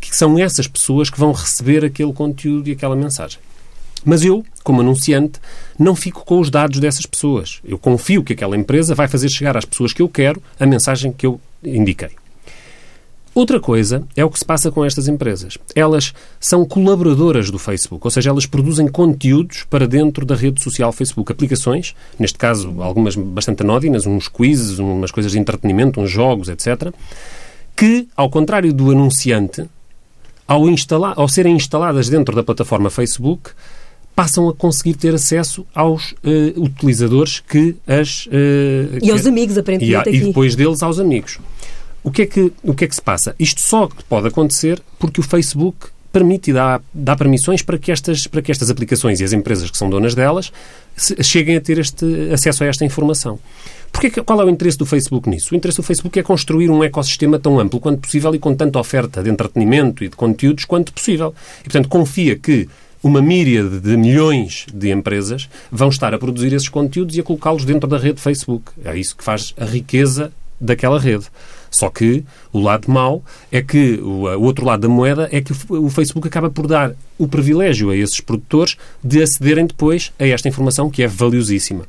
que 0.00 0.14
são 0.14 0.38
essas 0.38 0.66
pessoas 0.66 1.10
que 1.10 1.18
vão 1.18 1.32
receber 1.32 1.84
aquele 1.84 2.12
conteúdo 2.12 2.68
e 2.68 2.72
aquela 2.72 2.96
mensagem. 2.96 3.38
Mas 4.04 4.24
eu, 4.24 4.44
como 4.62 4.80
anunciante, 4.80 5.40
não 5.78 5.94
fico 5.94 6.24
com 6.24 6.40
os 6.40 6.50
dados 6.50 6.80
dessas 6.80 7.06
pessoas. 7.06 7.60
Eu 7.64 7.78
confio 7.78 8.24
que 8.24 8.32
aquela 8.32 8.56
empresa 8.56 8.94
vai 8.94 9.08
fazer 9.08 9.28
chegar 9.28 9.56
às 9.56 9.64
pessoas 9.64 9.92
que 9.92 10.02
eu 10.02 10.08
quero 10.08 10.42
a 10.58 10.66
mensagem 10.66 11.12
que 11.12 11.26
eu 11.26 11.40
indiquei. 11.62 12.10
Outra 13.32 13.60
coisa 13.60 14.02
é 14.16 14.24
o 14.24 14.30
que 14.30 14.38
se 14.38 14.44
passa 14.44 14.72
com 14.72 14.84
estas 14.84 15.06
empresas. 15.06 15.56
Elas 15.76 16.12
são 16.40 16.64
colaboradoras 16.64 17.48
do 17.48 17.60
Facebook, 17.60 18.04
ou 18.04 18.10
seja, 18.10 18.30
elas 18.30 18.44
produzem 18.44 18.88
conteúdos 18.88 19.64
para 19.70 19.86
dentro 19.86 20.26
da 20.26 20.34
rede 20.34 20.60
social 20.60 20.90
Facebook. 20.92 21.30
Aplicações, 21.30 21.94
neste 22.18 22.36
caso 22.36 22.82
algumas 22.82 23.14
bastante 23.14 23.62
anódinas, 23.62 24.04
uns 24.04 24.26
quizzes, 24.26 24.80
umas 24.80 25.12
coisas 25.12 25.30
de 25.30 25.38
entretenimento, 25.38 26.00
uns 26.00 26.10
jogos, 26.10 26.48
etc., 26.48 26.92
que, 27.76 28.08
ao 28.16 28.28
contrário 28.28 28.72
do 28.72 28.90
anunciante, 28.90 29.64
ao, 30.46 30.68
instalar, 30.68 31.14
ao 31.16 31.28
serem 31.28 31.54
instaladas 31.54 32.08
dentro 32.08 32.34
da 32.34 32.42
plataforma 32.42 32.90
Facebook, 32.90 33.52
passam 34.20 34.50
a 34.50 34.54
conseguir 34.54 34.96
ter 34.96 35.14
acesso 35.14 35.66
aos 35.74 36.12
uh, 36.12 36.62
utilizadores 36.62 37.40
que 37.40 37.74
as... 37.86 38.26
Uh, 38.26 38.98
e 39.02 39.10
aos 39.10 39.26
amigos, 39.26 39.56
aparentemente, 39.56 40.10
e, 40.10 40.16
e 40.16 40.20
depois 40.26 40.54
deles 40.54 40.82
aos 40.82 40.98
amigos. 40.98 41.38
O 42.04 42.10
que, 42.10 42.22
é 42.22 42.26
que, 42.26 42.52
o 42.62 42.74
que 42.74 42.84
é 42.84 42.86
que 42.86 42.94
se 42.94 43.00
passa? 43.00 43.34
Isto 43.38 43.62
só 43.62 43.88
pode 44.10 44.28
acontecer 44.28 44.78
porque 44.98 45.20
o 45.20 45.22
Facebook 45.22 45.88
permite 46.12 46.50
e 46.50 46.52
dá, 46.52 46.82
dá 46.92 47.16
permissões 47.16 47.62
para 47.62 47.78
que, 47.78 47.90
estas, 47.90 48.26
para 48.26 48.42
que 48.42 48.52
estas 48.52 48.68
aplicações 48.68 49.20
e 49.20 49.24
as 49.24 49.32
empresas 49.32 49.70
que 49.70 49.78
são 49.78 49.88
donas 49.88 50.14
delas 50.14 50.52
se, 50.94 51.16
cheguem 51.22 51.56
a 51.56 51.60
ter 51.60 51.78
este 51.78 52.04
acesso 52.30 52.62
a 52.62 52.66
esta 52.66 52.84
informação. 52.84 53.38
Porque, 53.90 54.10
qual 54.22 54.38
é 54.42 54.44
o 54.44 54.50
interesse 54.50 54.76
do 54.76 54.84
Facebook 54.84 55.30
nisso? 55.30 55.54
O 55.54 55.56
interesse 55.56 55.78
do 55.78 55.82
Facebook 55.82 56.18
é 56.18 56.22
construir 56.22 56.68
um 56.68 56.84
ecossistema 56.84 57.38
tão 57.38 57.58
amplo 57.58 57.80
quanto 57.80 58.00
possível 58.00 58.34
e 58.34 58.38
com 58.38 58.54
tanta 58.54 58.78
oferta 58.78 59.22
de 59.22 59.30
entretenimento 59.30 60.04
e 60.04 60.10
de 60.10 60.16
conteúdos 60.16 60.66
quanto 60.66 60.92
possível. 60.92 61.34
E, 61.60 61.64
portanto, 61.64 61.88
confia 61.88 62.36
que 62.36 62.68
uma 63.02 63.22
míriade 63.22 63.80
de 63.80 63.96
milhões 63.96 64.66
de 64.72 64.90
empresas 64.90 65.48
vão 65.70 65.88
estar 65.88 66.12
a 66.14 66.18
produzir 66.18 66.52
esses 66.52 66.68
conteúdos 66.68 67.16
e 67.16 67.20
a 67.20 67.22
colocá-los 67.22 67.64
dentro 67.64 67.88
da 67.88 67.98
rede 67.98 68.20
Facebook. 68.20 68.72
É 68.84 68.96
isso 68.96 69.16
que 69.16 69.24
faz 69.24 69.54
a 69.58 69.64
riqueza 69.64 70.32
daquela 70.60 71.00
rede. 71.00 71.26
Só 71.70 71.88
que 71.88 72.24
o 72.52 72.58
lado 72.58 72.90
mau 72.90 73.22
é 73.50 73.62
que 73.62 73.94
o, 73.94 74.24
outro 74.42 74.66
lado 74.66 74.80
da 74.80 74.88
moeda 74.88 75.28
é 75.30 75.40
que 75.40 75.52
o 75.68 75.88
Facebook 75.88 76.26
acaba 76.26 76.50
por 76.50 76.66
dar 76.66 76.92
o 77.16 77.28
privilégio 77.28 77.90
a 77.90 77.96
esses 77.96 78.20
produtores 78.20 78.76
de 79.02 79.22
acederem 79.22 79.66
depois 79.66 80.12
a 80.18 80.26
esta 80.26 80.48
informação 80.48 80.90
que 80.90 81.02
é 81.02 81.06
valiosíssima. 81.06 81.84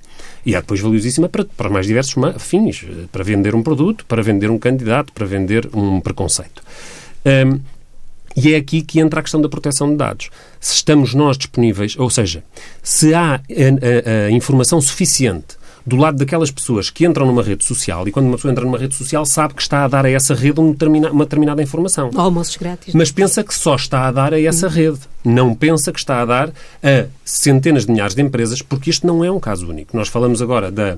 E 0.45 0.55
é 0.55 0.61
depois 0.61 0.79
valiosíssima 0.79 1.27
para, 1.27 1.45
para 1.45 1.69
mais 1.69 1.87
diversos 1.87 2.15
fins, 2.37 2.85
para 3.11 3.23
vender 3.23 3.55
um 3.55 3.63
produto, 3.63 4.05
para 4.05 4.21
vender 4.21 4.51
um 4.51 4.59
candidato, 4.59 5.11
para 5.11 5.25
vender 5.25 5.67
um 5.73 5.99
preconceito. 5.99 6.61
Um, 7.25 7.59
e 8.35 8.53
é 8.53 8.57
aqui 8.57 8.81
que 8.81 8.99
entra 8.99 9.19
a 9.19 9.23
questão 9.23 9.41
da 9.41 9.49
proteção 9.49 9.89
de 9.89 9.97
dados. 9.97 10.29
Se 10.59 10.75
estamos 10.75 11.13
nós 11.13 11.37
disponíveis, 11.37 11.95
ou 11.97 12.09
seja, 12.09 12.43
se 12.81 13.13
há 13.13 13.35
a, 13.35 13.37
a, 13.37 14.25
a 14.27 14.31
informação 14.31 14.79
suficiente 14.81 15.61
do 15.85 15.95
lado 15.95 16.17
daquelas 16.17 16.51
pessoas 16.51 16.89
que 16.89 17.05
entram 17.05 17.25
numa 17.25 17.41
rede 17.41 17.65
social 17.65 18.07
e 18.07 18.11
quando 18.11 18.27
uma 18.27 18.35
pessoa 18.35 18.51
entra 18.51 18.63
numa 18.63 18.77
rede 18.77 18.95
social 18.95 19.25
sabe 19.25 19.53
que 19.53 19.61
está 19.61 19.83
a 19.83 19.87
dar 19.87 20.05
a 20.05 20.09
essa 20.09 20.35
rede 20.35 20.59
uma 20.59 20.71
determinada, 20.71 21.13
uma 21.13 21.25
determinada 21.25 21.63
informação. 21.63 22.11
Almoços 22.15 22.55
grátis. 22.55 22.93
Mas 22.93 23.11
pensa 23.11 23.43
que 23.43 23.53
só 23.53 23.75
está 23.75 24.07
a 24.07 24.11
dar 24.11 24.33
a 24.33 24.41
essa 24.41 24.67
hum. 24.67 24.71
rede. 24.71 24.99
Não 25.23 25.55
pensa 25.55 25.91
que 25.91 25.99
está 25.99 26.21
a 26.21 26.25
dar 26.25 26.49
a 26.83 27.05
centenas 27.25 27.85
de 27.85 27.91
milhares 27.91 28.15
de 28.15 28.21
empresas, 28.21 28.61
porque 28.61 28.89
isto 28.89 29.05
não 29.05 29.23
é 29.23 29.31
um 29.31 29.39
caso 29.39 29.67
único. 29.67 29.95
Nós 29.95 30.07
falamos 30.07 30.41
agora 30.41 30.71
da. 30.71 30.97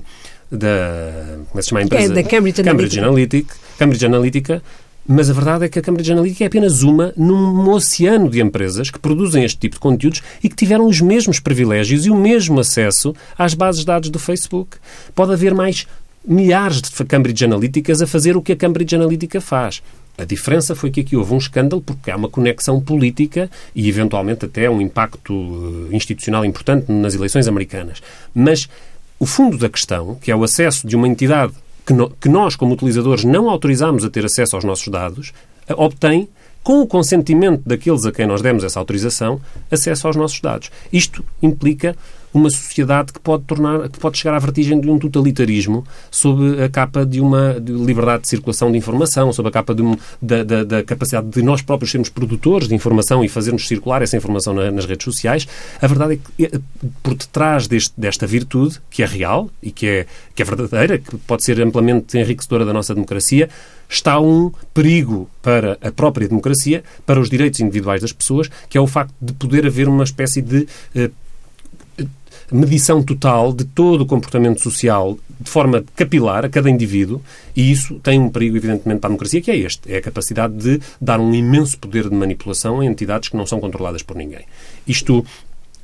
da 0.50 1.38
como 1.50 1.54
é 1.54 1.56
que 1.56 1.62
se 1.62 1.68
chama 1.68 1.80
a 1.80 1.82
é 1.82 1.84
empresa? 1.84 2.12
É, 2.12 2.22
da 2.22 2.22
Cambridge 2.22 2.60
Analytica. 2.60 2.70
Cambridge 2.70 3.00
Analytica, 3.00 3.56
Cambridge 3.78 4.06
Analytica 4.06 4.62
mas 5.06 5.28
a 5.28 5.32
verdade 5.32 5.64
é 5.66 5.68
que 5.68 5.78
a 5.78 5.82
Cambridge 5.82 6.12
Analytica 6.12 6.44
é 6.44 6.46
apenas 6.46 6.82
uma 6.82 7.12
num 7.16 7.68
oceano 7.70 8.30
de 8.30 8.40
empresas 8.40 8.90
que 8.90 8.98
produzem 8.98 9.44
este 9.44 9.58
tipo 9.58 9.76
de 9.76 9.80
conteúdos 9.80 10.22
e 10.42 10.48
que 10.48 10.56
tiveram 10.56 10.86
os 10.86 11.00
mesmos 11.00 11.38
privilégios 11.38 12.06
e 12.06 12.10
o 12.10 12.16
mesmo 12.16 12.58
acesso 12.58 13.14
às 13.36 13.54
bases 13.54 13.80
de 13.80 13.86
dados 13.86 14.10
do 14.10 14.18
Facebook. 14.18 14.78
Pode 15.14 15.32
haver 15.32 15.54
mais 15.54 15.86
milhares 16.26 16.80
de 16.80 16.90
Cambridge 17.04 17.44
Analyticas 17.44 18.00
a 18.00 18.06
fazer 18.06 18.36
o 18.36 18.42
que 18.42 18.52
a 18.52 18.56
Cambridge 18.56 18.94
Analytica 18.94 19.40
faz. 19.40 19.82
A 20.16 20.24
diferença 20.24 20.74
foi 20.74 20.90
que 20.90 21.00
aqui 21.00 21.16
houve 21.16 21.34
um 21.34 21.38
escândalo 21.38 21.82
porque 21.82 22.10
há 22.10 22.16
uma 22.16 22.28
conexão 22.28 22.80
política 22.80 23.50
e, 23.74 23.88
eventualmente, 23.88 24.44
até 24.44 24.70
um 24.70 24.80
impacto 24.80 25.88
eh, 25.90 25.96
institucional 25.96 26.44
importante 26.44 26.90
nas 26.90 27.14
eleições 27.14 27.48
americanas. 27.48 28.00
Mas 28.32 28.68
o 29.18 29.26
fundo 29.26 29.58
da 29.58 29.68
questão, 29.68 30.14
que 30.14 30.30
é 30.30 30.36
o 30.36 30.44
acesso 30.44 30.86
de 30.86 30.94
uma 30.94 31.08
entidade 31.08 31.52
que, 31.86 31.92
no, 31.92 32.10
que 32.10 32.28
nós, 32.28 32.56
como 32.56 32.74
utilizadores, 32.74 33.24
não 33.24 33.48
autorizamos 33.50 34.04
a 34.04 34.10
ter 34.10 34.24
acesso 34.24 34.56
aos 34.56 34.64
nossos 34.64 34.88
dados, 34.88 35.32
obtém 35.76 36.28
com 36.62 36.80
o 36.80 36.86
consentimento 36.86 37.62
daqueles 37.66 38.06
a 38.06 38.12
quem 38.12 38.26
nós 38.26 38.40
demos 38.40 38.64
essa 38.64 38.78
autorização, 38.78 39.40
acesso 39.70 40.06
aos 40.06 40.16
nossos 40.16 40.40
dados. 40.40 40.70
Isto 40.90 41.22
implica 41.42 41.94
uma 42.34 42.50
sociedade 42.50 43.12
que 43.12 43.20
pode 43.20 43.44
tornar, 43.44 43.88
que 43.88 43.98
pode 43.98 44.18
chegar 44.18 44.34
à 44.34 44.38
vertigem 44.40 44.80
de 44.80 44.90
um 44.90 44.98
totalitarismo 44.98 45.86
sob 46.10 46.60
a 46.60 46.68
capa 46.68 47.06
de 47.06 47.20
uma 47.20 47.60
de 47.60 47.72
liberdade 47.72 48.24
de 48.24 48.28
circulação 48.28 48.72
de 48.72 48.76
informação, 48.76 49.32
sob 49.32 49.48
a 49.48 49.52
capa 49.52 49.72
da, 50.20 50.42
da, 50.42 50.64
da, 50.64 50.82
capacidade 50.82 51.28
de 51.28 51.42
nós 51.42 51.62
próprios 51.62 51.92
sermos 51.92 52.08
produtores 52.08 52.66
de 52.66 52.74
informação 52.74 53.24
e 53.24 53.28
fazermos 53.28 53.68
circular 53.68 54.02
essa 54.02 54.16
informação 54.16 54.52
na, 54.52 54.70
nas 54.72 54.84
redes 54.84 55.04
sociais. 55.04 55.46
A 55.80 55.86
verdade 55.86 56.14
é 56.14 56.16
que 56.16 56.44
eh, 56.44 56.60
por 57.04 57.14
detrás 57.14 57.68
deste, 57.68 57.92
desta 57.96 58.26
virtude, 58.26 58.80
que 58.90 59.04
é 59.04 59.06
real 59.06 59.48
e 59.62 59.70
que 59.70 59.86
é, 59.86 60.06
que 60.34 60.42
é 60.42 60.44
verdadeira, 60.44 60.98
que 60.98 61.16
pode 61.18 61.44
ser 61.44 61.60
amplamente 61.60 62.18
enriquecedora 62.18 62.64
da 62.64 62.72
nossa 62.72 62.94
democracia, 62.94 63.48
está 63.88 64.18
um 64.18 64.50
perigo 64.72 65.30
para 65.40 65.78
a 65.80 65.92
própria 65.92 66.26
democracia, 66.26 66.82
para 67.06 67.20
os 67.20 67.30
direitos 67.30 67.60
individuais 67.60 68.00
das 68.00 68.12
pessoas, 68.12 68.50
que 68.68 68.76
é 68.76 68.80
o 68.80 68.86
facto 68.86 69.14
de 69.20 69.32
poder 69.34 69.66
haver 69.66 69.88
uma 69.88 70.04
espécie 70.04 70.42
de 70.42 70.66
eh, 70.96 71.10
medição 72.52 73.02
total 73.02 73.52
de 73.52 73.64
todo 73.64 74.02
o 74.02 74.06
comportamento 74.06 74.60
social 74.60 75.18
de 75.40 75.50
forma 75.50 75.84
capilar 75.96 76.44
a 76.44 76.48
cada 76.48 76.70
indivíduo 76.70 77.20
e 77.56 77.70
isso 77.70 78.00
tem 78.00 78.20
um 78.20 78.28
perigo, 78.28 78.56
evidentemente, 78.56 79.00
para 79.00 79.08
a 79.08 79.10
democracia, 79.10 79.40
que 79.40 79.50
é 79.50 79.56
este. 79.56 79.92
É 79.92 79.98
a 79.98 80.02
capacidade 80.02 80.54
de 80.54 80.80
dar 81.00 81.20
um 81.20 81.34
imenso 81.34 81.78
poder 81.78 82.08
de 82.08 82.14
manipulação 82.14 82.80
a 82.80 82.86
entidades 82.86 83.28
que 83.28 83.36
não 83.36 83.46
são 83.46 83.60
controladas 83.60 84.02
por 84.02 84.16
ninguém. 84.16 84.44
Isto 84.86 85.24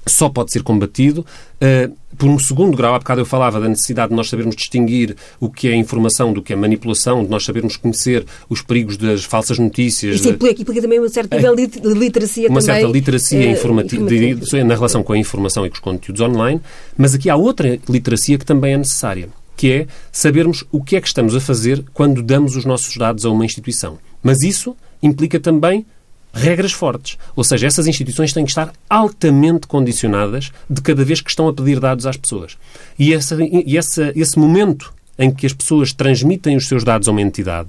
só 0.07 0.29
pode 0.29 0.53
ser 0.53 0.63
combatido 0.63 1.21
uh, 1.21 1.97
por 2.17 2.29
um 2.29 2.39
segundo 2.39 2.77
grau. 2.77 2.95
Há 2.95 2.99
bocado 2.99 3.21
eu 3.21 3.27
falava 3.27 3.61
da 3.61 3.69
necessidade 3.69 4.11
de 4.11 4.17
nós 4.17 4.29
sabermos 4.29 4.57
distinguir 4.57 5.17
o 5.39 5.49
que 5.49 5.69
é 5.69 5.75
informação 5.75 6.33
do 6.33 6.43
que 6.43 6.53
é 6.53 6.57
manipulação, 6.57 7.25
de 7.25 7.31
nós 7.31 7.45
sabermos 7.45 7.77
conhecer 7.77 8.25
os 8.49 8.63
perigos 8.63 8.97
das 8.97 9.25
falsas 9.25 9.59
notícias. 9.59 10.17
Isso 10.17 10.29
implica, 10.29 10.63
implica 10.63 10.83
também 10.83 11.01
um 11.01 11.09
certo 11.09 11.35
nível 11.35 11.55
de 11.55 11.95
literacia 11.95 12.49
Uma 12.49 12.61
também, 12.61 12.77
certa 12.77 12.93
literacia 12.93 13.39
uh, 13.39 13.53
informativa, 13.53 14.03
informativa. 14.03 14.65
na 14.65 14.75
relação 14.75 15.03
com 15.03 15.13
a 15.13 15.19
informação 15.19 15.67
e 15.67 15.69
com 15.69 15.75
os 15.75 15.81
conteúdos 15.81 16.21
online, 16.21 16.61
mas 16.97 17.15
aqui 17.15 17.29
há 17.29 17.37
outra 17.37 17.79
literacia 17.89 18.39
que 18.39 18.45
também 18.45 18.75
é 18.75 18.79
necessária, 18.79 19.29
que 19.57 19.73
é 19.73 19.87
sabermos 20.11 20.65
o 20.73 20.83
que 20.83 20.97
é 20.97 21.01
que 21.01 21.09
estamos 21.09 21.37
a 21.37 21.41
fazer 21.41 21.85
quando 21.93 22.23
damos 22.23 22.57
os 22.57 22.65
nossos 22.65 22.97
dados 22.97 23.25
a 23.25 23.31
uma 23.31 23.45
instituição. 23.45 23.99
Mas 24.23 24.43
isso 24.43 24.77
implica 25.03 25.41
também 25.41 25.87
regras 26.33 26.73
fortes. 26.73 27.19
Ou 27.35 27.45
seja, 27.45 27.67
essas 27.67 27.87
instituições 27.87 28.33
têm 28.33 28.45
que 28.45 28.51
estar 28.51 28.73
altamente 28.89 29.67
condicionadas 29.67 30.53
de 30.69 30.81
cada 30.81 31.05
vez 31.05 31.21
que 31.21 31.31
estão 31.31 31.49
a 31.49 31.53
pedir 31.53 31.81
dados 31.81 32.07
às 32.07 32.17
pessoas. 32.17 32.57
E, 32.99 33.13
essa, 33.13 33.37
e 33.41 33.77
essa, 33.77 34.13
esse 34.15 34.39
momento 34.39 34.93
em 35.19 35.31
que 35.31 35.47
as 35.47 35.53
pessoas 35.53 35.93
transmitem 35.93 36.57
os 36.57 36.67
seus 36.67 36.83
dados 36.83 37.09
a 37.09 37.11
uma 37.11 37.21
entidade 37.21 37.69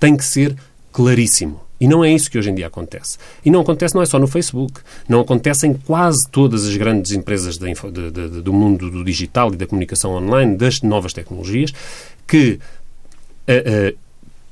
tem 0.00 0.16
que 0.16 0.24
ser 0.24 0.56
claríssimo. 0.92 1.60
E 1.80 1.86
não 1.86 2.04
é 2.04 2.12
isso 2.12 2.28
que 2.28 2.36
hoje 2.36 2.50
em 2.50 2.54
dia 2.54 2.66
acontece. 2.66 3.18
E 3.44 3.50
não 3.50 3.60
acontece 3.60 3.94
não 3.94 4.02
é 4.02 4.06
só 4.06 4.18
no 4.18 4.26
Facebook, 4.26 4.80
não 5.08 5.20
acontece 5.20 5.66
em 5.66 5.74
quase 5.74 6.28
todas 6.30 6.66
as 6.66 6.76
grandes 6.76 7.12
empresas 7.12 7.56
de, 7.56 7.72
de, 7.72 8.10
de, 8.10 8.42
do 8.42 8.52
mundo 8.52 8.90
do 8.90 9.04
digital 9.04 9.52
e 9.54 9.56
da 9.56 9.66
comunicação 9.66 10.12
online, 10.12 10.56
das 10.56 10.82
novas 10.82 11.12
tecnologias, 11.12 11.72
que 12.26 12.58
uh, 13.48 13.92
uh, 13.92 13.98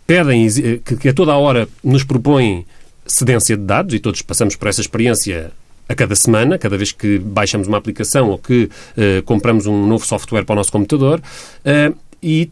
pedem, 0.06 0.46
que, 0.84 0.96
que 0.96 1.08
a 1.08 1.12
toda 1.12 1.32
a 1.32 1.36
hora 1.36 1.68
nos 1.82 2.04
propõem 2.04 2.64
cedência 3.06 3.56
de 3.56 3.62
dados, 3.62 3.94
e 3.94 3.98
todos 3.98 4.22
passamos 4.22 4.56
por 4.56 4.68
essa 4.68 4.80
experiência 4.80 5.52
a 5.88 5.94
cada 5.94 6.14
semana, 6.16 6.58
cada 6.58 6.76
vez 6.76 6.92
que 6.92 7.18
baixamos 7.18 7.68
uma 7.68 7.78
aplicação 7.78 8.30
ou 8.30 8.38
que 8.38 8.64
uh, 8.64 9.22
compramos 9.24 9.66
um 9.66 9.86
novo 9.86 10.04
software 10.04 10.44
para 10.44 10.54
o 10.54 10.56
nosso 10.56 10.72
computador, 10.72 11.20
uh, 11.20 11.96
e 12.22 12.48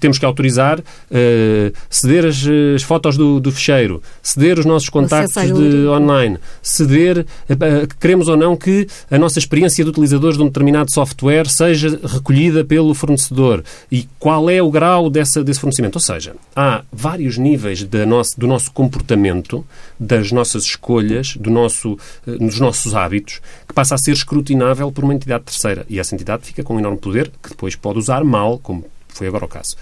temos 0.00 0.18
que 0.18 0.24
autorizar, 0.24 0.80
uh, 0.80 1.72
ceder 1.88 2.26
as, 2.26 2.44
as 2.74 2.82
fotos 2.82 3.16
do, 3.16 3.40
do, 3.40 3.52
fecheiro, 3.52 4.02
ceder 4.22 4.58
os 4.58 4.64
nossos 4.64 4.88
contactos 4.88 5.42
de 5.42 5.86
online, 5.86 6.38
ceder, 6.62 7.20
uh, 7.48 7.94
queremos 8.00 8.28
ou 8.28 8.36
não 8.36 8.56
que 8.56 8.86
a 9.10 9.18
nossa 9.18 9.38
experiência 9.38 9.84
de 9.84 9.90
utilizadores 9.90 10.36
de 10.36 10.42
um 10.42 10.46
determinado 10.46 10.92
software 10.92 11.48
seja 11.48 11.98
recolhida 12.04 12.64
pelo 12.64 12.92
fornecedor 12.94 13.62
e 13.90 14.08
qual 14.18 14.50
é 14.50 14.60
o 14.60 14.70
grau 14.70 15.08
dessa, 15.08 15.44
desse 15.44 15.60
fornecimento. 15.60 15.96
Ou 15.96 16.00
seja, 16.00 16.34
há 16.56 16.82
vários 16.92 17.38
níveis 17.38 17.86
nosso, 18.06 18.38
do 18.38 18.46
nosso 18.46 18.70
comportamento, 18.72 19.64
das 19.98 20.32
nossas 20.32 20.64
escolhas, 20.64 21.36
do 21.36 21.50
nosso, 21.50 21.92
uh, 22.26 22.38
dos 22.38 22.58
nossos 22.58 22.94
hábitos, 22.94 23.40
que 23.66 23.74
passa 23.74 23.94
a 23.94 23.98
ser 23.98 24.12
escrutinável 24.12 24.90
por 24.90 25.04
uma 25.04 25.14
entidade 25.14 25.44
terceira. 25.44 25.86
E 25.88 26.00
essa 26.00 26.14
entidade 26.14 26.44
fica 26.44 26.64
com 26.64 26.74
um 26.74 26.78
enorme 26.80 26.98
poder 26.98 27.30
que 27.42 27.50
depois 27.50 27.76
pode 27.76 27.98
usar 27.98 28.24
mal, 28.24 28.58
como 28.58 28.84
foi 29.18 29.26
agora 29.26 29.44
o 29.44 29.48
caso. 29.48 29.76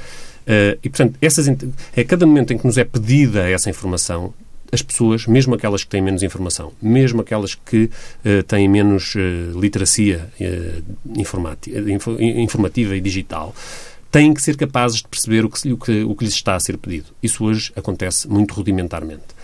Uh, 0.47 0.79
e, 0.83 0.89
portanto, 0.89 1.17
essas, 1.21 1.49
a 1.49 2.05
cada 2.05 2.27
momento 2.27 2.53
em 2.53 2.59
que 2.59 2.67
nos 2.67 2.79
é 2.79 2.85
pedida 2.85 3.49
essa 3.49 3.69
informação, 3.69 4.33
as 4.73 4.83
pessoas, 4.83 5.27
mesmo 5.27 5.55
aquelas 5.55 5.85
que 5.85 5.91
têm 5.91 6.03
menos 6.03 6.23
informação, 6.23 6.73
mesmo 6.81 7.21
aquelas 7.21 7.55
que 7.55 7.85
uh, 8.25 8.43
têm 8.45 8.69
menos 8.69 9.15
uh, 9.15 9.59
literacia 9.59 10.29
informativa 12.37 12.97
e 12.97 13.01
digital, 13.01 13.55
têm 14.11 14.33
que 14.33 14.41
ser 14.41 14.57
capazes 14.57 14.99
de 14.99 15.09
perceber 15.09 15.45
o 15.45 15.51
que, 15.51 15.73
o, 15.73 15.77
que, 15.77 16.03
o 16.05 16.15
que 16.15 16.25
lhes 16.25 16.35
está 16.35 16.55
a 16.55 16.61
ser 16.61 16.79
pedido. 16.79 17.07
Isso 17.23 17.45
hoje 17.45 17.73
acontece 17.77 18.29
muito 18.29 18.55
rudimentarmente. 18.55 19.36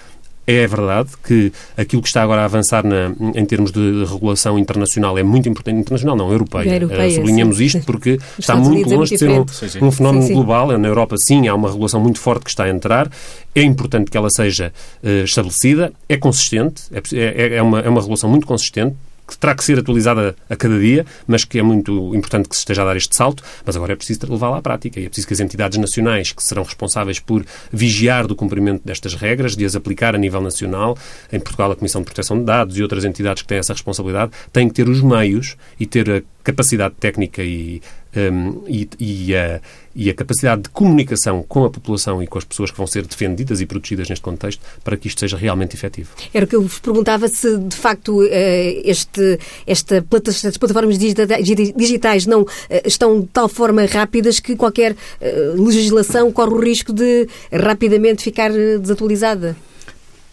É 0.46 0.66
verdade 0.66 1.10
que 1.24 1.52
aquilo 1.76 2.02
que 2.02 2.08
está 2.08 2.22
agora 2.22 2.42
a 2.42 2.44
avançar 2.44 2.84
na, 2.84 3.12
em 3.34 3.44
termos 3.44 3.70
de 3.70 4.04
regulação 4.04 4.58
internacional 4.58 5.16
é 5.16 5.22
muito 5.22 5.48
importante. 5.48 5.78
Internacional 5.78 6.16
não, 6.16 6.32
europeia. 6.32 6.68
É 6.68 6.74
europeia 6.76 7.08
uh, 7.08 7.14
sublinhamos 7.14 7.58
sim. 7.58 7.64
isto 7.64 7.82
porque 7.86 8.18
está 8.38 8.56
muito 8.56 8.92
é 8.92 8.96
longe 8.96 9.12
de 9.12 9.18
ser 9.18 9.30
um, 9.30 9.86
um 9.86 9.92
fenómeno 9.92 10.22
sim, 10.22 10.28
sim. 10.28 10.34
global. 10.34 10.76
Na 10.76 10.88
Europa, 10.88 11.16
sim, 11.16 11.46
há 11.46 11.54
uma 11.54 11.70
regulação 11.70 12.00
muito 12.00 12.18
forte 12.18 12.44
que 12.44 12.50
está 12.50 12.64
a 12.64 12.70
entrar. 12.70 13.08
É 13.54 13.62
importante 13.62 14.10
que 14.10 14.16
ela 14.16 14.30
seja 14.30 14.72
uh, 15.02 15.24
estabelecida. 15.24 15.92
É 16.08 16.16
consistente. 16.16 16.82
É, 16.92 17.18
é, 17.18 17.56
é, 17.56 17.62
uma, 17.62 17.80
é 17.80 17.88
uma 17.88 18.00
regulação 18.00 18.28
muito 18.28 18.46
consistente 18.46 18.96
que 19.26 19.36
terá 19.38 19.54
que 19.54 19.64
ser 19.64 19.78
atualizada 19.78 20.34
a 20.48 20.56
cada 20.56 20.78
dia, 20.78 21.06
mas 21.26 21.44
que 21.44 21.58
é 21.58 21.62
muito 21.62 22.14
importante 22.14 22.48
que 22.48 22.54
se 22.54 22.60
esteja 22.60 22.82
a 22.82 22.84
dar 22.84 22.96
este 22.96 23.14
salto, 23.14 23.42
mas 23.64 23.76
agora 23.76 23.92
é 23.92 23.96
preciso 23.96 24.20
levá-la 24.28 24.58
à 24.58 24.62
prática 24.62 25.00
e 25.00 25.06
é 25.06 25.08
preciso 25.08 25.26
que 25.26 25.34
as 25.34 25.40
entidades 25.40 25.78
nacionais 25.78 26.32
que 26.32 26.42
serão 26.42 26.62
responsáveis 26.62 27.18
por 27.18 27.44
vigiar 27.72 28.26
do 28.26 28.34
cumprimento 28.34 28.82
destas 28.84 29.14
regras, 29.14 29.56
de 29.56 29.64
as 29.64 29.74
aplicar 29.76 30.14
a 30.14 30.18
nível 30.18 30.40
nacional, 30.40 30.96
em 31.32 31.40
Portugal 31.40 31.72
a 31.72 31.76
Comissão 31.76 32.00
de 32.00 32.06
Proteção 32.06 32.38
de 32.38 32.44
Dados 32.44 32.76
e 32.76 32.82
outras 32.82 33.04
entidades 33.04 33.42
que 33.42 33.48
têm 33.48 33.58
essa 33.58 33.72
responsabilidade, 33.72 34.32
têm 34.52 34.68
que 34.68 34.74
ter 34.74 34.88
os 34.88 35.00
meios 35.00 35.56
e 35.78 35.86
ter 35.86 36.10
a 36.10 36.22
capacidade 36.42 36.94
técnica 36.98 37.42
e, 37.42 37.80
um, 38.16 38.62
e, 38.66 38.88
e, 38.98 39.34
a, 39.34 39.60
e, 39.94 40.10
a, 40.10 40.14
capacidade 40.14 40.62
de 40.62 40.68
comunicação 40.68 41.42
com 41.42 41.64
a 41.64 41.70
população 41.70 42.22
e 42.22 42.26
com 42.26 42.38
as 42.38 42.44
pessoas 42.44 42.70
que 42.70 42.76
vão 42.76 42.86
ser 42.86 43.06
defendidas 43.06 43.60
e 43.60 43.66
protegidas 43.66 44.08
neste 44.08 44.22
contexto 44.22 44.60
para 44.84 44.96
que 44.96 45.08
isto 45.08 45.20
seja 45.20 45.36
realmente 45.36 45.74
efetivo. 45.74 46.10
Era 46.32 46.44
o 46.44 46.48
que 46.48 46.56
eu 46.56 46.62
vos 46.62 46.78
perguntava 46.78 47.28
se, 47.28 47.58
de 47.58 47.76
facto, 47.76 48.22
eh, 48.24 48.82
este, 48.84 49.38
esta, 49.66 50.04
estas 50.26 50.56
plataformas 50.58 50.98
digitais 50.98 52.26
não 52.26 52.46
eh, 52.68 52.82
estão 52.84 53.20
de 53.20 53.26
tal 53.28 53.48
forma 53.48 53.84
rápidas 53.86 54.40
que 54.40 54.56
qualquer 54.56 54.96
eh, 55.20 55.52
legislação 55.56 56.30
corre 56.32 56.54
o 56.54 56.60
risco 56.60 56.92
de 56.92 57.26
rapidamente 57.52 58.22
ficar 58.22 58.50
desatualizada. 58.50 59.56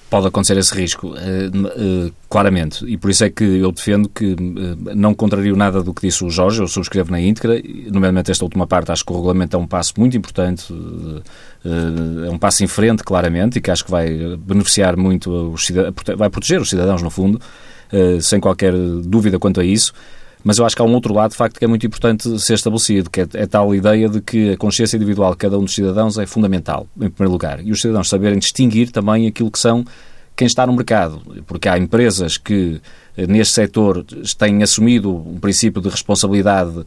Pode 0.10 0.26
acontecer 0.26 0.58
esse 0.58 0.74
risco, 0.74 1.10
uh, 1.10 1.12
uh, 1.14 2.12
claramente. 2.28 2.84
E 2.86 2.98
por 2.98 3.12
isso 3.12 3.24
é 3.24 3.30
que 3.30 3.44
eu 3.44 3.72
defendo 3.72 4.10
que 4.10 4.34
uh, 4.34 4.96
não 4.96 5.14
contrario 5.14 5.56
nada 5.56 5.84
do 5.84 5.94
que 5.94 6.08
disse 6.08 6.26
o 6.26 6.32
Jorge, 6.32 6.62
eu 6.62 6.68
subscrevo 6.68 7.12
na 7.12 7.22
íntegra, 7.22 7.62
nomeadamente 7.92 8.32
esta 8.32 8.44
última 8.44 8.66
parte, 8.66 8.92
acho 8.92 9.06
que 9.06 9.12
o 9.12 9.16
regulamento 9.16 9.56
é 9.56 9.60
um 9.60 9.68
passo 9.68 9.94
muito 9.98 10.18
importante, 10.18 10.74
é 12.26 12.30
um 12.32 12.40
passo 12.40 12.64
em 12.64 12.68
frente, 12.68 13.04
claramente, 13.04 13.60
e 13.60 13.62
que 13.62 13.70
acho 13.70 13.86
que 13.86 13.92
vai 13.92 14.10
beneficiar 14.38 14.98
muito 14.98 15.52
os 15.52 15.70
vai 16.18 16.30
proteger 16.30 16.60
os 16.60 16.70
cidadãos, 16.70 17.04
no 17.04 17.10
fundo, 17.10 17.40
sem 18.22 18.40
qualquer 18.40 18.74
dúvida 18.74 19.38
quanto 19.38 19.60
a 19.60 19.64
isso. 19.64 19.94
Mas 20.44 20.58
eu 20.58 20.66
acho 20.66 20.76
que 20.76 20.82
há 20.82 20.86
um 20.86 20.94
outro 20.94 21.14
lado, 21.14 21.32
de 21.32 21.38
facto, 21.38 21.60
que 21.60 21.66
é 21.66 21.68
muito 21.68 21.86
importante 21.86 22.40
ser 22.40 22.54
estabelecido, 22.54 23.10
que 23.10 23.22
é, 23.22 23.28
é 23.34 23.46
tal 23.46 23.76
ideia 23.76 24.08
de 24.08 24.22
que 24.22 24.54
a 24.54 24.58
consciência 24.58 24.96
individual 24.96 25.32
de 25.32 25.38
cada 25.38 25.58
um 25.58 25.64
dos 25.64 25.76
cidadãos 25.76 26.18
é 26.18 26.26
fundamental, 26.26 26.88
em 26.96 27.10
primeiro 27.10 27.32
lugar. 27.32 27.60
E 27.66 27.72
os 27.72 27.82
cidadãos 27.82 28.08
saberem 28.08 28.40
distinguir 28.40 28.90
também 28.90 29.28
aquilo 29.28 29.52
que 29.52 29.60
são 29.60 29.84
quem 30.36 30.46
está 30.48 30.66
no 30.66 30.74
mercado. 30.74 31.22
Porque 31.46 31.68
há 31.68 31.78
empresas 31.78 32.38
que 32.38 32.82
eh, 33.18 33.28
neste 33.28 33.54
setor 33.54 34.06
têm 34.38 34.64
assumido 34.64 35.14
um 35.14 35.38
princípio 35.38 35.82
de 35.82 35.90
responsabilidade 35.90 36.78
uh, 36.80 36.86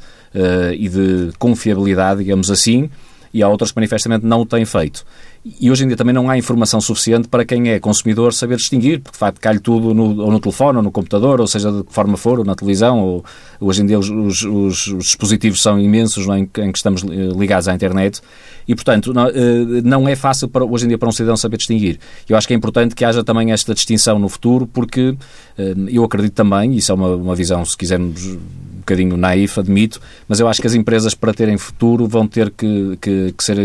e 0.73 0.89
de 0.89 1.33
confiabilidade, 1.39 2.21
digamos 2.21 2.51
assim, 2.51 2.89
e 3.35 3.43
há 3.43 3.49
outras 3.49 3.71
que 3.71 3.77
manifestamente 3.77 4.25
não 4.25 4.41
o 4.41 4.47
têm 4.47 4.65
feito. 4.65 5.05
E 5.45 5.69
hoje 5.73 5.83
em 5.83 5.89
dia 5.89 5.97
também 5.97 6.15
não 6.15 6.31
há 6.31 6.39
informação 6.39 6.81
suficiente 6.81 7.27
para 7.27 7.45
quem 7.45 7.69
é 7.71 7.81
consumidor 7.81 8.33
saber 8.33 8.59
distinguir, 8.59 9.01
porque 9.01 9.15
de 9.15 9.19
facto 9.19 9.41
cai 9.41 9.59
tudo 9.59 9.93
no, 9.93 10.23
ou 10.23 10.31
no 10.31 10.39
telefone, 10.39 10.77
ou 10.77 10.85
no 10.85 10.93
computador, 10.93 11.41
ou 11.41 11.49
seja, 11.49 11.73
de 11.73 11.83
que 11.83 11.93
forma 11.93 12.17
for, 12.17 12.39
ou 12.39 12.45
na 12.45 12.55
televisão, 12.55 13.01
ou 13.01 13.25
hoje 13.61 13.83
em 13.83 13.87
dia 13.87 13.99
os, 13.99 14.09
os, 14.09 14.45
os 14.45 15.05
dispositivos 15.05 15.61
são 15.61 15.81
imensos 15.81 16.29
não, 16.29 16.35
é, 16.35 16.39
em, 16.39 16.43
em, 16.43 16.71
que 16.71 16.79
estamos 16.79 17.03
eh, 17.03 17.07
ligados 17.37 17.67
à 17.67 17.75
internet 17.75 18.21
e, 18.69 18.75
portanto, 18.77 19.13
não, 19.13 19.27
eh, 19.27 19.83
não 19.83 20.09
é 20.09 20.15
fácil 20.15 20.47
para, 20.47 20.65
hoje 20.65 20.85
em 20.85 20.89
dia 20.89 20.99
para 20.99 21.09
um 21.09 21.13
cidadão 21.13 21.37
saber 21.37 21.57
distinguir. 21.57 21.99
Eu 22.29 22.37
acho 22.37 22.47
que 22.47 22.55
é 22.55 22.57
importante 22.57 22.95
que 22.95 23.05
haja 23.05 23.25
também 23.25 23.51
esta 23.51 23.75
distinção 23.75 24.21
no 24.21 24.29
futuro, 24.29 24.65
porque 24.65 25.17
eh, 25.59 25.75
eu 25.89 26.05
acredito 26.05 26.35
também, 26.35 26.77
isso 26.77 26.93
é 26.93 26.95
uma, 26.95 27.17
uma 27.17 27.35
visão, 27.35 27.65
se 27.65 27.77
quisermos, 27.77 28.25
um 28.27 28.39
bocadinho 28.79 29.17
naif, 29.17 29.59
admito, 29.59 30.01
mas 30.29 30.41
eu 30.41 30.49
acho 30.49 30.61
que 30.61 30.67
as 30.67 30.75
empresas, 30.75 31.15
para 31.15 31.33
terem 31.33 31.57
futuro, 31.57 32.07
vão 32.07 32.27
ter 32.27 32.51
que, 32.51 32.99
que, 33.01 33.33
que 33.37 33.45
ser, 33.45 33.57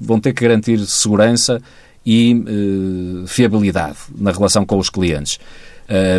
vão 0.00 0.20
ter 0.20 0.32
que 0.32 0.42
garantir 0.42 0.78
segurança 0.86 1.60
e 2.04 2.34
uh, 2.34 3.26
fiabilidade 3.26 3.98
na 4.16 4.30
relação 4.30 4.64
com 4.64 4.78
os 4.78 4.88
clientes. 4.88 5.40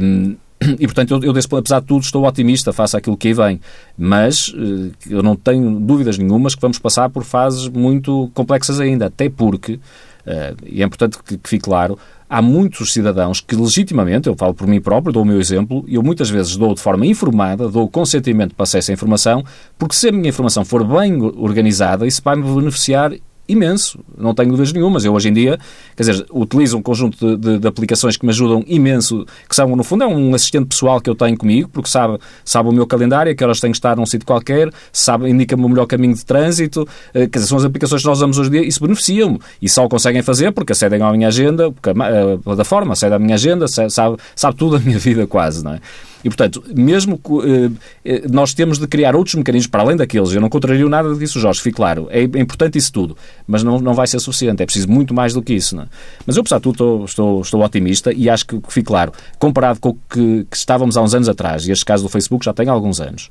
Um, 0.01 0.35
e, 0.79 0.87
portanto, 0.87 1.11
eu, 1.23 1.33
eu 1.33 1.57
apesar 1.57 1.79
de 1.79 1.85
tudo, 1.85 2.01
estou 2.01 2.25
otimista 2.25 2.73
face 2.73 2.97
àquilo 2.97 3.15
que 3.15 3.29
aí 3.29 3.33
vem. 3.33 3.61
Mas 3.97 4.49
uh, 4.49 4.91
eu 5.09 5.23
não 5.23 5.35
tenho 5.35 5.79
dúvidas 5.79 6.17
nenhumas 6.17 6.55
que 6.55 6.61
vamos 6.61 6.79
passar 6.79 7.09
por 7.09 7.23
fases 7.23 7.69
muito 7.69 8.29
complexas 8.33 8.79
ainda. 8.79 9.05
Até 9.05 9.29
porque, 9.29 9.73
uh, 9.73 10.57
e 10.65 10.81
é 10.81 10.85
importante 10.85 11.17
que, 11.23 11.37
que 11.37 11.49
fique 11.49 11.63
claro, 11.63 11.97
há 12.29 12.41
muitos 12.41 12.91
cidadãos 12.91 13.39
que 13.39 13.55
legitimamente, 13.55 14.27
eu 14.27 14.35
falo 14.35 14.53
por 14.53 14.67
mim 14.67 14.81
próprio, 14.81 15.13
dou 15.13 15.23
o 15.23 15.25
meu 15.25 15.39
exemplo, 15.39 15.85
eu 15.87 16.03
muitas 16.03 16.29
vezes 16.29 16.57
dou 16.57 16.73
de 16.73 16.81
forma 16.81 17.05
informada, 17.05 17.69
dou 17.69 17.87
consentimento 17.87 18.53
para 18.53 18.63
acesso 18.63 18.91
à 18.91 18.93
informação, 18.93 19.43
porque 19.77 19.95
se 19.95 20.09
a 20.09 20.11
minha 20.11 20.29
informação 20.29 20.65
for 20.65 20.83
bem 20.83 21.21
organizada, 21.21 22.05
isso 22.05 22.21
vai 22.23 22.35
me 22.35 22.43
beneficiar 22.43 23.13
imenso, 23.47 23.99
não 24.17 24.33
tenho 24.33 24.49
dúvidas 24.49 24.73
nenhumas. 24.73 25.05
Eu 25.05 25.13
hoje 25.13 25.29
em 25.29 25.33
dia, 25.33 25.59
quer 25.95 26.03
dizer, 26.03 26.25
utilizo 26.31 26.77
um 26.77 26.81
conjunto 26.81 27.17
de, 27.17 27.37
de, 27.37 27.59
de, 27.59 27.67
aplicações 27.67 28.17
que 28.17 28.25
me 28.25 28.31
ajudam 28.31 28.63
imenso, 28.67 29.25
que 29.47 29.55
são, 29.55 29.75
no 29.75 29.83
fundo, 29.83 30.03
é 30.03 30.07
um 30.07 30.33
assistente 30.33 30.67
pessoal 30.67 30.99
que 30.99 31.09
eu 31.09 31.15
tenho 31.15 31.37
comigo, 31.37 31.69
porque 31.69 31.89
sabe, 31.89 32.17
sabe 32.43 32.69
o 32.69 32.71
meu 32.71 32.85
calendário, 32.85 33.31
a 33.31 33.35
que 33.35 33.43
horas 33.43 33.59
tenho 33.59 33.71
que 33.71 33.77
estar 33.77 33.95
num 33.95 34.05
sítio 34.05 34.25
qualquer, 34.25 34.69
sabe, 34.91 35.29
indica-me 35.29 35.63
o 35.63 35.69
melhor 35.69 35.85
caminho 35.85 36.13
de 36.13 36.25
trânsito, 36.25 36.87
eh, 37.13 37.27
quer 37.27 37.39
dizer, 37.39 37.47
são 37.47 37.57
as 37.57 37.65
aplicações 37.65 38.01
que 38.01 38.07
nós 38.07 38.17
usamos 38.17 38.37
hoje 38.37 38.49
em 38.49 38.51
dia, 38.53 38.67
isso 38.67 38.81
beneficia-me. 38.81 39.39
E 39.61 39.69
só 39.69 39.85
o 39.85 39.89
conseguem 39.89 40.21
fazer 40.21 40.51
porque 40.51 40.73
acedem 40.73 41.01
à 41.01 41.11
minha 41.11 41.27
agenda, 41.27 41.71
porque 41.71 41.89
a, 41.89 41.93
a 41.93 42.37
plataforma 42.37 42.93
acede 42.93 43.13
à 43.13 43.19
minha 43.19 43.35
agenda, 43.35 43.67
sabe, 43.67 44.17
sabe 44.35 44.57
tudo 44.57 44.77
da 44.77 44.83
minha 44.83 44.99
vida 44.99 45.25
quase, 45.25 45.63
não 45.63 45.73
é? 45.73 45.79
E, 46.23 46.29
portanto, 46.29 46.63
mesmo 46.75 47.19
eh, 47.43 47.69
eh, 48.03 48.23
nós 48.29 48.53
temos 48.53 48.79
de 48.79 48.87
criar 48.87 49.15
outros 49.15 49.35
mecanismos 49.35 49.67
para 49.67 49.81
além 49.81 49.95
daqueles, 49.95 50.33
eu 50.33 50.41
não 50.41 50.49
contrario 50.49 50.89
nada 50.89 51.13
disso, 51.15 51.39
Jorge, 51.39 51.61
fique 51.61 51.77
claro, 51.77 52.07
é, 52.09 52.21
é 52.21 52.39
importante 52.39 52.77
isso 52.77 52.91
tudo, 52.91 53.15
mas 53.47 53.63
não, 53.63 53.79
não 53.79 53.93
vai 53.93 54.05
ser 54.05 54.19
suficiente, 54.19 54.61
é 54.61 54.65
preciso 54.65 54.89
muito 54.89 55.13
mais 55.13 55.33
do 55.33 55.41
que 55.41 55.53
isso. 55.53 55.75
Não 55.75 55.83
é? 55.83 55.87
Mas 56.25 56.35
eu, 56.35 56.41
apesar 56.41 56.57
de 56.57 56.63
tudo, 56.63 57.05
estou, 57.05 57.41
estou, 57.41 57.63
otimista 57.63 58.11
e 58.13 58.29
acho 58.29 58.45
que, 58.45 58.59
que 58.59 58.73
fique 58.73 58.87
claro, 58.87 59.13
comparado 59.39 59.79
com 59.79 59.89
o 59.89 59.97
que, 60.09 60.45
que 60.49 60.57
estávamos 60.57 60.97
há 60.97 61.01
uns 61.01 61.15
anos 61.15 61.29
atrás, 61.29 61.67
e 61.67 61.71
este 61.71 61.85
caso 61.85 62.03
do 62.03 62.09
Facebook 62.09 62.43
já 62.43 62.53
tem 62.53 62.67
alguns 62.67 62.99
anos, 62.99 63.29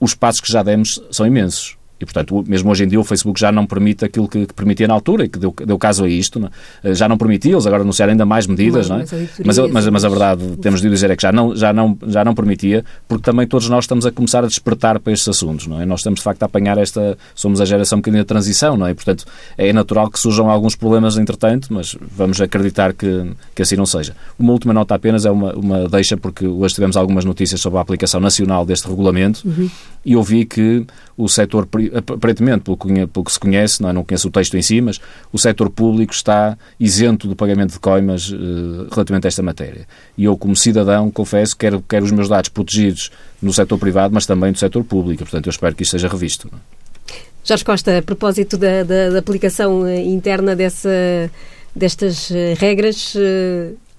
os 0.00 0.14
passos 0.14 0.40
que 0.40 0.50
já 0.50 0.62
demos 0.62 1.00
são 1.10 1.26
imensos. 1.26 1.76
E, 2.00 2.04
portanto, 2.04 2.44
mesmo 2.46 2.70
hoje 2.70 2.84
em 2.84 2.88
dia 2.88 3.00
o 3.00 3.04
Facebook 3.04 3.40
já 3.40 3.50
não 3.50 3.66
permite 3.66 4.04
aquilo 4.04 4.28
que, 4.28 4.46
que 4.46 4.54
permitia 4.54 4.86
na 4.86 4.94
altura 4.94 5.24
e 5.24 5.28
que 5.28 5.38
deu, 5.38 5.54
deu 5.64 5.78
caso 5.78 6.04
a 6.04 6.08
isto. 6.08 6.38
Não? 6.38 6.50
É? 6.84 6.94
Já 6.94 7.08
não 7.08 7.16
permitia, 7.16 7.52
eles 7.52 7.66
agora 7.66 7.82
anunciaram 7.82 8.12
ainda 8.12 8.26
mais 8.26 8.46
medidas, 8.46 8.88
não, 8.88 8.98
não 8.98 9.02
é? 9.02 9.06
Mas, 9.44 9.58
mas, 9.58 9.88
mas, 9.88 10.04
a 10.04 10.08
verdade, 10.08 10.56
temos 10.58 10.80
de 10.80 10.90
dizer, 10.90 11.10
é 11.10 11.16
que 11.16 11.22
já 11.22 11.32
não, 11.32 11.56
já, 11.56 11.72
não, 11.72 11.96
já 12.06 12.24
não 12.24 12.34
permitia, 12.34 12.84
porque 13.08 13.24
também 13.24 13.46
todos 13.46 13.68
nós 13.68 13.84
estamos 13.84 14.04
a 14.04 14.12
começar 14.12 14.44
a 14.44 14.46
despertar 14.46 15.00
para 15.00 15.12
estes 15.12 15.28
assuntos, 15.28 15.66
não 15.66 15.80
é? 15.80 15.86
Nós 15.86 16.00
estamos, 16.00 16.20
de 16.20 16.24
facto, 16.24 16.42
a 16.42 16.46
apanhar 16.46 16.76
esta... 16.78 17.16
Somos 17.34 17.60
a 17.60 17.64
geração 17.64 17.96
um 17.96 18.00
bocadinho 18.00 18.22
da 18.22 18.26
transição, 18.28 18.76
não 18.76 18.86
é? 18.86 18.90
E, 18.90 18.94
portanto, 18.94 19.24
é 19.56 19.72
natural 19.72 20.10
que 20.10 20.18
surjam 20.20 20.50
alguns 20.50 20.76
problemas 20.76 21.16
entretanto, 21.16 21.68
mas 21.70 21.96
vamos 22.00 22.40
acreditar 22.40 22.92
que, 22.92 23.32
que 23.54 23.62
assim 23.62 23.76
não 23.76 23.86
seja. 23.86 24.14
Uma 24.38 24.52
última 24.52 24.74
nota 24.74 24.94
apenas 24.94 25.24
é 25.24 25.30
uma, 25.30 25.52
uma 25.54 25.88
deixa, 25.88 26.16
porque 26.16 26.46
hoje 26.46 26.74
tivemos 26.74 26.96
algumas 26.96 27.24
notícias 27.24 27.60
sobre 27.60 27.78
a 27.78 27.82
aplicação 27.82 28.20
nacional 28.20 28.66
deste 28.66 28.88
regulamento 28.88 29.42
uhum. 29.46 29.70
e 30.04 30.16
ouvi 30.16 30.44
que 30.44 30.86
o 31.16 31.28
setor, 31.28 31.66
aparentemente, 31.94 32.60
pelo 32.60 32.76
que, 32.76 33.06
pelo 33.06 33.24
que 33.24 33.32
se 33.32 33.38
conhece, 33.38 33.82
não, 33.82 33.88
é? 33.88 33.92
não 33.92 34.04
conheço 34.04 34.28
o 34.28 34.30
texto 34.30 34.56
em 34.56 34.62
si, 34.62 34.80
mas 34.80 35.00
o 35.32 35.38
setor 35.38 35.70
público 35.70 36.12
está 36.12 36.56
isento 36.78 37.28
do 37.28 37.36
pagamento 37.36 37.72
de 37.72 37.78
coimas 37.78 38.30
uh, 38.30 38.88
relativamente 38.90 39.26
a 39.26 39.28
esta 39.28 39.42
matéria. 39.42 39.86
E 40.16 40.24
eu, 40.24 40.36
como 40.36 40.54
cidadão, 40.56 41.10
confesso, 41.10 41.56
quero, 41.56 41.82
quero 41.88 42.04
os 42.04 42.12
meus 42.12 42.28
dados 42.28 42.48
protegidos 42.48 43.10
no 43.40 43.52
setor 43.52 43.78
privado, 43.78 44.14
mas 44.14 44.26
também 44.26 44.50
no 44.50 44.56
setor 44.56 44.84
público. 44.84 45.22
Portanto, 45.24 45.46
eu 45.46 45.50
espero 45.50 45.74
que 45.74 45.82
isto 45.82 45.92
seja 45.92 46.08
revisto. 46.08 46.50
É? 46.52 47.14
Jorge 47.44 47.64
Costa, 47.64 47.98
a 47.98 48.02
propósito 48.02 48.56
da, 48.56 48.82
da, 48.82 49.10
da 49.10 49.18
aplicação 49.18 49.86
eh, 49.86 50.02
interna 50.02 50.56
dessa, 50.56 51.30
destas 51.74 52.30
eh, 52.30 52.54
regras, 52.58 53.14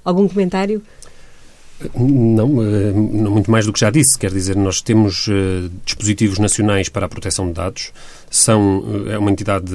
algum 0.04 0.28
comentário? 0.28 0.82
Não, 1.96 2.48
não, 2.48 3.32
muito 3.32 3.52
mais 3.52 3.66
do 3.66 3.74
que 3.74 3.80
já 3.80 3.92
disse. 3.92 4.18
Quer 4.18 4.32
dizer, 4.32 4.56
nós 4.56 4.82
temos 4.82 5.28
uh, 5.28 5.70
dispositivos 5.86 6.40
nacionais 6.40 6.90
para 6.90 7.06
a 7.06 7.10
proteção 7.10 7.48
de 7.48 7.54
dados. 7.54 7.92
São, 8.32 8.80
uh, 8.80 9.12
é 9.12 9.18
uma 9.18 9.30
entidade 9.30 9.68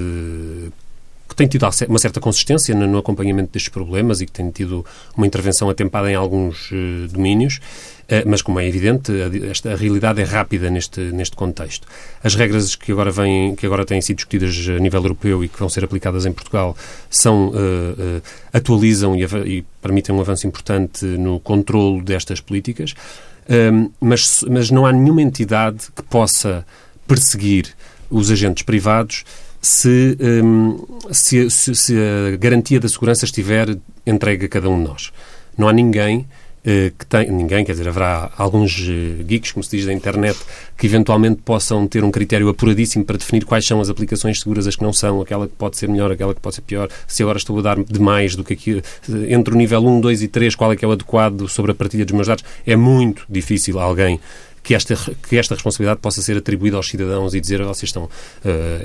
que 1.34 1.36
tem 1.36 1.46
tido 1.46 1.66
uma 1.88 1.98
certa 1.98 2.20
consistência 2.20 2.74
no 2.74 2.98
acompanhamento 2.98 3.52
destes 3.52 3.72
problemas 3.72 4.20
e 4.20 4.26
que 4.26 4.32
tem 4.32 4.50
tido 4.50 4.84
uma 5.16 5.26
intervenção 5.26 5.68
atempada 5.68 6.10
em 6.10 6.14
alguns 6.14 6.70
uh, 6.70 7.08
domínios. 7.10 7.60
Eh, 8.08 8.24
mas, 8.26 8.42
como 8.42 8.60
é 8.60 8.66
evidente, 8.66 9.10
a, 9.10 9.74
realidade 9.74 10.20
é 10.20 10.24
rápida 10.24 10.68
neste, 10.68 11.00
neste 11.00 11.34
contexto. 11.34 11.86
As 12.22 12.34
regras 12.34 12.74
que 12.76 12.92
agora, 12.92 13.10
vêm, 13.10 13.54
que 13.54 13.64
agora 13.64 13.86
têm 13.86 14.02
sido 14.02 14.16
discutidas 14.16 14.54
a 14.68 14.78
nível 14.78 15.02
europeu 15.02 15.42
e 15.42 15.48
que 15.48 15.58
vão 15.58 15.68
ser 15.68 15.82
aplicadas 15.82 16.26
em 16.26 16.32
Portugal 16.32 16.76
são, 17.08 17.48
uh, 17.48 18.22
atualizam 18.52 19.16
e, 19.16 19.64
permitem 19.80 20.14
um 20.14 20.20
avanço 20.20 20.46
importante 20.46 21.06
no 21.06 21.40
controlo 21.40 22.02
destas 22.02 22.38
políticas, 22.38 22.92
uh, 22.92 23.90
mas, 23.98 24.44
mas 24.46 24.70
não 24.70 24.84
há 24.84 24.92
nenhuma 24.92 25.22
entidade 25.22 25.86
que 25.96 26.02
possa 26.02 26.66
perseguir 27.06 27.74
os 28.10 28.30
agentes 28.30 28.62
privados 28.62 29.24
se, 29.62 30.18
um, 30.20 30.84
se, 31.12 31.48
se, 31.48 31.74
se, 31.74 31.96
a 31.96 32.36
garantia 32.36 32.80
da 32.80 32.88
segurança 32.88 33.24
estiver 33.24 33.78
entregue 34.04 34.46
a 34.46 34.48
cada 34.48 34.68
um 34.68 34.82
de 34.82 34.88
nós. 34.88 35.12
Não 35.56 35.68
há 35.68 35.72
ninguém 35.72 36.26
eh, 36.64 36.92
que 36.96 37.04
tem, 37.06 37.28
ninguém, 37.30 37.64
quer 37.64 37.72
dizer, 37.72 37.88
haverá 37.88 38.30
alguns 38.36 38.88
eh, 38.88 39.22
geeks, 39.24 39.50
como 39.50 39.64
se 39.64 39.76
diz 39.76 39.86
da 39.86 39.92
internet, 39.92 40.38
que 40.76 40.86
eventualmente 40.86 41.42
possam 41.42 41.88
ter 41.88 42.04
um 42.04 42.10
critério 42.10 42.48
apuradíssimo 42.48 43.04
para 43.04 43.18
definir 43.18 43.44
quais 43.44 43.66
são 43.66 43.80
as 43.80 43.88
aplicações 43.90 44.38
seguras, 44.38 44.66
as 44.66 44.76
que 44.76 44.82
não 44.82 44.92
são, 44.92 45.20
aquela 45.20 45.48
que 45.48 45.54
pode 45.54 45.76
ser 45.76 45.88
melhor, 45.88 46.12
aquela 46.12 46.32
que 46.32 46.40
pode 46.40 46.54
ser 46.54 46.62
pior, 46.62 46.88
se 47.06 47.22
agora 47.22 47.38
estou 47.38 47.58
a 47.58 47.62
dar 47.62 47.82
demais 47.82 48.36
do 48.36 48.44
que 48.44 48.52
aqui, 48.52 48.82
entre 49.28 49.54
o 49.54 49.56
nível 49.56 49.84
1, 49.84 50.00
2 50.00 50.22
e 50.22 50.28
3, 50.28 50.54
qual 50.54 50.72
é 50.72 50.76
que 50.76 50.84
é 50.84 50.88
o 50.88 50.92
adequado 50.92 51.48
sobre 51.48 51.72
a 51.72 51.74
partilha 51.74 52.04
dos 52.04 52.14
meus 52.14 52.28
dados, 52.28 52.44
é 52.64 52.76
muito 52.76 53.24
difícil 53.28 53.80
alguém 53.80 54.20
que 54.62 54.74
esta, 54.74 54.94
que 55.28 55.36
esta 55.36 55.54
responsabilidade 55.54 56.00
possa 56.00 56.22
ser 56.22 56.36
atribuída 56.36 56.76
aos 56.76 56.88
cidadãos 56.88 57.34
e 57.34 57.40
dizer 57.40 57.62
vocês 57.62 57.88
estão, 57.88 58.04
uh, 58.04 58.10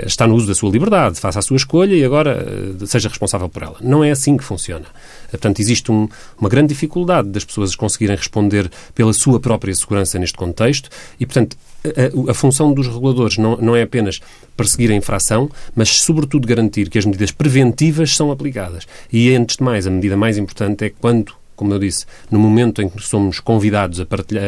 está 0.06 0.26
no 0.26 0.36
uso 0.36 0.48
da 0.48 0.56
sua 0.56 0.72
liberdade, 0.72 1.20
faça 1.20 1.40
a 1.40 1.42
sua 1.42 1.58
escolha 1.58 1.94
e 1.94 2.04
agora 2.04 2.46
uh, 2.82 2.88
seja 2.88 3.08
responsável 3.10 3.48
por 3.48 3.62
ela. 3.62 3.78
Não 3.82 4.04
é 4.04 4.12
assim 4.12 4.36
que 4.36 4.44
funciona. 4.44 4.86
Uh, 5.28 5.32
portanto, 5.32 5.60
existe 5.60 5.92
um, 5.92 6.10
uma 6.40 6.50
grande 6.50 6.70
dificuldade 6.70 7.30
das 7.30 7.44
pessoas 7.44 7.76
conseguirem 7.76 8.16
responder 8.16 8.72
pela 8.96 9.13
sua 9.13 9.40
própria 9.40 9.74
segurança 9.76 10.18
neste 10.18 10.38
contexto 10.38 10.90
e, 11.20 11.26
portanto, 11.26 11.56
a, 11.86 12.32
a, 12.32 12.34
função 12.34 12.74
dos 12.74 12.88
reguladores 12.88 13.38
não, 13.38 13.58
não 13.58 13.76
é 13.76 13.84
apenas 13.84 14.20
perseguir 14.56 14.92
a 14.92 14.96
infração, 14.96 15.50
mas, 15.76 15.90
sobretudo, 16.02 16.48
garantir 16.48 16.90
que 16.90 16.98
as 16.98 17.06
medidas 17.06 17.32
preventivas 17.32 18.16
são 18.16 18.32
aplicadas. 18.32 18.88
E, 19.13 19.34
antes 19.36 19.58
de 19.58 19.63
mais, 19.63 19.86
a 19.86 19.92
medida 19.92 20.18
mais 20.18 20.38
importante 20.38 20.86
é 20.86 20.90
quando 20.90 21.34
como 21.58 21.74
eu 21.74 21.80
disse, 21.80 22.06
no 22.32 22.39
momento 22.39 22.82
em 22.82 22.88
que 22.88 23.02
somos 23.02 23.41
convidados 23.41 24.00
a, 24.00 24.06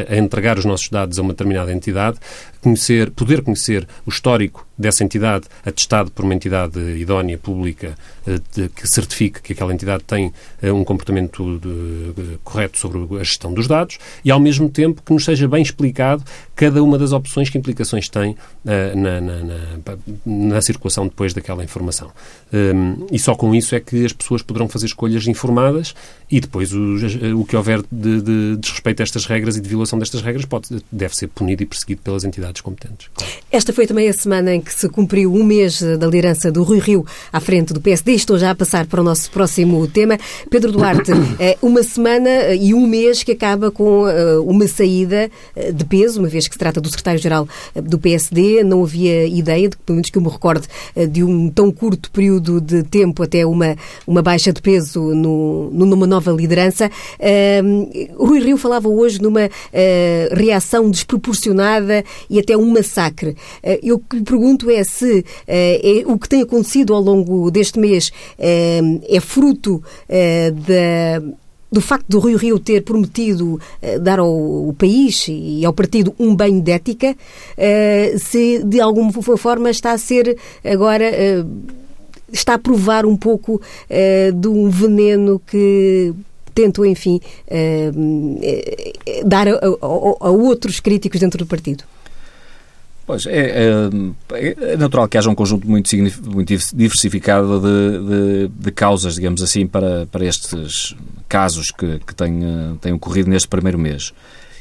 a 0.08 0.18
entregar 0.18 0.58
os 0.58 0.64
nossos 0.64 0.88
dados 0.88 1.20
a 1.20 1.22
uma 1.22 1.34
determinada 1.34 1.74
entidade, 1.74 2.18
conhecer, 2.62 3.10
poder 3.12 3.42
conhecer 3.42 3.88
o 4.06 4.10
histórico 4.10 4.66
dessa 4.78 5.04
entidade, 5.04 5.46
atestado 5.66 6.10
por 6.12 6.24
uma 6.24 6.34
entidade 6.34 6.80
idónea, 6.98 7.38
pública, 7.38 7.98
eh, 8.26 8.70
que 8.74 8.88
certifique 8.88 9.42
que 9.42 9.54
aquela 9.54 9.74
entidade 9.74 10.04
tem 10.04 10.32
eh, 10.62 10.72
um 10.72 10.86
comportamento 10.86 11.60
de, 11.60 12.38
correto 12.44 12.78
sobre 12.78 13.20
a 13.20 13.24
gestão 13.24 13.54
dos 13.54 13.68
dados 13.68 13.98
e, 14.24 14.32
ao 14.32 14.40
mesmo 14.40 14.70
tempo, 14.70 15.02
que 15.02 15.12
nos 15.12 15.26
seja 15.26 15.48
bem 15.48 15.62
explicado 15.62 16.24
cada 16.56 16.84
uma 16.84 16.98
das 16.98 17.12
opções 17.12 17.50
que 17.50 17.58
implicações 17.58 18.10
tem 18.10 18.32
uh, 18.32 18.98
na, 18.98 19.22
na, 19.22 19.44
na, 19.44 19.98
na, 20.26 20.62
circulação 20.62 21.08
depois 21.08 21.34
daquela 21.34 21.64
informação. 21.64 22.12
Um, 22.54 23.08
e 23.12 23.18
só 23.18 23.34
com 23.34 23.56
isso 23.56 23.76
é 23.76 23.80
que 23.80 24.06
as 24.06 24.12
pessoas 24.12 24.42
poderão 24.42 24.68
fazer 24.68 24.88
escolhas 24.88 25.26
informadas 25.28 25.96
e 26.32 26.40
depois 26.40 26.72
os, 26.74 27.04
o 27.36 27.44
que 27.44 27.56
houver 27.56 27.82
de, 27.92 28.22
de 28.22 28.58
desrespeito 28.58 29.02
a 29.02 29.04
estas 29.04 29.26
regras 29.26 29.58
e 29.58 29.62
de 29.62 29.68
violação 29.68 29.98
destas 29.98 30.22
regras 30.22 30.46
pode, 30.46 30.68
deve 30.92 31.16
ser 31.16 31.28
punido 31.28 31.64
e 31.64 31.66
perseguido 31.66 32.02
pelas 32.02 32.24
entidades 32.24 32.62
competentes. 32.62 33.10
Esta 33.52 33.74
foi 33.74 33.88
também 33.88 34.08
a 34.08 34.14
semana 34.14 34.54
em 34.54 34.62
que 34.62 34.74
se 34.74 34.88
cumpriu 34.90 35.34
um 35.34 35.44
mês 35.44 35.82
da 35.82 36.06
liderança 36.06 36.52
do 36.52 36.64
Rui 36.64 36.80
Rio 36.80 37.06
à 37.34 37.40
frente 37.40 37.74
do 37.74 37.82
PSD. 37.82 38.14
Estou 38.14 38.38
já 38.38 38.52
a 38.52 38.56
passar 38.56 38.86
para 38.86 39.02
o 39.02 39.04
nosso 39.04 39.32
próximo 39.32 39.88
tema. 39.88 40.18
Pedro 40.52 40.72
Duarte, 40.72 41.12
eh, 41.40 41.58
uma 41.62 41.82
semana 41.82 42.54
e 42.54 42.74
um 42.74 42.86
mês 42.86 43.24
que 43.24 43.32
acaba 43.32 43.72
com 43.72 44.08
eh, 44.08 44.38
uma 44.40 44.68
saída 44.68 45.32
eh, 45.56 45.72
de 45.72 45.84
peso, 45.86 46.20
uma 46.20 46.28
vez 46.28 46.48
que 46.48 46.54
se 46.54 46.60
trata 46.60 46.80
do 46.80 46.90
secretário-geral 46.90 47.48
do 47.76 47.98
PSD. 47.98 48.64
Não 48.64 48.84
havia 48.84 49.26
ideia, 49.26 49.68
de, 49.68 49.78
pelo 49.78 49.96
menos 49.96 50.10
que 50.10 50.18
eu 50.18 50.22
me 50.22 50.30
recorde, 50.30 50.68
de 51.10 51.24
um 51.24 51.50
tão 51.50 51.72
curto 51.72 52.12
período 52.12 52.62
de 52.62 52.84
tempo 52.84 53.24
até 53.24 53.46
uma, 53.46 53.76
uma 54.06 54.22
baixa 54.22 54.54
de 54.54 54.62
peso 54.62 55.14
no, 55.16 55.72
numa 55.72 56.06
nova 56.06 56.19
liderança. 56.28 56.90
Uh, 57.20 58.26
Rui 58.26 58.40
Rio 58.40 58.58
falava 58.58 58.88
hoje 58.90 59.22
numa 59.22 59.46
uh, 59.46 60.36
reação 60.36 60.90
desproporcionada 60.90 62.04
e 62.30 62.40
até 62.40 62.58
um 62.58 62.70
massacre. 62.72 63.32
Uh, 63.64 63.80
eu 63.82 64.00
que 64.00 64.18
lhe 64.18 64.24
pergunto 64.24 64.70
é 64.70 64.84
se 64.84 65.26
é, 65.48 66.04
o 66.06 66.18
que 66.18 66.30
tem 66.30 66.42
acontecido 66.42 66.94
ao 66.94 67.02
longo 67.02 67.50
deste 67.52 67.80
mês 67.80 68.12
é 68.38 69.20
fruto 69.20 69.84
da 70.08 71.22
do 71.72 71.82
facto 71.82 72.08
do 72.10 72.18
Rui 72.20 72.36
Rio 72.36 72.58
ter 72.58 72.82
prometido 72.82 73.60
dar 74.02 74.18
ao, 74.20 74.74
país 74.78 75.28
e 75.30 75.64
ao 75.64 75.72
partido 75.72 76.16
um 76.20 76.36
banho 76.36 76.62
de 76.62 76.72
ética, 76.72 77.16
se 78.18 78.64
de 78.64 78.82
alguma 78.82 79.12
forma 79.12 79.70
está 79.70 79.92
a 79.92 79.98
ser 79.98 80.36
agora. 80.64 81.06
Está 82.32 82.56
a 82.56 82.60
provar 82.60 83.06
um 83.06 83.16
pouco 83.16 83.62
de 84.34 84.48
um 84.48 84.70
veneno 84.70 85.40
que 85.40 86.14
tentam, 86.54 86.86
enfim, 86.86 87.22
dar 89.26 89.48
a, 89.48 89.52
a, 89.52 89.58
a 89.82 90.30
outros 90.30 90.80
críticos 90.80 91.20
dentro 91.20 91.38
do 91.38 91.46
partido? 91.46 91.84
Pois, 93.10 93.26
é, 93.26 93.66
é, 94.34 94.74
é, 94.74 94.78
natural 94.78 95.08
que 95.08 95.18
haja 95.18 95.32
um 95.32 95.34
conjunto 95.34 95.68
muito, 95.68 95.90
muito 96.26 96.56
diversificado 96.76 97.60
de, 97.60 98.08
de, 98.08 98.48
de, 98.50 98.72
causas, 98.72 99.16
digamos 99.16 99.42
assim, 99.42 99.66
para, 99.66 100.06
para 100.06 100.24
estes 100.24 100.96
casos 101.28 101.72
que, 101.72 101.98
que 102.06 102.14
têm, 102.14 102.40
têm 102.80 102.94
ocorrido 102.94 103.28
neste 103.28 103.48
primeiro 103.48 103.80
mês. 103.80 104.14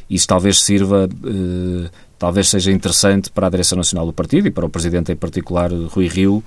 Isso 0.08 0.26
talvez 0.26 0.60
sirva, 0.60 1.06
eh, 1.26 1.90
talvez 2.18 2.48
seja 2.48 2.72
interessante 2.72 3.28
para 3.28 3.48
a 3.48 3.50
direção 3.50 3.76
nacional 3.76 4.06
do 4.06 4.14
partido 4.14 4.48
e 4.48 4.50
para 4.50 4.64
o 4.64 4.70
Presidente 4.70 5.12
em 5.12 5.16
particular, 5.16 5.70
Rui 5.70 6.08
Rio, 6.08 6.42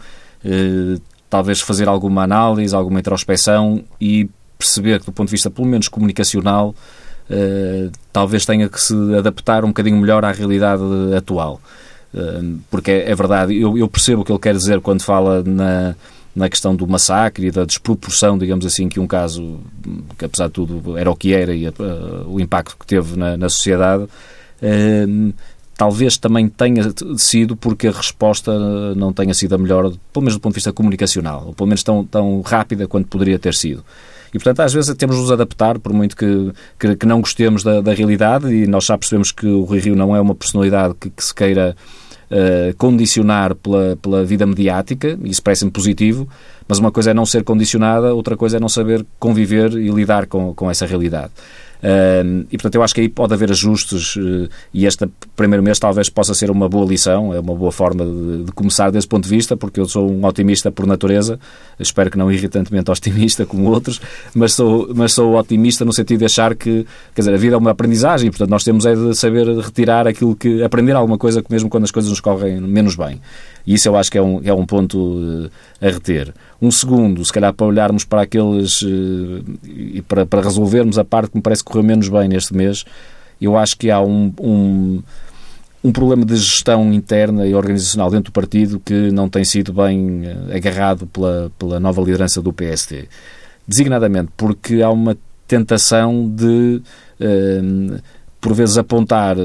talvez 1.30 1.62
fazer 1.62 1.88
alguma 1.88 2.23
análise, 2.23 2.75
alguma 2.75 2.99
introspecção 2.99 3.84
e 3.99 4.30
perceber 4.58 4.99
que, 4.99 5.06
do 5.06 5.12
ponto 5.12 5.27
de 5.27 5.32
vista, 5.32 5.49
pelo 5.49 5.67
menos 5.67 5.88
comunicacional, 5.88 6.75
eh, 7.30 7.89
talvez 8.12 8.45
tenha 8.45 8.67
que 8.67 8.80
se 8.80 8.93
adaptar 9.15 9.63
um 9.63 9.69
bocadinho 9.69 9.97
melhor 9.97 10.23
à 10.25 10.32
realidade 10.32 10.84
atual. 11.15 11.62
Porque 12.69 12.91
é, 12.91 13.15
verdade, 13.15 13.56
eu, 13.58 13.88
percebo 13.88 14.21
o 14.21 14.25
que 14.25 14.32
ele 14.34 14.39
quer 14.39 14.54
dizer 14.54 14.82
quando 14.82 15.01
fala 15.01 15.41
na, 15.43 15.95
na 16.36 16.49
questão 16.49 16.75
do 16.75 16.86
massacre 16.86 17.47
e 17.47 17.51
da 17.51 17.63
desproporção, 17.63 18.38
digamos 18.38 18.65
assim, 18.65 18.89
que 18.89 18.99
um 18.99 19.08
caso, 19.08 19.62
que 20.17 20.25
apesar 20.25 20.47
de 20.47 20.54
tudo 20.54 20.97
era 20.97 21.10
o 21.10 21.15
que 21.15 21.34
era 21.34 21.56
e 21.56 21.65
o 22.27 22.39
impacto 22.39 22.75
que 22.77 22.86
teve 22.86 23.17
na, 23.17 23.38
na 23.38 23.47
sociedade, 23.47 24.08
talvez 25.81 26.15
também 26.15 26.47
tenha 26.47 26.93
sido 27.17 27.55
porque 27.55 27.87
a 27.87 27.91
resposta 27.91 28.93
não 28.93 29.11
tenha 29.11 29.33
sido 29.33 29.55
a 29.55 29.57
melhor, 29.57 29.91
pelo 30.13 30.21
menos 30.21 30.35
do 30.35 30.39
ponto 30.39 30.53
de 30.53 30.57
vista 30.57 30.71
comunicacional, 30.71 31.45
ou 31.47 31.53
pelo 31.55 31.65
menos 31.65 31.81
tão, 31.81 32.05
tão 32.05 32.39
rápida 32.41 32.87
quanto 32.87 33.07
poderia 33.07 33.39
ter 33.39 33.55
sido. 33.55 33.83
E, 34.31 34.33
portanto, 34.33 34.59
às 34.59 34.71
vezes 34.71 34.93
temos 34.93 35.15
de 35.15 35.23
nos 35.23 35.31
adaptar, 35.31 35.79
por 35.79 35.91
muito 35.91 36.15
que, 36.15 36.51
que, 36.77 36.95
que 36.97 37.05
não 37.07 37.19
gostemos 37.19 37.63
da, 37.63 37.81
da, 37.81 37.95
realidade, 37.95 38.53
e 38.53 38.67
nós 38.67 38.85
já 38.85 38.95
percebemos 38.95 39.31
que 39.31 39.47
o 39.47 39.63
Rui 39.63 39.79
Rio 39.79 39.95
não 39.95 40.15
é 40.15 40.21
uma 40.21 40.35
personalidade 40.35 40.93
que, 40.99 41.09
que 41.09 41.23
se 41.23 41.33
queira 41.33 41.75
uh, 42.29 42.77
condicionar 42.77 43.55
pela, 43.55 43.97
pela 43.99 44.23
vida 44.23 44.45
mediática, 44.45 45.17
isso 45.23 45.41
parece-me 45.41 45.71
positivo, 45.71 46.29
mas 46.67 46.77
uma 46.77 46.91
coisa 46.91 47.09
é 47.09 47.13
não 47.15 47.25
ser 47.25 47.43
condicionada, 47.43 48.13
outra 48.13 48.37
coisa 48.37 48.57
é 48.57 48.59
não 48.59 48.69
saber 48.69 49.03
conviver 49.17 49.71
e 49.71 49.89
lidar 49.89 50.27
com, 50.27 50.53
com 50.53 50.69
essa 50.69 50.85
realidade. 50.85 51.31
E, 51.83 52.57
portanto, 52.57 52.75
eu 52.75 52.83
acho 52.83 52.93
que 52.93 53.01
aí 53.01 53.09
pode 53.09 53.33
haver 53.33 53.49
ajustes 53.49 54.15
uh, 54.15 54.47
e 54.73 54.85
este 54.85 55.07
primeiro 55.35 55.63
mês 55.63 55.79
talvez 55.79 56.09
possa 56.09 56.33
ser 56.33 56.51
uma 56.51 56.69
boa 56.69 56.85
lição, 56.85 57.33
é 57.33 57.39
uma 57.39 57.55
boa 57.55 57.71
forma 57.71 58.05
de, 58.05 58.43
de, 58.43 58.51
começar 58.51 58.91
desse 58.91 59.07
ponto 59.07 59.23
de 59.23 59.29
vista, 59.29 59.57
porque 59.57 59.79
eu 59.79 59.85
sou 59.87 60.09
um 60.09 60.23
otimista 60.25 60.71
por 60.71 60.85
natureza, 60.85 61.39
espero 61.79 62.11
que 62.11 62.17
não 62.17 62.31
irritantemente 62.31 62.91
otimista 62.91 63.45
como 63.45 63.69
outros, 63.69 63.99
mas 64.33 64.53
sou, 64.53 64.91
mas 64.93 65.13
sou 65.13 65.35
otimista 65.35 65.83
no 65.83 65.91
sentido 65.91 66.19
de 66.19 66.25
achar 66.25 66.55
que, 66.55 66.85
quer 67.15 67.21
dizer, 67.21 67.33
a 67.33 67.37
vida 67.37 67.55
é 67.55 67.57
uma 67.57 67.71
aprendizagem, 67.71 68.29
portanto, 68.29 68.49
nós 68.49 68.63
temos 68.63 68.85
é 68.85 68.93
de 68.93 69.15
saber 69.15 69.47
retirar 69.57 70.07
aquilo 70.07 70.35
que, 70.35 70.61
aprender 70.61 70.95
alguma 70.95 71.17
coisa 71.17 71.43
mesmo 71.49 71.67
quando 71.67 71.85
as 71.85 71.91
coisas 71.91 72.11
nos 72.11 72.19
correm 72.19 72.61
menos 72.61 72.95
bem. 72.95 73.19
E 73.65 73.74
isso 73.74 73.88
eu 73.88 73.95
acho 73.95 74.12
que 74.12 74.17
é 74.17 74.21
um, 74.21 74.41
é 74.43 74.54
um 74.54 74.65
ponto 74.65 74.97
uh, 74.97 75.52
a 75.80 75.88
reter. 75.88 76.34
Um 76.62 76.71
segundo, 76.71 77.24
se 77.26 77.32
calhar 77.32 77.54
para 77.54 77.65
olharmos 77.65 78.04
para 78.04 78.21
aqueles 78.21 78.82
uh, 78.82 79.43
e 79.63 80.02
para, 80.08 80.26
para 80.26 80.41
resolvermos 80.41 80.97
a 80.97 81.06
parte 81.06 81.32
que 81.32 81.38
me 81.38 81.41
parece 81.41 81.63
correr 81.63 81.84
menos 81.84 82.10
bem 82.10 82.28
neste 82.28 82.56
mês, 82.56 82.86
eu 83.39 83.58
acho 83.58 83.78
que 83.78 83.89
há 83.89 84.02
um, 84.02 84.34
um, 84.39 85.04
um 85.84 85.91
problema 85.91 86.26
de 86.26 86.36
gestão 86.36 86.91
interna 86.93 87.45
e 87.45 87.56
organizacional 87.56 88.10
dentro 88.10 88.32
do 88.32 88.34
partido 88.34 88.80
que 88.80 89.12
não 89.12 89.30
tem 89.30 89.43
sido 89.43 89.74
bem 89.74 90.24
uh, 90.26 90.56
agarrado 90.56 91.08
pela, 91.08 91.52
pela 91.58 91.80
nova 91.80 92.02
liderança 92.02 92.41
do 92.41 92.54
PST. 92.54 93.08
Designadamente 93.67 94.32
porque 94.36 94.82
há 94.82 94.89
uma 94.89 95.15
tentação 95.47 96.30
de 96.34 96.82
por 98.39 98.54
vezes 98.54 98.78
apontar 98.78 99.36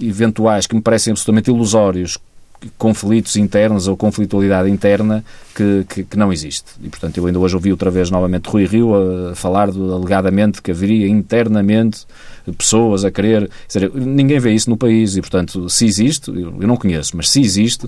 eventuais 0.00 0.66
que 0.66 0.74
me 0.74 0.80
parecem 0.80 1.10
absolutamente 1.10 1.50
ilusórios 1.50 2.16
conflitos 2.78 3.36
internos 3.36 3.88
ou 3.88 3.96
conflitualidade 3.96 4.70
interna 4.70 5.24
que, 5.54 5.84
que, 5.88 6.04
que, 6.04 6.16
não 6.16 6.32
existe. 6.32 6.72
E, 6.82 6.88
portanto, 6.88 7.18
eu 7.18 7.26
ainda 7.26 7.38
hoje 7.38 7.54
ouvi 7.54 7.70
outra 7.70 7.90
vez 7.90 8.10
novamente 8.10 8.48
Rui 8.48 8.64
Rio 8.64 8.92
a, 8.94 9.34
falar 9.34 9.70
do, 9.70 9.92
alegadamente 9.92 10.62
que 10.62 10.70
haveria 10.70 11.08
internamente 11.08 12.06
pessoas 12.56 13.04
a 13.04 13.10
querer. 13.10 13.50
Dizer, 13.66 13.90
ninguém 13.94 14.38
vê 14.38 14.52
isso 14.52 14.70
no 14.70 14.76
país 14.76 15.16
e, 15.16 15.20
portanto, 15.20 15.68
se 15.68 15.86
existe, 15.86 16.30
eu, 16.30 16.52
não 16.52 16.76
conheço, 16.76 17.16
mas 17.16 17.30
se 17.30 17.40
existe, 17.40 17.86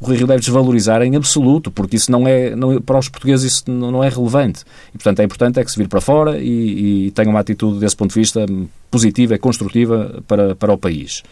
o 0.00 0.06
Rui 0.06 0.16
Rio 0.16 0.26
deve 0.26 0.40
desvalorizar 0.40 1.02
em 1.02 1.16
absoluto, 1.16 1.70
porque 1.70 1.96
isso 1.96 2.12
não 2.12 2.28
é, 2.28 2.54
não, 2.54 2.80
para 2.80 2.98
os 2.98 3.08
portugueses 3.08 3.52
isso 3.52 3.70
não, 3.70 3.90
não, 3.90 4.04
é 4.04 4.08
relevante. 4.08 4.62
E, 4.94 4.98
portanto, 4.98 5.20
é 5.20 5.24
importante 5.24 5.58
é 5.58 5.64
que 5.64 5.70
se 5.70 5.78
vir 5.78 5.88
para 5.88 6.00
fora 6.00 6.38
e, 6.38 7.06
e 7.06 7.10
tenha 7.12 7.30
uma 7.30 7.40
atitude 7.40 7.78
desse 7.78 7.96
ponto 7.96 8.12
de 8.12 8.20
vista 8.20 8.44
positiva 8.90 9.34
e 9.34 9.38
construtiva 9.38 10.22
para, 10.26 10.54
para 10.54 10.72
o 10.72 10.78
país. 10.78 11.22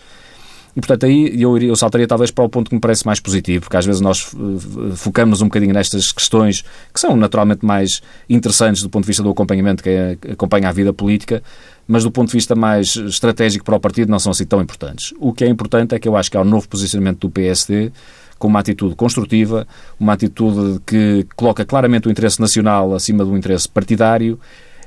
E, 0.77 0.81
portanto, 0.81 1.07
aí 1.07 1.41
eu, 1.41 1.57
eu 1.59 1.77
saltaria 1.77 2.07
talvez 2.07 2.31
para 2.31 2.45
o 2.45 2.49
ponto 2.49 2.69
que 2.69 2.75
me 2.75 2.81
parece 2.81 3.07
mais 3.07 3.21
positivo, 3.21 3.65
porque 3.65 3.77
às 3.77 3.87
vezes 3.87 4.01
nós 4.01 4.35
eh, 4.35 4.97
focamos 4.97 5.41
um 5.41 5.45
bocadinho 5.45 5.73
nestas 5.73 6.11
questões 6.11 6.65
que 6.93 6.99
são 6.99 7.15
naturalmente 7.17 7.65
mais 7.65 8.03
interessantes 8.29 8.83
do 8.83 8.91
ponto 8.91 9.05
de 9.05 9.09
vista 9.09 9.23
do 9.23 9.31
acompanhamento 9.31 9.83
que 9.83 9.91
é, 9.91 10.19
acompanha 10.33 10.69
a 10.69 10.73
vida 10.73 10.93
política, 10.93 11.43
mas 11.87 12.03
do 12.03 12.11
ponto 12.11 12.29
de 12.29 12.33
vista 12.33 12.57
mais 12.57 12.97
estratégico 12.97 13.65
para 13.65 13.77
o 13.77 13.81
partido 13.81 14.11
não 14.11 14.19
são 14.19 14.33
assim 14.33 14.45
tão 14.45 14.61
importantes. 14.61 15.15
O 15.21 15.33
que 15.33 15.45
é 15.45 15.49
importante 15.49 15.95
é 15.95 15.99
que 15.99 16.09
eu 16.09 16.17
acho 16.17 16.31
que 16.31 16.37
há 16.37 16.41
um 16.41 16.45
novo 16.45 16.69
posicionamento 16.69 17.21
do 17.21 17.31
PSD 17.31 17.93
com 18.37 18.49
uma 18.49 18.59
atitude 18.59 18.97
construtiva, 18.97 19.67
uma 19.99 20.15
atitude 20.15 20.81
que 20.85 21.25
coloca 21.37 21.65
claramente 21.65 22.09
o 22.09 22.11
interesse 22.11 22.41
nacional 22.41 22.95
acima 22.95 23.25
do 23.25 23.37
interesse 23.37 23.69
partidário 23.69 24.41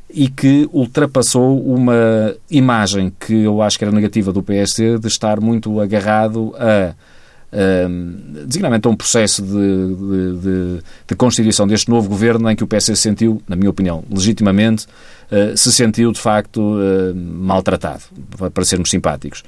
e 0.10 0.30
que 0.30 0.70
ultrapassou 0.72 1.62
uma 1.64 2.36
imagem 2.50 3.12
que 3.20 3.44
eu 3.44 3.62
acho 3.62 3.78
que 3.78 3.84
era 3.84 3.92
negativa 3.92 4.32
do 4.32 4.42
PSD 4.42 4.98
de 5.00 5.08
estar 5.08 5.42
muito 5.42 5.80
agarrado 5.80 6.54
a 6.58 6.94
um, 7.90 8.44
designadamente 8.46 8.88
a 8.88 8.92
um 8.92 8.96
processo 8.96 9.42
de, 9.42 9.50
de, 9.50 10.40
de, 10.42 10.84
de, 11.08 11.16
constituição 11.16 11.66
deste 11.66 11.90
novo 11.90 12.10
governo 12.10 12.50
em 12.50 12.56
que 12.56 12.64
o 12.64 12.68
PS 12.68 12.86
se 12.86 12.98
sentiu, 12.98 13.42
na 13.48 13.56
minha 13.56 13.70
opinião, 13.70 14.04
legitimamente, 14.10 14.86
uh, 15.32 15.56
se 15.56 15.72
sentiu 15.72 16.12
de 16.12 16.20
facto 16.20 16.60
uh, 16.60 17.16
maltratado, 17.16 18.04
para 18.54 18.66
sermos 18.66 18.90
simpáticos. 18.90 19.44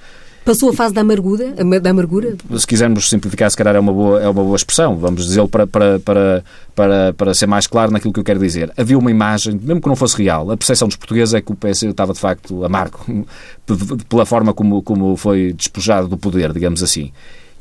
Passou 0.46 0.70
a 0.70 0.74
fase 0.74 0.94
da 0.94 1.02
amargura? 1.02 1.54
Da 1.82 1.90
amargura? 1.90 2.36
Se 2.58 2.66
quisermos 2.66 3.10
simplificar, 3.10 3.50
se 3.52 3.58
calhar 3.58 3.76
é 3.76 3.80
uma 3.80 3.94
boa, 3.94 4.22
é 4.22 4.28
uma 4.28 4.44
boa 4.44 4.56
expressão, 4.56 4.98
vamos 4.98 5.26
dizê-lo 5.26 5.48
para, 5.48 5.68
para, 5.68 6.00
para, 6.00 6.44
para, 6.76 7.14
para 7.14 7.34
ser 7.34 7.46
mais 7.46 7.68
claro 7.68 7.92
naquilo 7.92 8.14
que 8.14 8.20
eu 8.20 8.24
quero 8.24 8.40
dizer. 8.40 8.72
Havia 8.78 8.98
uma 8.98 9.12
imagem, 9.12 9.60
mesmo 9.62 9.82
que 9.82 9.88
não 9.88 9.96
fosse 9.96 10.18
real, 10.18 10.50
a 10.50 10.58
percepção 10.58 10.88
dos 10.88 10.98
portugueses 10.98 11.34
é 11.34 11.42
que 11.42 11.52
o 11.52 11.56
PS 11.56 11.84
estava 11.84 12.14
de 12.14 12.20
facto 12.20 12.64
amargo, 12.64 13.00
pela 14.10 14.26
forma 14.26 14.54
como, 14.54 14.82
como 14.82 15.16
foi 15.16 15.54
despojado 15.54 16.08
do 16.08 16.18
poder, 16.18 16.52
digamos 16.54 16.82
assim. 16.82 17.12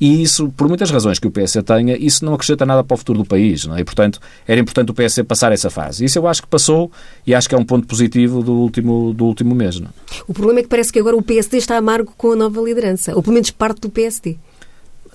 E 0.01 0.23
isso, 0.23 0.49
por 0.57 0.69
muitas 0.69 0.91
razões 0.91 1.19
que 1.19 1.27
o 1.27 1.31
PS 1.31 1.59
tenha, 1.65 1.97
isso 1.97 2.25
não 2.25 2.35
acrescenta 2.35 2.65
nada 2.65 2.85
para 2.85 2.95
o 2.95 2.99
futuro 2.99 3.21
do 3.21 3.25
país. 3.25 3.65
Não 3.65 3.77
é? 3.77 3.81
E, 3.81 3.85
portanto, 3.85 4.21
era 4.47 4.61
importante 4.61 4.91
o 4.91 4.95
PS 4.95 5.21
passar 5.27 5.53
essa 5.53 5.71
fase. 5.71 6.05
Isso 6.05 6.19
eu 6.19 6.27
acho 6.27 6.43
que 6.43 6.49
passou 6.49 6.91
e 7.27 7.35
acho 7.35 7.49
que 7.49 7.55
é 7.55 7.59
um 7.59 7.65
ponto 7.65 7.87
positivo 7.87 8.43
do 8.43 8.53
último, 8.53 9.13
do 9.13 9.25
último 9.25 9.55
mês. 9.55 9.81
Não 9.81 9.89
é? 9.89 9.91
O 10.27 10.33
problema 10.33 10.61
é 10.61 10.63
que 10.63 10.69
parece 10.69 10.93
que 10.93 10.99
agora 10.99 11.17
o 11.17 11.23
PSD 11.23 11.59
está 11.59 11.77
amargo 11.77 12.13
com 12.17 12.33
a 12.33 12.37
nova 12.37 12.61
liderança, 12.61 13.15
ou 13.15 13.23
pelo 13.23 13.35
menos 13.35 13.51
parte 13.51 13.81
do 13.81 13.91
PSD 13.91 14.37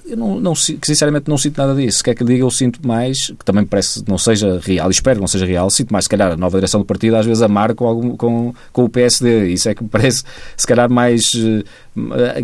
eu 0.05 0.17
não, 0.17 0.39
não, 0.39 0.53
sinceramente 0.53 1.29
não 1.29 1.37
sinto 1.37 1.57
nada 1.57 1.73
disso. 1.73 2.03
Quer 2.03 2.13
que 2.13 2.23
diga, 2.23 2.43
eu 2.43 2.51
sinto 2.51 2.85
mais, 2.85 3.27
que 3.27 3.45
também 3.45 3.65
parece 3.65 4.03
que 4.03 4.09
não 4.09 4.17
seja 4.17 4.59
real, 4.61 4.89
espero 4.89 5.15
que 5.15 5.21
não 5.21 5.27
seja 5.27 5.45
real, 5.45 5.69
sinto 5.69 5.91
mais, 5.91 6.05
se 6.05 6.09
calhar, 6.09 6.33
a 6.33 6.37
nova 6.37 6.57
direção 6.57 6.81
do 6.81 6.85
partido 6.85 7.15
às 7.15 7.25
vezes 7.25 7.41
amar 7.41 7.73
com, 7.73 7.87
algum, 7.87 8.17
com, 8.17 8.53
com 8.71 8.83
o 8.83 8.89
PSD. 8.89 9.47
Isso 9.49 9.69
é 9.69 9.75
que 9.75 9.83
me 9.83 9.89
parece, 9.89 10.23
se 10.57 10.67
calhar, 10.67 10.89
mais. 10.89 11.33
Uh, 11.33 11.63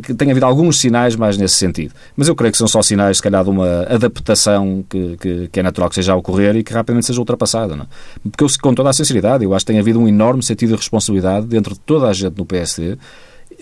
que 0.01 0.13
tem 0.13 0.31
havido 0.31 0.45
alguns 0.45 0.79
sinais 0.79 1.15
mais 1.15 1.37
nesse 1.37 1.55
sentido. 1.55 1.93
Mas 2.15 2.27
eu 2.27 2.35
creio 2.35 2.51
que 2.51 2.57
são 2.57 2.67
só 2.67 2.81
sinais, 2.81 3.17
se 3.17 3.23
calhar, 3.23 3.43
de 3.43 3.49
uma 3.49 3.83
adaptação 3.83 4.85
que, 4.89 5.17
que, 5.17 5.49
que 5.49 5.59
é 5.59 5.63
natural 5.63 5.89
que 5.89 5.95
seja 5.95 6.13
a 6.13 6.15
ocorrer 6.15 6.55
e 6.55 6.63
que 6.63 6.71
rapidamente 6.71 7.07
seja 7.07 7.19
ultrapassada. 7.19 7.75
Não? 7.75 7.83
É? 7.83 7.87
Porque 8.29 8.43
eu, 8.43 8.47
com 8.61 8.73
toda 8.73 8.89
a 8.89 8.93
sinceridade, 8.93 9.43
eu 9.43 9.53
acho 9.53 9.65
que 9.65 9.71
tem 9.71 9.79
havido 9.79 9.99
um 9.99 10.07
enorme 10.07 10.43
sentido 10.43 10.69
de 10.69 10.75
responsabilidade 10.75 11.47
dentro 11.47 11.73
de 11.73 11.79
toda 11.81 12.07
a 12.07 12.13
gente 12.13 12.37
no 12.37 12.45
PSD. 12.45 12.97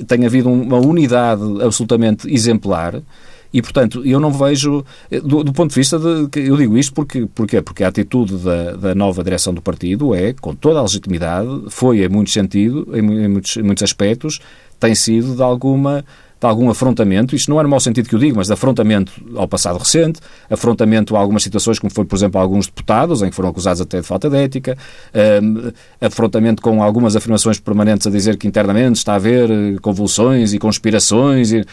Tem 0.06 0.26
havido 0.26 0.50
uma 0.52 0.78
unidade 0.78 1.42
absolutamente 1.64 2.32
exemplar 2.32 3.02
e, 3.58 3.62
portanto, 3.64 4.06
eu 4.06 4.20
não 4.20 4.32
vejo, 4.32 4.86
do, 5.10 5.44
do, 5.44 5.52
ponto 5.52 5.72
de 5.72 5.76
vista 5.76 5.98
de. 5.98 6.30
Eu 6.48 6.56
digo 6.56 6.78
isto 6.78 6.94
porque, 6.94 7.28
porque, 7.34 7.60
porque 7.60 7.84
a 7.84 7.88
atitude 7.88 8.38
da, 8.38 8.74
da 8.74 8.94
nova 8.94 9.24
direção 9.24 9.52
do 9.52 9.64
partido 9.64 10.14
é, 10.14 10.32
com 10.32 10.54
toda 10.54 10.78
a 10.78 10.84
legitimidade, 10.84 11.50
foi 11.70 12.06
em 12.06 12.08
muitos 12.08 12.34
sentidos, 12.34 12.86
em, 12.94 13.02
muitos, 13.02 13.58
em 13.58 13.64
muitos 13.64 13.82
aspectos, 13.82 14.40
tem 14.80 14.94
sido 14.94 15.36
de 15.36 15.42
alguma 15.42 16.06
de 16.40 16.48
algum 16.48 16.70
afrontamento, 16.70 17.36
isto 17.36 17.50
não 17.50 17.60
é 17.60 17.64
no 17.64 17.70
mau 17.70 17.80
sentido 17.80 18.08
que 18.08 18.16
eu 18.16 18.20
digo, 18.20 18.38
mas 18.38 18.48
de 18.48 18.54
afrontamento 18.54 19.12
ao 19.36 19.48
passado 19.48 19.78
recente, 19.78 20.20
afrontamento 20.50 21.16
a 21.16 21.20
algumas 21.20 21.44
situações, 21.44 21.80
como 21.80 21.92
foi, 21.92 22.06
por 22.06 22.16
exemplo, 22.16 22.40
alguns 22.40 22.68
deputados, 22.68 23.22
em 23.22 23.30
que 23.30 23.36
foram 23.36 23.50
acusados 23.50 23.82
até 23.82 24.02
de 24.02 24.06
falta 24.06 24.30
de 24.30 24.38
ética, 24.38 24.78
um, 25.44 25.72
afrontamento 26.00 26.62
com 26.62 26.84
algumas 26.84 27.16
afirmações 27.16 27.60
permanentes 27.60 28.06
a 28.06 28.10
dizer 28.10 28.38
que 28.38 28.48
internamente 28.48 28.98
está 28.98 29.14
a 29.14 29.16
haver 29.16 29.50
eh, 29.50 29.76
convulsões 29.82 30.54
e 30.54 30.60
conspirações. 30.60 31.52
E, 31.52 31.66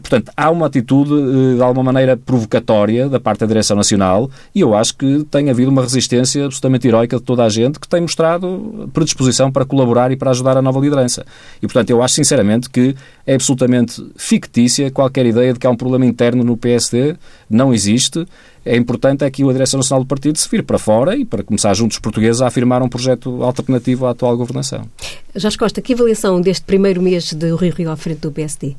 portanto, 0.00 0.30
há 0.36 0.50
uma 0.50 0.66
atitude, 0.66 1.12
eh, 1.12 1.56
de 1.56 1.62
alguma 1.62 1.92
maneira, 1.92 2.16
provocatória 2.16 3.08
da 3.08 3.18
parte 3.18 3.40
da 3.40 3.46
Direção 3.46 3.76
Nacional 3.76 4.30
e 4.54 4.60
eu 4.60 4.74
acho 4.74 4.96
que 4.96 5.24
tem 5.30 5.50
havido 5.50 5.70
uma 5.70 5.82
resistência 5.82 6.44
absolutamente 6.44 6.86
heroica 6.86 7.16
de 7.16 7.22
toda 7.22 7.44
a 7.44 7.48
gente 7.48 7.78
que 7.78 7.88
tem 7.88 8.00
mostrado 8.00 8.88
predisposição 8.92 9.50
para 9.50 9.64
colaborar 9.64 10.10
e 10.12 10.16
para 10.16 10.30
ajudar 10.30 10.56
a 10.56 10.62
nova 10.62 10.78
liderança. 10.80 11.24
E, 11.58 11.66
portanto, 11.66 11.90
eu 11.90 12.02
acho 12.02 12.14
sinceramente 12.14 12.70
que 12.70 12.94
é 13.26 13.34
absolutamente 13.34 13.87
fictícia 14.16 14.90
qualquer 14.90 15.26
ideia 15.26 15.52
de 15.52 15.58
que 15.58 15.66
há 15.66 15.70
um 15.70 15.76
problema 15.76 16.06
interno 16.06 16.44
no 16.44 16.56
PSD. 16.56 17.16
Não 17.48 17.72
existe. 17.72 18.26
É 18.64 18.76
importante 18.76 19.24
é 19.24 19.30
que 19.30 19.42
a 19.42 19.52
Direção 19.52 19.78
Nacional 19.78 20.04
do 20.04 20.08
Partido 20.08 20.36
se 20.38 20.48
vire 20.48 20.62
para 20.62 20.78
fora 20.78 21.16
e 21.16 21.24
para 21.24 21.42
começar 21.42 21.72
juntos 21.74 21.96
os 21.96 22.00
portugueses 22.00 22.42
a 22.42 22.46
afirmar 22.46 22.82
um 22.82 22.88
projeto 22.88 23.42
alternativo 23.42 24.06
à 24.06 24.10
atual 24.10 24.36
governação. 24.36 24.86
Jorge 25.34 25.56
Costa, 25.56 25.80
que 25.80 25.94
avaliação 25.94 26.40
deste 26.40 26.64
primeiro 26.64 27.00
mês 27.00 27.32
de 27.32 27.54
Rio 27.54 27.72
Rio 27.72 27.90
à 27.90 27.96
frente 27.96 28.20
do 28.20 28.32
PSD? 28.32 28.76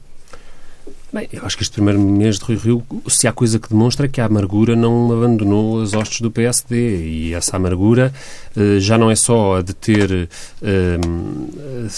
Bem, 1.11 1.27
eu 1.33 1.43
acho 1.43 1.57
que 1.57 1.63
este 1.63 1.73
primeiro 1.73 1.99
mês 1.99 2.37
de 2.37 2.45
Rui 2.45 2.55
Rio, 2.55 2.83
se 3.07 3.27
há 3.27 3.31
coisa 3.31 3.57
que 3.57 3.67
demonstra 3.67 4.05
é 4.05 4.09
que 4.09 4.21
a 4.21 4.25
amargura 4.25 4.75
não 4.75 5.11
abandonou 5.11 5.81
as 5.81 5.95
hostes 5.95 6.21
do 6.21 6.29
PSD 6.29 6.97
e 6.97 7.33
essa 7.33 7.57
amargura 7.57 8.13
uh, 8.55 8.79
já 8.79 8.95
não 8.95 9.09
é 9.09 9.15
só 9.15 9.55
a 9.57 9.61
de 9.63 9.73
ter 9.73 10.29
uh, 10.61 11.89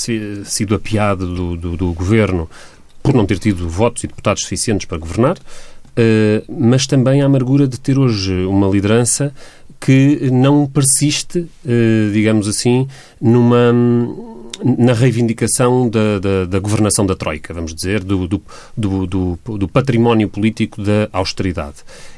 sido 0.45 0.75
apiado 0.75 1.27
do, 1.27 1.57
do, 1.57 1.75
do, 1.75 1.91
governo 1.91 2.49
por 3.01 3.13
não 3.13 3.25
ter 3.25 3.39
tido 3.39 3.67
votos 3.67 4.03
e 4.03 4.07
deputados 4.07 4.43
suficientes 4.43 4.85
para 4.85 4.97
governar, 4.97 5.37
uh, 5.37 6.45
mas 6.47 6.85
também 6.85 7.21
a 7.21 7.25
amargura 7.25 7.67
de 7.67 7.79
ter 7.79 7.97
hoje 7.97 8.33
uma 8.45 8.67
liderança 8.67 9.33
que 9.79 10.29
não 10.31 10.67
persiste, 10.67 11.47
digamos 12.13 12.47
assim, 12.47 12.87
numa 13.19 13.73
na 14.63 14.93
reivindicação 14.93 15.89
da, 15.89 16.19
da, 16.19 16.45
da, 16.45 16.59
governação 16.59 17.05
da 17.05 17.15
Troika, 17.15 17.53
vamos 17.53 17.73
dizer, 17.73 18.03
do, 18.03 18.27
do, 18.27 18.41
do, 18.77 19.39
do, 19.57 19.67
património 19.67 20.29
político 20.29 20.81
da 20.81 21.09
austeridade. 21.11 21.77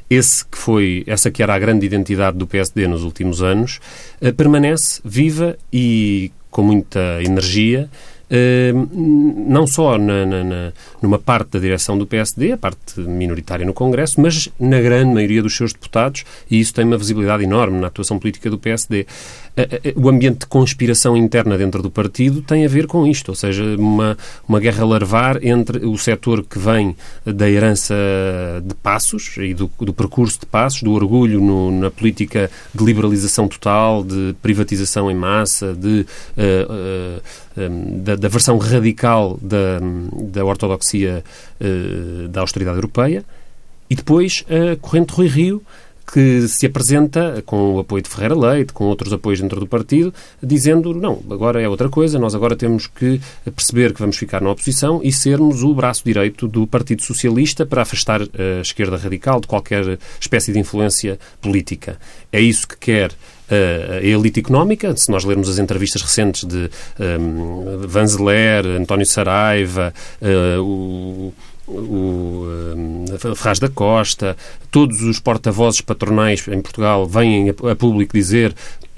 Esse 0.10 0.46
que 0.46 0.58
foi, 0.58 1.04
essa 1.08 1.32
que 1.32 1.42
era 1.42 1.56
a 1.56 1.60
grande 1.60 1.86
identidade 1.86 2.38
do 2.38 2.46
PSD 2.46 2.88
nos 2.88 3.04
últimos 3.04 3.42
anos, 3.42 3.80
eh, 4.22 4.32
permanece 4.32 5.02
viva 5.04 5.58
e 5.72 6.32
com 6.52 6.64
muita 6.64 7.20
energia 7.24 7.90
não 8.30 9.68
só 9.68 9.98
na, 9.98 10.26
na, 10.26 10.74
numa 11.02 11.20
parte 11.20 11.52
da 11.52 11.60
direção 11.60 11.98
do 11.98 12.08
PSD, 12.08 12.54
a 12.54 12.58
parte 12.58 13.00
minoritária 13.00 13.66
no 13.66 13.74
Congresso, 13.74 14.20
mas 14.20 14.50
na 14.60 14.82
grande 14.82 15.14
maioria 15.14 15.42
dos 15.42 15.56
seus 15.56 15.74
deputados, 15.74 16.24
e 16.50 16.60
isso 16.60 16.74
tem 16.74 16.86
uma 16.86 16.98
visibilidade 16.98 17.44
enorme 17.44 17.80
na 17.80 17.88
atuação 17.88 18.18
política 18.18 18.50
do 18.50 18.58
PSD. 18.58 19.06
O 19.96 20.10
ambiente 20.10 20.40
de 20.40 20.46
conspiração 20.48 21.16
interna 21.16 21.56
dentro 21.58 21.84
do 21.84 21.92
partido 21.92 22.42
tem 22.42 22.66
a 22.66 22.68
ver 22.68 22.88
com 22.88 23.06
isto, 23.06 23.30
ou 23.30 23.36
seja, 23.36 23.64
uma, 23.78 24.18
uma 24.48 24.60
guerra 24.60 24.84
larvar 24.84 25.44
entre 25.46 25.86
o 25.86 25.96
setor 25.96 26.44
que 26.44 26.58
vem 26.58 26.96
da 27.24 27.48
herança 27.48 27.94
de 28.66 28.74
passos 28.74 29.36
e 29.38 29.54
do, 29.54 29.70
do 29.80 29.94
percurso 29.94 30.40
de 30.40 30.48
passos, 30.48 30.82
do 30.82 30.92
orgulho 30.92 31.40
no, 31.40 31.72
na 31.72 31.92
política 31.92 32.50
de 32.74 32.84
liberalização 32.84 33.48
total, 33.48 34.04
de 34.04 34.36
privatização 34.42 35.12
em 35.12 35.16
massa, 35.16 35.74
de 35.74 36.04
uh, 36.36 37.20
uh, 37.20 37.22
da, 38.02 38.16
da, 38.24 38.30
versão 38.30 38.58
radical 38.58 39.38
da, 39.42 39.80
da 40.32 40.46
ortodoxia 40.46 41.24
uh, 41.60 42.28
da 42.30 42.42
austeridade 42.42 42.78
europeia, 42.78 43.24
e 43.90 43.96
depois 43.96 44.46
a 44.50 44.76
corrente 44.78 45.14
Rui 45.14 45.28
Rio, 45.28 45.62
que 46.12 46.48
se 46.48 46.66
apresenta 46.66 47.42
com 47.46 47.76
o 47.76 47.80
apoio 47.80 48.02
de 48.02 48.10
Ferreira 48.10 48.36
Leite, 48.36 48.74
com 48.74 48.86
outros 48.86 49.12
apoios 49.14 49.40
dentro 49.40 49.60
do 49.60 49.68
partido, 49.68 50.14
dizendo 50.42 50.94
não, 50.94 51.22
agora 51.30 51.62
é 51.62 51.68
outra 51.68 51.90
coisa, 51.90 52.20
nós 52.20 52.36
agora 52.36 52.56
temos 52.56 52.88
que 52.88 53.22
perceber 53.56 53.94
que 53.94 54.00
vamos 54.00 54.18
ficar 54.18 54.42
na 54.42 54.52
oposição 54.52 55.00
e 55.04 55.12
sermos 55.12 55.64
o 55.64 55.74
braço 55.74 56.04
direito 56.04 56.48
do 56.48 56.68
Partido 56.68 57.02
Socialista 57.02 57.66
para 57.66 57.84
afastar 57.84 58.22
a 58.22 58.62
esquerda 58.62 58.98
radical 58.98 59.40
de 59.40 59.48
qualquer 59.48 59.98
espécie 60.20 60.52
de 60.52 60.60
influência 60.60 61.20
política. 61.42 61.98
É 62.32 62.42
isso 62.42 62.68
que 62.68 62.78
quer 62.78 63.12
a 64.00 64.04
elite 64.04 64.40
económica, 64.40 64.96
se 64.96 65.12
nós 65.12 65.24
lermos 65.24 65.50
as 65.50 65.60
entrevistas 65.60 66.02
recentes 66.02 66.46
de 66.46 66.70
um, 67.00 67.88
Vanzeler, 67.88 68.66
António 68.66 69.06
Saraiva, 69.06 69.94
uh, 70.22 70.62
o 70.62 71.34
o 71.66 72.46
um, 72.76 73.06
Ferraz 73.36 73.58
da 73.58 73.70
Costa, 73.70 74.36
todos 74.70 75.02
os 75.02 75.18
porta-vozes 75.20 75.80
patronais 75.80 76.46
em 76.50 76.62
Portugal 76.62 77.08
vêm 77.08 77.50
a, 77.50 77.72
a 77.72 77.76
público 77.76 78.14
dizer 78.14 78.54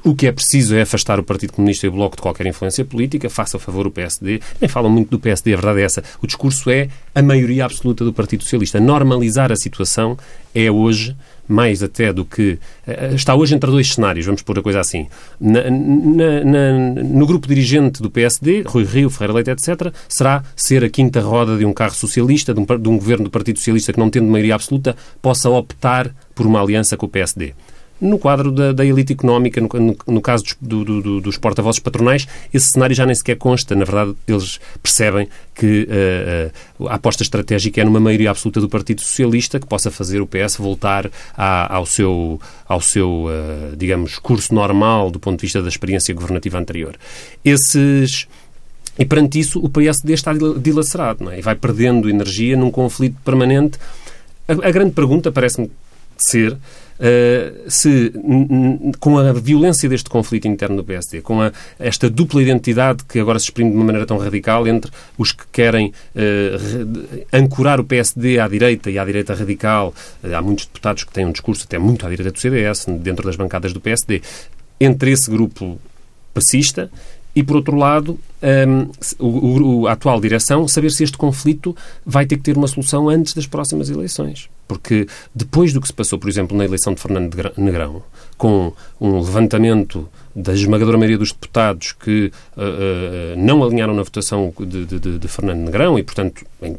o 0.06 0.16
que 0.16 0.28
é 0.28 0.32
preciso 0.32 0.76
é 0.76 0.84
afastar 0.84 1.20
o 1.20 1.24
Partido 1.24 1.54
Comunista 1.54 1.88
e 1.88 1.90
o 1.90 1.92
Bloco 1.92 2.16
de 2.16 2.22
qualquer 2.22 2.46
influência 2.46 2.86
política, 2.86 3.28
faça 3.28 3.58
a 3.58 3.60
favor 3.60 3.88
o 3.88 3.92
PSD. 3.92 4.40
Nem 4.62 4.70
falam 4.70 4.90
muito 4.90 5.10
do 5.10 5.20
PSD, 5.20 5.54
a 5.54 5.56
verdade 5.56 5.82
é 5.82 5.84
essa. 5.84 6.04
O 6.22 6.28
discurso 6.28 6.70
é 6.70 6.90
a 7.16 7.24
maioria 7.24 7.66
absoluta 7.66 8.06
do 8.06 8.14
Partido 8.14 8.44
Socialista. 8.44 8.80
Normalizar 8.80 9.52
a 9.52 9.56
situação 9.56 10.16
é 10.54 10.70
hoje 10.70 11.16
mais 11.48 11.84
até 11.84 12.12
do 12.12 12.26
que. 12.26 12.58
Eh, 12.88 13.12
está 13.16 13.36
hoje 13.36 13.56
entre 13.56 13.70
dois 13.70 13.94
cenários, 13.94 14.26
vamos 14.26 14.42
pôr 14.42 14.60
a 14.60 14.62
coisa 14.62 14.80
assim. 14.80 15.08
Na, 15.40 15.70
na, 15.70 16.44
na, 16.44 16.72
no 17.04 17.26
grupo 17.26 17.48
dirigente 17.48 18.02
do 18.02 18.10
PSD, 18.10 18.64
Rui 18.66 18.84
Rio, 18.84 19.10
Ferreira 19.10 19.34
Leite, 19.34 19.52
etc., 19.52 19.94
será 20.08 20.44
ser 20.56 20.84
a 20.84 20.90
quinta 20.90 21.22
roda 21.22 21.58
de 21.58 21.66
um 21.66 21.74
carro 21.74 21.96
socialista, 21.96 22.54
de 22.54 22.60
um, 22.60 22.66
de 22.66 22.90
um 22.90 22.98
governo 22.98 23.26
do 23.26 23.30
Partido 23.30 23.60
Socialista 23.60 23.94
que, 23.94 24.00
não 24.00 24.10
tendo 24.10 24.28
maioria 24.28 24.56
absoluta, 24.56 24.96
possa 25.22 25.50
optar 25.50 26.14
por 26.34 26.46
uma 26.46 26.62
aliança 26.62 26.98
com 26.98 27.06
o 27.06 27.10
PSD 27.10 27.54
no 28.00 28.20
quadro 28.20 28.52
da, 28.52 28.72
da 28.74 28.86
elite 28.86 29.14
económica, 29.14 29.62
no, 29.62 29.70
no, 29.74 29.96
no 30.08 30.22
caso 30.22 30.44
dos, 30.44 30.86
do, 30.86 31.02
do, 31.02 31.22
dos 31.22 31.38
porta-vozes 31.38 31.80
patronais, 31.80 32.28
esse 32.54 32.68
cenário 32.72 32.96
já 32.96 33.06
nem 33.06 33.16
sequer 33.16 33.38
consta. 33.38 33.74
Na 33.76 33.86
verdade, 33.86 34.16
eles 34.28 34.60
percebem 34.84 35.28
que 35.54 35.88
uh, 36.80 36.88
a 36.88 36.96
aposta 36.96 37.24
estratégica 37.24 37.82
é 37.82 37.86
numa 37.86 38.00
maioria 38.00 38.32
absoluta 38.32 38.60
do 38.60 38.68
Partido 38.68 39.02
Socialista 39.02 39.60
que 39.60 39.66
possa 39.66 39.90
fazer 39.90 40.22
o 40.22 40.28
PS 40.28 40.58
voltar 40.58 41.10
ao 41.36 41.86
seu, 41.86 42.40
ao 42.68 42.82
seu 42.82 43.26
uh, 43.26 43.76
digamos, 43.76 44.20
curso 44.20 44.54
normal 44.54 45.10
do 45.10 45.20
ponto 45.20 45.40
de 45.40 45.44
vista 45.44 45.62
da 45.62 45.70
experiência 45.70 46.14
governativa 46.14 46.60
anterior. 46.60 46.96
Esses. 47.44 48.28
E 48.98 49.04
perante 49.04 49.40
isso, 49.40 49.60
o 49.60 49.68
PSD 49.68 50.14
está 50.14 50.32
dilacerado 50.34 51.30
é? 51.30 51.40
e 51.40 51.42
vai 51.42 51.54
perdendo 51.56 52.10
energia 52.10 52.56
num 52.56 52.72
conflito 52.72 53.18
permanente. 53.26 53.78
A, 54.48 54.54
a 54.54 54.72
grande 54.72 54.92
pergunta 54.92 55.34
parece-me 55.34 55.70
ser 56.18 56.58
Uh, 56.98 57.70
se, 57.70 58.14
com 59.02 59.18
a 59.18 59.34
violência 59.34 59.90
deste 59.90 60.10
conflito 60.10 60.48
interno 60.48 60.78
do 60.78 60.84
PSD, 60.84 61.22
com 61.22 61.42
a, 61.42 61.52
esta 61.78 62.10
dupla 62.10 62.42
identidade 62.42 63.04
que 63.04 63.20
agora 63.20 63.38
se 63.38 63.46
exprime 63.46 63.70
de 63.70 63.76
uma 63.76 63.86
maneira 63.86 64.06
tão 64.06 64.18
radical 64.18 64.66
entre 64.66 64.90
os 65.18 65.34
que 65.34 65.44
querem 65.52 65.92
uh, 66.16 67.18
ancorar 67.34 67.82
o 67.82 67.84
PSD 67.84 68.40
à 68.40 68.48
direita 68.48 68.90
e 68.90 68.98
à 68.98 69.04
direita 69.04 69.34
radical, 69.34 69.94
uh, 70.24 70.36
há 70.36 70.42
muitos 70.42 70.66
deputados 70.66 71.04
que 71.04 71.12
têm 71.12 71.26
um 71.26 71.32
discurso 71.32 71.66
até 71.66 71.78
muito 71.78 72.06
à 72.06 72.10
direita 72.10 72.32
do 72.32 72.40
CDS, 72.40 72.86
dentro 73.00 73.26
das 73.26 73.36
bancadas 73.36 73.74
do 73.74 73.82
PSD, 73.82 74.22
entre 74.80 75.12
esse 75.12 75.30
grupo 75.30 75.78
passista 76.34 76.90
e, 77.36 77.44
por 77.44 77.58
outro 77.58 77.76
lado, 77.76 78.18
um, 78.42 78.90
o, 79.20 79.82
o, 79.82 79.88
a 79.88 79.92
atual 79.92 80.22
direção 80.22 80.68
saber 80.68 80.92
se 80.92 81.04
este 81.04 81.18
conflito 81.18 81.76
vai 82.06 82.26
ter 82.26 82.38
que 82.38 82.44
ter 82.44 82.58
uma 82.58 82.68
solução 82.68 83.10
antes 83.10 83.34
das 83.34 83.46
próximas 83.46 83.90
eleições. 83.90 84.50
Porque 84.68 85.08
depois 85.34 85.74
do 85.74 85.82
que 85.82 85.88
se 85.88 85.94
passou, 85.94 86.18
por 86.18 86.30
exemplo, 86.30 86.58
na 86.58 86.66
eleição 86.66 86.94
de 86.94 87.02
Fernando 87.02 87.36
Negrão, 87.58 88.02
com 88.38 88.74
um 89.00 89.20
levantamento 89.20 90.10
da 90.36 90.54
esmagadora 90.54 90.98
maioria 90.98 91.18
dos 91.18 91.32
deputados 91.32 91.94
que 91.94 92.32
uh, 92.58 92.62
uh, 92.62 93.38
não 93.38 93.64
alinharam 93.64 93.94
na 93.94 94.04
votação 94.04 94.54
de, 94.60 94.86
de, 94.86 95.20
de 95.20 95.28
Fernando 95.28 95.60
Negrão 95.60 96.00
e, 96.00 96.04
portanto, 96.04 96.46
bem, 96.60 96.78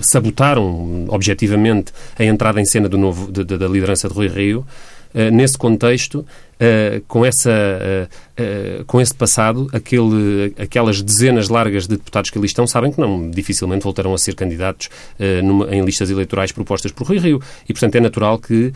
sabotaram 0.00 1.06
objetivamente 1.08 1.92
a 2.18 2.24
entrada 2.24 2.60
em 2.60 2.64
cena 2.64 2.88
do 2.88 2.98
novo, 2.98 3.32
de, 3.32 3.44
da 3.44 3.66
liderança 3.66 4.08
de 4.08 4.14
Rui 4.14 4.28
Rio, 4.28 4.66
nesse 5.32 5.56
contexto, 5.56 6.24
Uh, 6.54 7.02
com, 7.08 7.26
essa, 7.26 7.50
uh, 7.50 8.84
com 8.84 9.00
esse 9.00 9.12
passado, 9.12 9.68
aquele, 9.72 10.54
aquelas 10.56 11.02
dezenas 11.02 11.48
largas 11.48 11.88
de 11.88 11.96
deputados 11.96 12.30
que 12.30 12.38
ali 12.38 12.46
estão 12.46 12.64
sabem 12.64 12.92
que 12.92 13.00
não 13.00 13.28
dificilmente 13.28 13.82
voltarão 13.82 14.14
a 14.14 14.18
ser 14.18 14.36
candidatos 14.36 14.88
numa, 15.42 15.74
em 15.74 15.84
listas 15.84 16.10
eleitorais 16.10 16.52
propostas 16.52 16.92
por 16.92 17.08
Rui 17.08 17.18
Rio. 17.18 17.42
E, 17.68 17.72
portanto, 17.72 17.96
é 17.96 18.00
natural 18.00 18.38
que, 18.38 18.72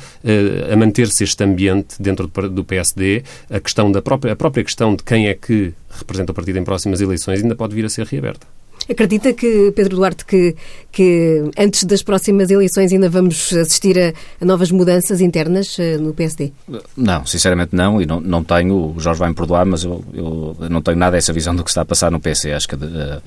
a 0.70 0.76
manter-se 0.76 1.22
este 1.22 1.42
ambiente 1.44 2.00
dentro 2.00 2.26
do, 2.26 2.64
PSD, 2.64 3.22
a, 3.48 3.60
questão 3.60 3.92
da 3.92 4.02
própria, 4.02 4.32
a 4.32 4.36
própria 4.36 4.64
questão 4.64 4.96
de 4.96 5.04
quem 5.04 5.28
é 5.28 5.34
que 5.34 5.72
representa 5.88 6.32
o 6.32 6.34
partido 6.34 6.58
em 6.58 6.64
próximas 6.64 7.00
eleições 7.00 7.42
ainda 7.42 7.54
pode 7.54 7.74
vir 7.74 7.84
a 7.84 7.88
ser 7.88 8.06
reaberta. 8.06 8.57
Acredita 8.88 9.32
que, 9.32 9.72
Pedro 9.76 9.96
Duarte, 9.96 10.24
que, 10.24 10.56
que 10.90 11.50
antes 11.58 11.84
das 11.84 12.02
próximas 12.02 12.50
eleições 12.50 12.92
ainda 12.92 13.08
vamos 13.08 13.52
assistir 13.52 13.98
a, 13.98 14.12
a 14.40 14.44
novas 14.44 14.70
mudanças 14.70 15.20
internas 15.20 15.76
uh, 15.78 16.00
no 16.00 16.14
PSD? 16.14 16.52
Não, 16.96 17.26
sinceramente 17.26 17.74
não, 17.74 18.00
e 18.00 18.06
não, 18.06 18.20
não 18.20 18.42
tenho, 18.42 18.94
o 18.96 19.00
Jorge 19.00 19.20
vai 19.20 19.28
me 19.28 19.34
perdoar, 19.34 19.66
mas 19.66 19.84
eu, 19.84 20.04
eu 20.14 20.56
não 20.70 20.80
tenho 20.80 20.96
nada 20.96 21.16
essa 21.16 21.32
visão 21.32 21.54
do 21.54 21.62
que 21.62 21.70
está 21.70 21.82
a 21.82 21.84
passar 21.84 22.10
no 22.10 22.18
PSD. 22.18 22.54
Acho 22.54 22.68
que 22.68 22.74
uh, 22.76 23.22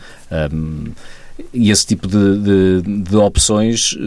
um, 0.51 0.91
e 1.53 1.71
esse 1.71 1.85
tipo 1.85 2.07
de, 2.07 2.37
de, 2.37 3.03
de, 3.03 3.15
opções 3.15 3.97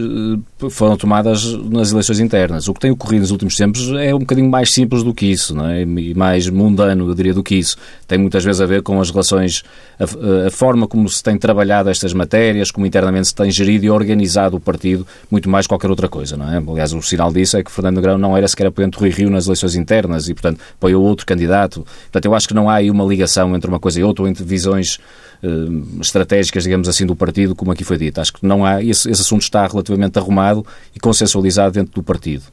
foram 0.69 0.97
tomadas 0.97 1.53
nas 1.53 1.91
eleições 1.91 2.19
internas. 2.19 2.67
O 2.67 2.73
que 2.73 2.79
tem 2.79 2.91
ocorrido 2.91 3.21
nos 3.21 3.31
últimos 3.31 3.55
tempos 3.55 3.89
é 3.91 4.13
um 4.13 4.19
bocadinho 4.19 4.49
mais 4.49 4.71
simples 4.73 5.03
do 5.03 5.13
que 5.13 5.25
isso, 5.25 5.55
não 5.55 5.67
é? 5.67 5.81
e 5.81 6.13
mais 6.13 6.49
mundano, 6.49 7.09
eu 7.09 7.15
diria, 7.15 7.33
do 7.33 7.43
que 7.43 7.55
isso. 7.55 7.77
Tem 8.07 8.17
muitas 8.17 8.43
vezes 8.43 8.61
a 8.61 8.65
ver 8.65 8.81
com 8.81 8.99
as 8.99 9.09
relações, 9.09 9.63
a, 9.99 10.47
a 10.47 10.51
forma 10.51 10.87
como 10.87 11.07
se 11.09 11.21
tem 11.21 11.37
trabalhado 11.37 11.89
estas 11.89 12.13
matérias, 12.13 12.71
como 12.71 12.85
internamente 12.85 13.27
se 13.27 13.35
tem 13.35 13.49
gerido 13.51 13.85
e 13.85 13.89
organizado 13.89 14.57
o 14.57 14.59
partido, 14.59 15.05
muito 15.29 15.49
mais 15.49 15.67
qualquer 15.67 15.89
outra 15.89 16.07
coisa. 16.07 16.37
Não 16.37 16.51
é? 16.51 16.57
Aliás, 16.57 16.93
o 16.93 17.01
sinal 17.01 17.31
disso 17.31 17.57
é 17.57 17.63
que 17.63 17.71
Fernando 17.71 18.01
Grão 18.01 18.17
não 18.17 18.35
era 18.35 18.47
sequer 18.47 18.67
apoiante 18.67 18.97
do 18.97 19.01
Rui 19.01 19.09
Rio 19.09 19.29
nas 19.29 19.45
eleições 19.45 19.75
internas 19.75 20.29
e, 20.29 20.33
portanto, 20.33 20.59
apoiou 20.77 21.03
outro 21.03 21.25
candidato. 21.25 21.85
Portanto, 22.03 22.25
eu 22.25 22.33
acho 22.33 22.47
que 22.47 22.53
não 22.53 22.69
há 22.69 22.75
aí 22.75 22.89
uma 22.89 23.03
ligação 23.03 23.55
entre 23.55 23.69
uma 23.69 23.79
coisa 23.79 23.99
e 23.99 24.03
outra, 24.03 24.23
ou 24.23 24.29
entre 24.29 24.43
visões 24.43 24.99
uh, 25.43 26.01
estratégicas, 26.01 26.63
digamos 26.63 26.87
assim, 26.87 27.05
do 27.05 27.15
partido, 27.15 27.24
como 27.55 27.71
aqui 27.71 27.83
foi 27.83 27.97
dito. 27.97 28.19
Acho 28.19 28.33
que 28.33 28.45
não 28.45 28.65
há, 28.65 28.83
esse, 28.83 29.09
esse 29.09 29.21
assunto 29.21 29.41
está 29.41 29.65
relativamente 29.65 30.17
arrumado 30.17 30.65
e 30.95 30.99
consensualizado 30.99 31.73
dentro 31.73 31.93
do 31.93 32.03
partido. 32.03 32.43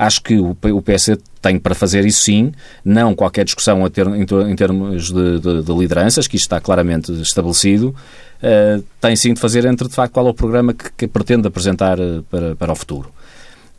Acho 0.00 0.22
que 0.22 0.38
o, 0.38 0.54
PSD 0.80 1.20
tem 1.42 1.58
para 1.58 1.74
fazer 1.74 2.06
isso 2.06 2.22
sim, 2.22 2.52
não 2.82 3.14
qualquer 3.14 3.44
discussão 3.44 3.88
ter, 3.90 4.06
em, 4.06 4.56
termos 4.56 5.12
de, 5.12 5.38
de, 5.38 5.62
de, 5.62 5.72
lideranças, 5.74 6.26
que 6.26 6.36
isto 6.36 6.46
está 6.46 6.58
claramente 6.58 7.12
estabelecido, 7.20 7.94
uh, 8.42 8.82
tem 8.98 9.14
sim 9.14 9.34
de 9.34 9.40
fazer 9.40 9.66
entre, 9.66 9.88
de 9.88 9.94
facto, 9.94 10.14
qual 10.14 10.26
é 10.26 10.30
o 10.30 10.34
programa 10.34 10.72
que, 10.72 10.90
que 10.96 11.06
pretende 11.06 11.46
apresentar 11.46 12.00
uh, 12.00 12.22
para, 12.30 12.56
para 12.56 12.72
o 12.72 12.74
futuro. 12.74 13.12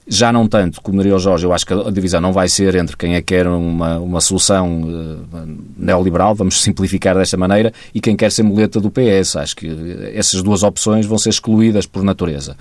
Já 0.07 0.33
não 0.33 0.47
tanto, 0.47 0.81
como 0.81 0.97
diria 0.97 1.15
o 1.15 1.19
Jorge, 1.19 1.45
eu 1.45 1.53
acho 1.53 1.65
que 1.65 1.73
a 1.73 1.91
divisão 1.91 2.19
não 2.19 2.33
vai 2.33 2.49
ser 2.49 2.75
entre 2.75 2.97
quem 2.97 3.13
é 3.13 3.21
que 3.21 3.35
quer 3.35 3.47
uma, 3.47 3.99
uma 3.99 4.19
solução 4.19 4.81
uh, 4.81 5.57
neoliberal, 5.77 6.33
vamos 6.33 6.61
simplificar 6.61 7.15
desta 7.15 7.37
maneira, 7.37 7.71
e 7.93 8.01
quem 8.01 8.15
quer 8.15 8.31
ser 8.31 8.43
muleta 8.43 8.79
do 8.81 8.91
PS. 8.91 9.35
Acho 9.35 9.55
que 9.55 9.67
essas 10.13 10.41
duas 10.41 10.63
opções 10.63 11.05
vão 11.05 11.17
ser 11.17 11.29
excluídas 11.29 11.85
por 11.85 12.03
natureza. 12.03 12.57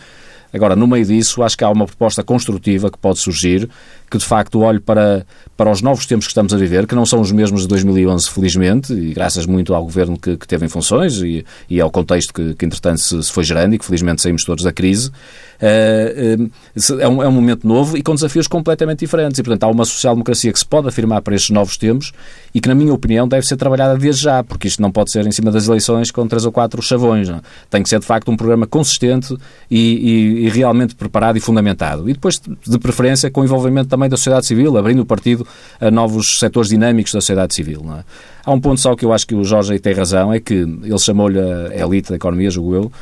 Agora, 0.52 0.74
no 0.74 0.86
meio 0.86 1.04
disso, 1.04 1.42
acho 1.42 1.56
que 1.56 1.64
há 1.64 1.70
uma 1.70 1.86
proposta 1.86 2.22
construtiva 2.22 2.90
que 2.90 2.98
pode 2.98 3.20
surgir, 3.20 3.68
que 4.10 4.18
de 4.18 4.24
facto 4.24 4.60
olhe 4.60 4.80
para, 4.80 5.24
para 5.56 5.70
os 5.70 5.80
novos 5.80 6.04
tempos 6.04 6.26
que 6.26 6.32
estamos 6.32 6.52
a 6.52 6.56
viver, 6.56 6.86
que 6.86 6.94
não 6.94 7.06
são 7.06 7.20
os 7.20 7.30
mesmos 7.30 7.62
de 7.62 7.68
2011, 7.68 8.28
felizmente, 8.30 8.92
e 8.92 9.14
graças 9.14 9.46
muito 9.46 9.72
ao 9.74 9.84
governo 9.84 10.18
que, 10.18 10.36
que 10.36 10.48
teve 10.48 10.66
em 10.66 10.68
funções 10.68 11.18
e, 11.18 11.44
e 11.68 11.80
ao 11.80 11.90
contexto 11.90 12.34
que, 12.34 12.54
que 12.54 12.66
entretanto, 12.66 13.00
se, 13.00 13.22
se, 13.22 13.30
foi 13.30 13.44
gerando 13.44 13.74
e 13.74 13.78
que 13.78 13.84
felizmente 13.84 14.22
saímos 14.22 14.42
todos 14.44 14.64
da 14.64 14.72
crise. 14.72 15.10
Uh, 15.60 16.50
é, 16.98 17.06
um, 17.06 17.22
é 17.22 17.28
um 17.28 17.32
momento 17.32 17.68
novo 17.68 17.96
e 17.96 18.02
com 18.02 18.14
desafios 18.14 18.48
completamente 18.48 19.00
diferentes. 19.00 19.38
E, 19.38 19.42
portanto, 19.42 19.64
há 19.64 19.68
uma 19.68 19.84
social-democracia 19.84 20.50
que 20.50 20.58
se 20.58 20.64
pode 20.64 20.88
afirmar 20.88 21.20
para 21.20 21.34
estes 21.34 21.50
novos 21.50 21.76
tempos 21.76 22.12
e 22.54 22.60
que, 22.60 22.68
na 22.68 22.74
minha 22.74 22.94
opinião, 22.94 23.28
deve 23.28 23.46
ser 23.46 23.56
trabalhada 23.58 23.98
desde 23.98 24.22
já, 24.22 24.42
porque 24.42 24.66
isto 24.66 24.80
não 24.80 24.90
pode 24.90 25.12
ser 25.12 25.26
em 25.26 25.32
cima 25.32 25.50
das 25.50 25.68
eleições 25.68 26.10
com 26.10 26.26
três 26.26 26.46
ou 26.46 26.52
quatro 26.52 26.80
chavões. 26.80 27.28
Não? 27.28 27.42
Tem 27.68 27.82
que 27.82 27.88
ser, 27.90 28.00
de 28.00 28.06
facto, 28.06 28.30
um 28.30 28.36
programa 28.36 28.66
consistente 28.66 29.36
e, 29.70 29.78
e, 29.78 30.46
e 30.46 30.48
realmente 30.48 30.94
preparado 30.94 31.36
e 31.36 31.40
fundamentado. 31.40 32.08
E 32.08 32.14
depois, 32.14 32.40
de 32.40 32.78
preferência, 32.78 33.30
com 33.30 33.44
envolvimento 33.44 33.90
também 33.90 33.99
da 34.08 34.16
sociedade 34.16 34.46
civil, 34.46 34.76
abrindo 34.76 35.00
o 35.00 35.06
partido 35.06 35.46
a 35.80 35.90
novos 35.90 36.38
setores 36.38 36.70
dinâmicos 36.70 37.12
da 37.12 37.20
sociedade 37.20 37.54
civil. 37.54 37.84
É? 37.98 38.04
Há 38.44 38.52
um 38.52 38.60
ponto 38.60 38.80
só 38.80 38.94
que 38.94 39.04
eu 39.04 39.12
acho 39.12 39.26
que 39.26 39.34
o 39.34 39.44
Jorge 39.44 39.72
aí 39.72 39.78
tem 39.78 39.92
razão, 39.92 40.32
é 40.32 40.40
que 40.40 40.54
ele 40.54 40.98
chamou-lhe 40.98 41.38
a 41.38 41.86
elite 41.86 42.10
da 42.10 42.16
economia, 42.16 42.50
julgo 42.50 42.74
eu, 42.74 42.92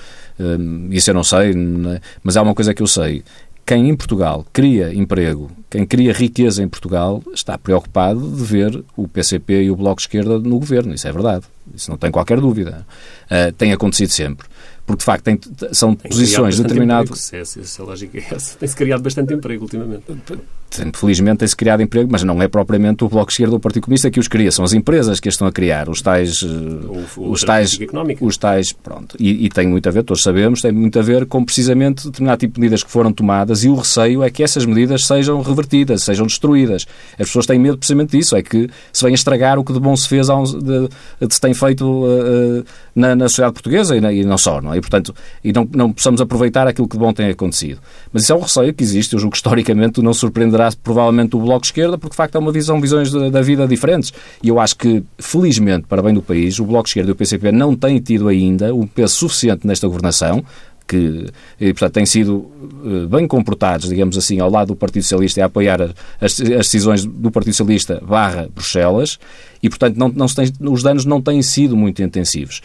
um, 0.41 0.89
isso 0.91 1.11
eu 1.11 1.15
não 1.15 1.25
sei, 1.25 1.55
não 1.55 1.93
é? 1.93 2.01
mas 2.23 2.37
há 2.37 2.43
uma 2.43 2.55
coisa 2.55 2.73
que 2.73 2.83
eu 2.83 2.87
sei. 2.87 3.23
Quem 3.67 3.91
em 3.91 3.95
Portugal 3.95 4.47
cria 4.51 4.95
emprego, 4.95 5.51
quem 5.69 5.85
cria 5.85 6.13
riqueza 6.13 6.63
em 6.63 6.69
Portugal, 6.69 7.23
está 7.35 7.59
preocupado 7.59 8.19
de 8.31 8.43
ver 8.43 8.83
o 8.97 9.07
PCP 9.07 9.65
e 9.65 9.71
o 9.71 9.77
Bloco 9.77 9.97
de 9.97 10.03
Esquerda 10.03 10.39
no 10.39 10.59
governo. 10.59 10.95
Isso 10.95 11.07
é 11.07 11.13
verdade. 11.13 11.45
Isso 11.75 11.91
não 11.91 11.99
tem 11.99 12.11
qualquer 12.11 12.41
dúvida. 12.41 12.87
Uh, 13.27 13.53
tem 13.53 13.71
acontecido 13.75 14.09
sempre 14.09 14.47
porque 14.89 15.01
de 15.01 15.05
facto 15.05 15.25
tem, 15.25 15.39
são 15.73 15.95
tem 15.95 16.11
posições 16.11 16.59
determinadas. 16.59 17.21
Se, 17.21 17.45
se, 17.45 17.63
se 17.63 17.81
a 17.83 17.85
lógica 17.85 18.17
é 18.17 18.25
essa, 18.35 18.57
tem-se 18.57 18.75
criado 18.75 19.03
bastante 19.03 19.35
emprego 19.35 19.65
ultimamente. 19.65 20.05
Felizmente 20.95 21.39
tem-se 21.39 21.57
criado 21.57 21.83
emprego, 21.83 22.09
mas 22.11 22.23
não 22.23 22.41
é 22.43 22.49
propriamente 22.49 23.03
o 23.03 23.09
Bloco 23.09 23.27
de 23.27 23.33
Esquerda 23.33 23.53
ou 23.53 23.59
o 23.59 23.61
Partido 23.61 23.85
Comunista 23.85 24.11
que 24.11 24.21
os 24.21 24.29
cria, 24.29 24.53
são 24.53 24.65
as 24.65 24.73
empresas 24.73 25.19
que 25.19 25.29
as 25.29 25.35
estão 25.35 25.49
a 25.49 25.53
criar, 25.53 25.89
os 25.89 26.03
tais. 26.03 26.43
Ou, 26.43 27.31
os 27.31 27.43
tais. 27.43 27.79
Os 28.21 28.37
tais. 28.37 28.73
Pronto. 28.73 29.17
E, 29.19 29.47
e, 29.47 29.49
tem 29.49 29.67
muito 29.67 29.89
a 29.89 29.93
ver, 29.93 30.03
todos 30.03 30.23
sabemos, 30.23 30.61
tem 30.61 30.71
muito 30.71 30.99
a 30.99 31.03
ver 31.03 31.27
com 31.27 31.45
precisamente 31.45 32.07
determinado 32.07 32.39
tipo 32.39 32.55
de 32.55 32.61
medidas 32.61 32.83
que 32.83 32.91
foram 32.91 33.13
tomadas 33.13 33.65
e 33.65 33.69
o 33.69 33.75
receio 33.75 34.23
é 34.23 34.31
que 34.31 34.43
essas 34.43 34.67
medidas 34.67 35.07
sejam 35.07 35.41
revertidas, 35.41 36.03
sejam 36.03 36.27
destruídas. 36.27 36.87
As 37.13 37.27
pessoas 37.27 37.47
têm 37.47 37.59
medo 37.59 37.79
precisamente 37.79 38.17
disso, 38.17 38.37
é 38.37 38.43
que 38.43 38.69
se 38.93 39.05
venha 39.05 39.15
estragar 39.15 39.59
o 39.59 39.65
que 39.65 39.73
de 39.73 39.81
bom 39.81 39.97
se 39.97 40.07
fez, 40.07 40.29
de, 40.29 41.27
de 41.27 41.35
se 41.35 41.41
tem 41.41 41.55
feito 41.55 41.85
uh, 41.85 42.65
na, 42.95 43.17
na 43.17 43.29
sociedade 43.29 43.55
portuguesa 43.55 43.97
e, 43.97 44.01
na, 44.01 44.13
e, 44.13 44.25
não 44.25 44.37
só, 44.37 44.61
não 44.61 44.75
é? 44.75 44.79
E, 44.79 44.81
portanto, 44.81 45.15
e 45.43 45.53
não, 45.53 45.69
não 45.75 45.93
possamos 45.93 46.21
aproveitar 46.21 46.67
aquilo 46.67 46.87
que 46.87 46.97
de 46.97 47.01
bom 47.01 47.13
tem 47.13 47.31
acontecido. 47.31 47.81
Mas 48.13 48.25
isso 48.25 48.33
é 48.33 48.37
um 48.37 48.41
receio 48.41 48.75
que 48.75 48.83
existe, 48.83 49.15
eu 49.15 49.19
julgo 49.19 49.33
que 49.33 49.39
historicamente 49.39 50.03
não 50.03 50.13
surpreenderá 50.13 50.58
defenderá 50.59 50.71
provavelmente 50.83 51.37
o 51.37 51.41
Bloco 51.41 51.61
de 51.61 51.69
Esquerda, 51.69 51.97
porque 51.97 52.13
de 52.13 52.17
facto 52.17 52.35
é 52.35 52.39
uma 52.39 52.53
visão, 52.53 52.81
visões 52.81 53.11
da, 53.11 53.29
da 53.31 53.41
vida 53.41 53.67
diferentes. 53.67 54.13
E 54.43 54.49
eu 54.49 54.59
acho 54.59 54.77
que, 54.77 55.03
felizmente, 55.19 55.87
para 55.87 56.03
bem 56.03 56.13
do 56.13 56.23
país, 56.23 56.59
o 56.59 56.65
Bloco 56.65 56.85
de 56.85 56.91
Esquerda 56.91 57.11
e 57.11 57.13
o 57.13 57.17
PCP 57.17 57.53
não 57.53 57.75
têm 57.75 57.99
tido 58.01 58.29
ainda 58.29 58.75
um 58.75 58.87
peso 58.87 59.15
suficiente 59.15 59.67
nesta 59.67 59.87
governação, 59.87 60.45
que, 60.87 61.27
e, 61.61 61.73
portanto, 61.75 61.93
têm 61.93 62.07
sido 62.07 62.37
uh, 62.37 63.07
bem 63.11 63.27
comportados, 63.27 63.89
digamos 63.89 64.17
assim, 64.17 64.41
ao 64.41 64.51
lado 64.51 64.69
do 64.69 64.77
Partido 64.77 65.03
Socialista 65.03 65.41
e 65.41 65.43
a 65.43 65.47
apoiar 65.47 65.83
as, 65.83 65.93
as 66.21 66.41
decisões 66.41 67.05
do 67.05 67.31
Partido 67.31 67.53
Socialista 67.53 68.03
barra 68.03 68.49
Bruxelas, 68.53 69.19
e, 69.63 69.69
portanto, 69.69 69.97
não, 69.97 70.09
não 70.09 70.27
tem, 70.27 70.51
os 70.61 70.83
danos 70.83 71.05
não 71.05 71.21
têm 71.21 71.43
sido 71.43 71.77
muito 71.77 72.03
intensivos 72.03 72.63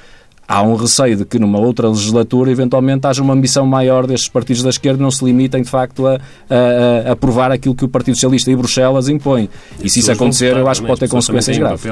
há 0.48 0.62
um 0.62 0.76
receio 0.76 1.18
de 1.18 1.26
que 1.26 1.40
numa 1.40 1.60
outra 1.60 1.88
legislatura 1.88 2.52
eventualmente 2.52 3.08
haja 3.08 3.22
uma 3.22 3.34
ambição 3.34 3.66
maior 3.66 4.06
destes 4.06 4.30
partidos 4.30 4.64
da 4.64 4.70
esquerda 4.70 5.02
não 5.02 5.12
se 5.12 5.24
limitem 5.24 5.62
de 5.62 5.70
facto 5.70 6.06
a, 6.08 6.20
a, 6.50 7.10
a 7.10 7.12
aprovar 7.14 7.52
aquilo 7.52 7.76
que 7.76 7.86
o 7.86 7.88
Partido 7.88 8.16
Socialista 8.16 8.52
e 8.52 8.56
Bruxelas 8.56 9.08
impõe. 9.08 9.50
E, 9.82 9.90
se 9.90 10.00
isso 10.00 10.12
acontecer, 10.12 10.56
eu 10.56 10.68
acho 10.68 10.82
que 10.82 10.88
pode 10.88 11.00
ter 11.00 11.10
consequências 11.10 11.58
graves. 11.58 11.84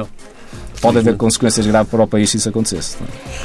Pode 0.80 0.98
haver 0.98 1.16
consequências 1.16 1.64
graves 1.64 1.88
para 1.88 2.02
o 2.02 2.08
país 2.08 2.28
se 2.28 2.38
isso 2.38 2.48
acontecesse. 2.48 2.96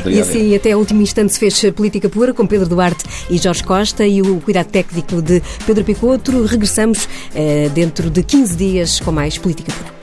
E 0.08 0.20
assim, 0.20 0.56
até 0.56 0.76
o 0.76 0.80
último 0.80 1.04
instante 1.04 1.34
se 1.34 1.40
fez 1.40 1.72
política 1.72 2.10
pura 2.10 2.34
com 2.34 2.48
Pedro 2.48 2.68
Duarte 2.68 3.06
e 3.30 3.38
Jorge 3.38 3.64
Costa 3.64 4.08
e 4.08 4.24
o 4.24 4.42
cuidado 4.42 4.68
técnico 4.68 5.22
de 5.22 5.42
Pedro 5.66 5.84
Picotro. 5.84 6.44
Regressamos 6.46 7.08
eh, 7.36 7.70
dentro 7.76 8.10
de 8.10 8.24
15 8.24 8.56
dias 8.56 9.00
com 9.00 9.12
mais 9.12 9.38
política 9.38 9.72
pura. 9.72 9.97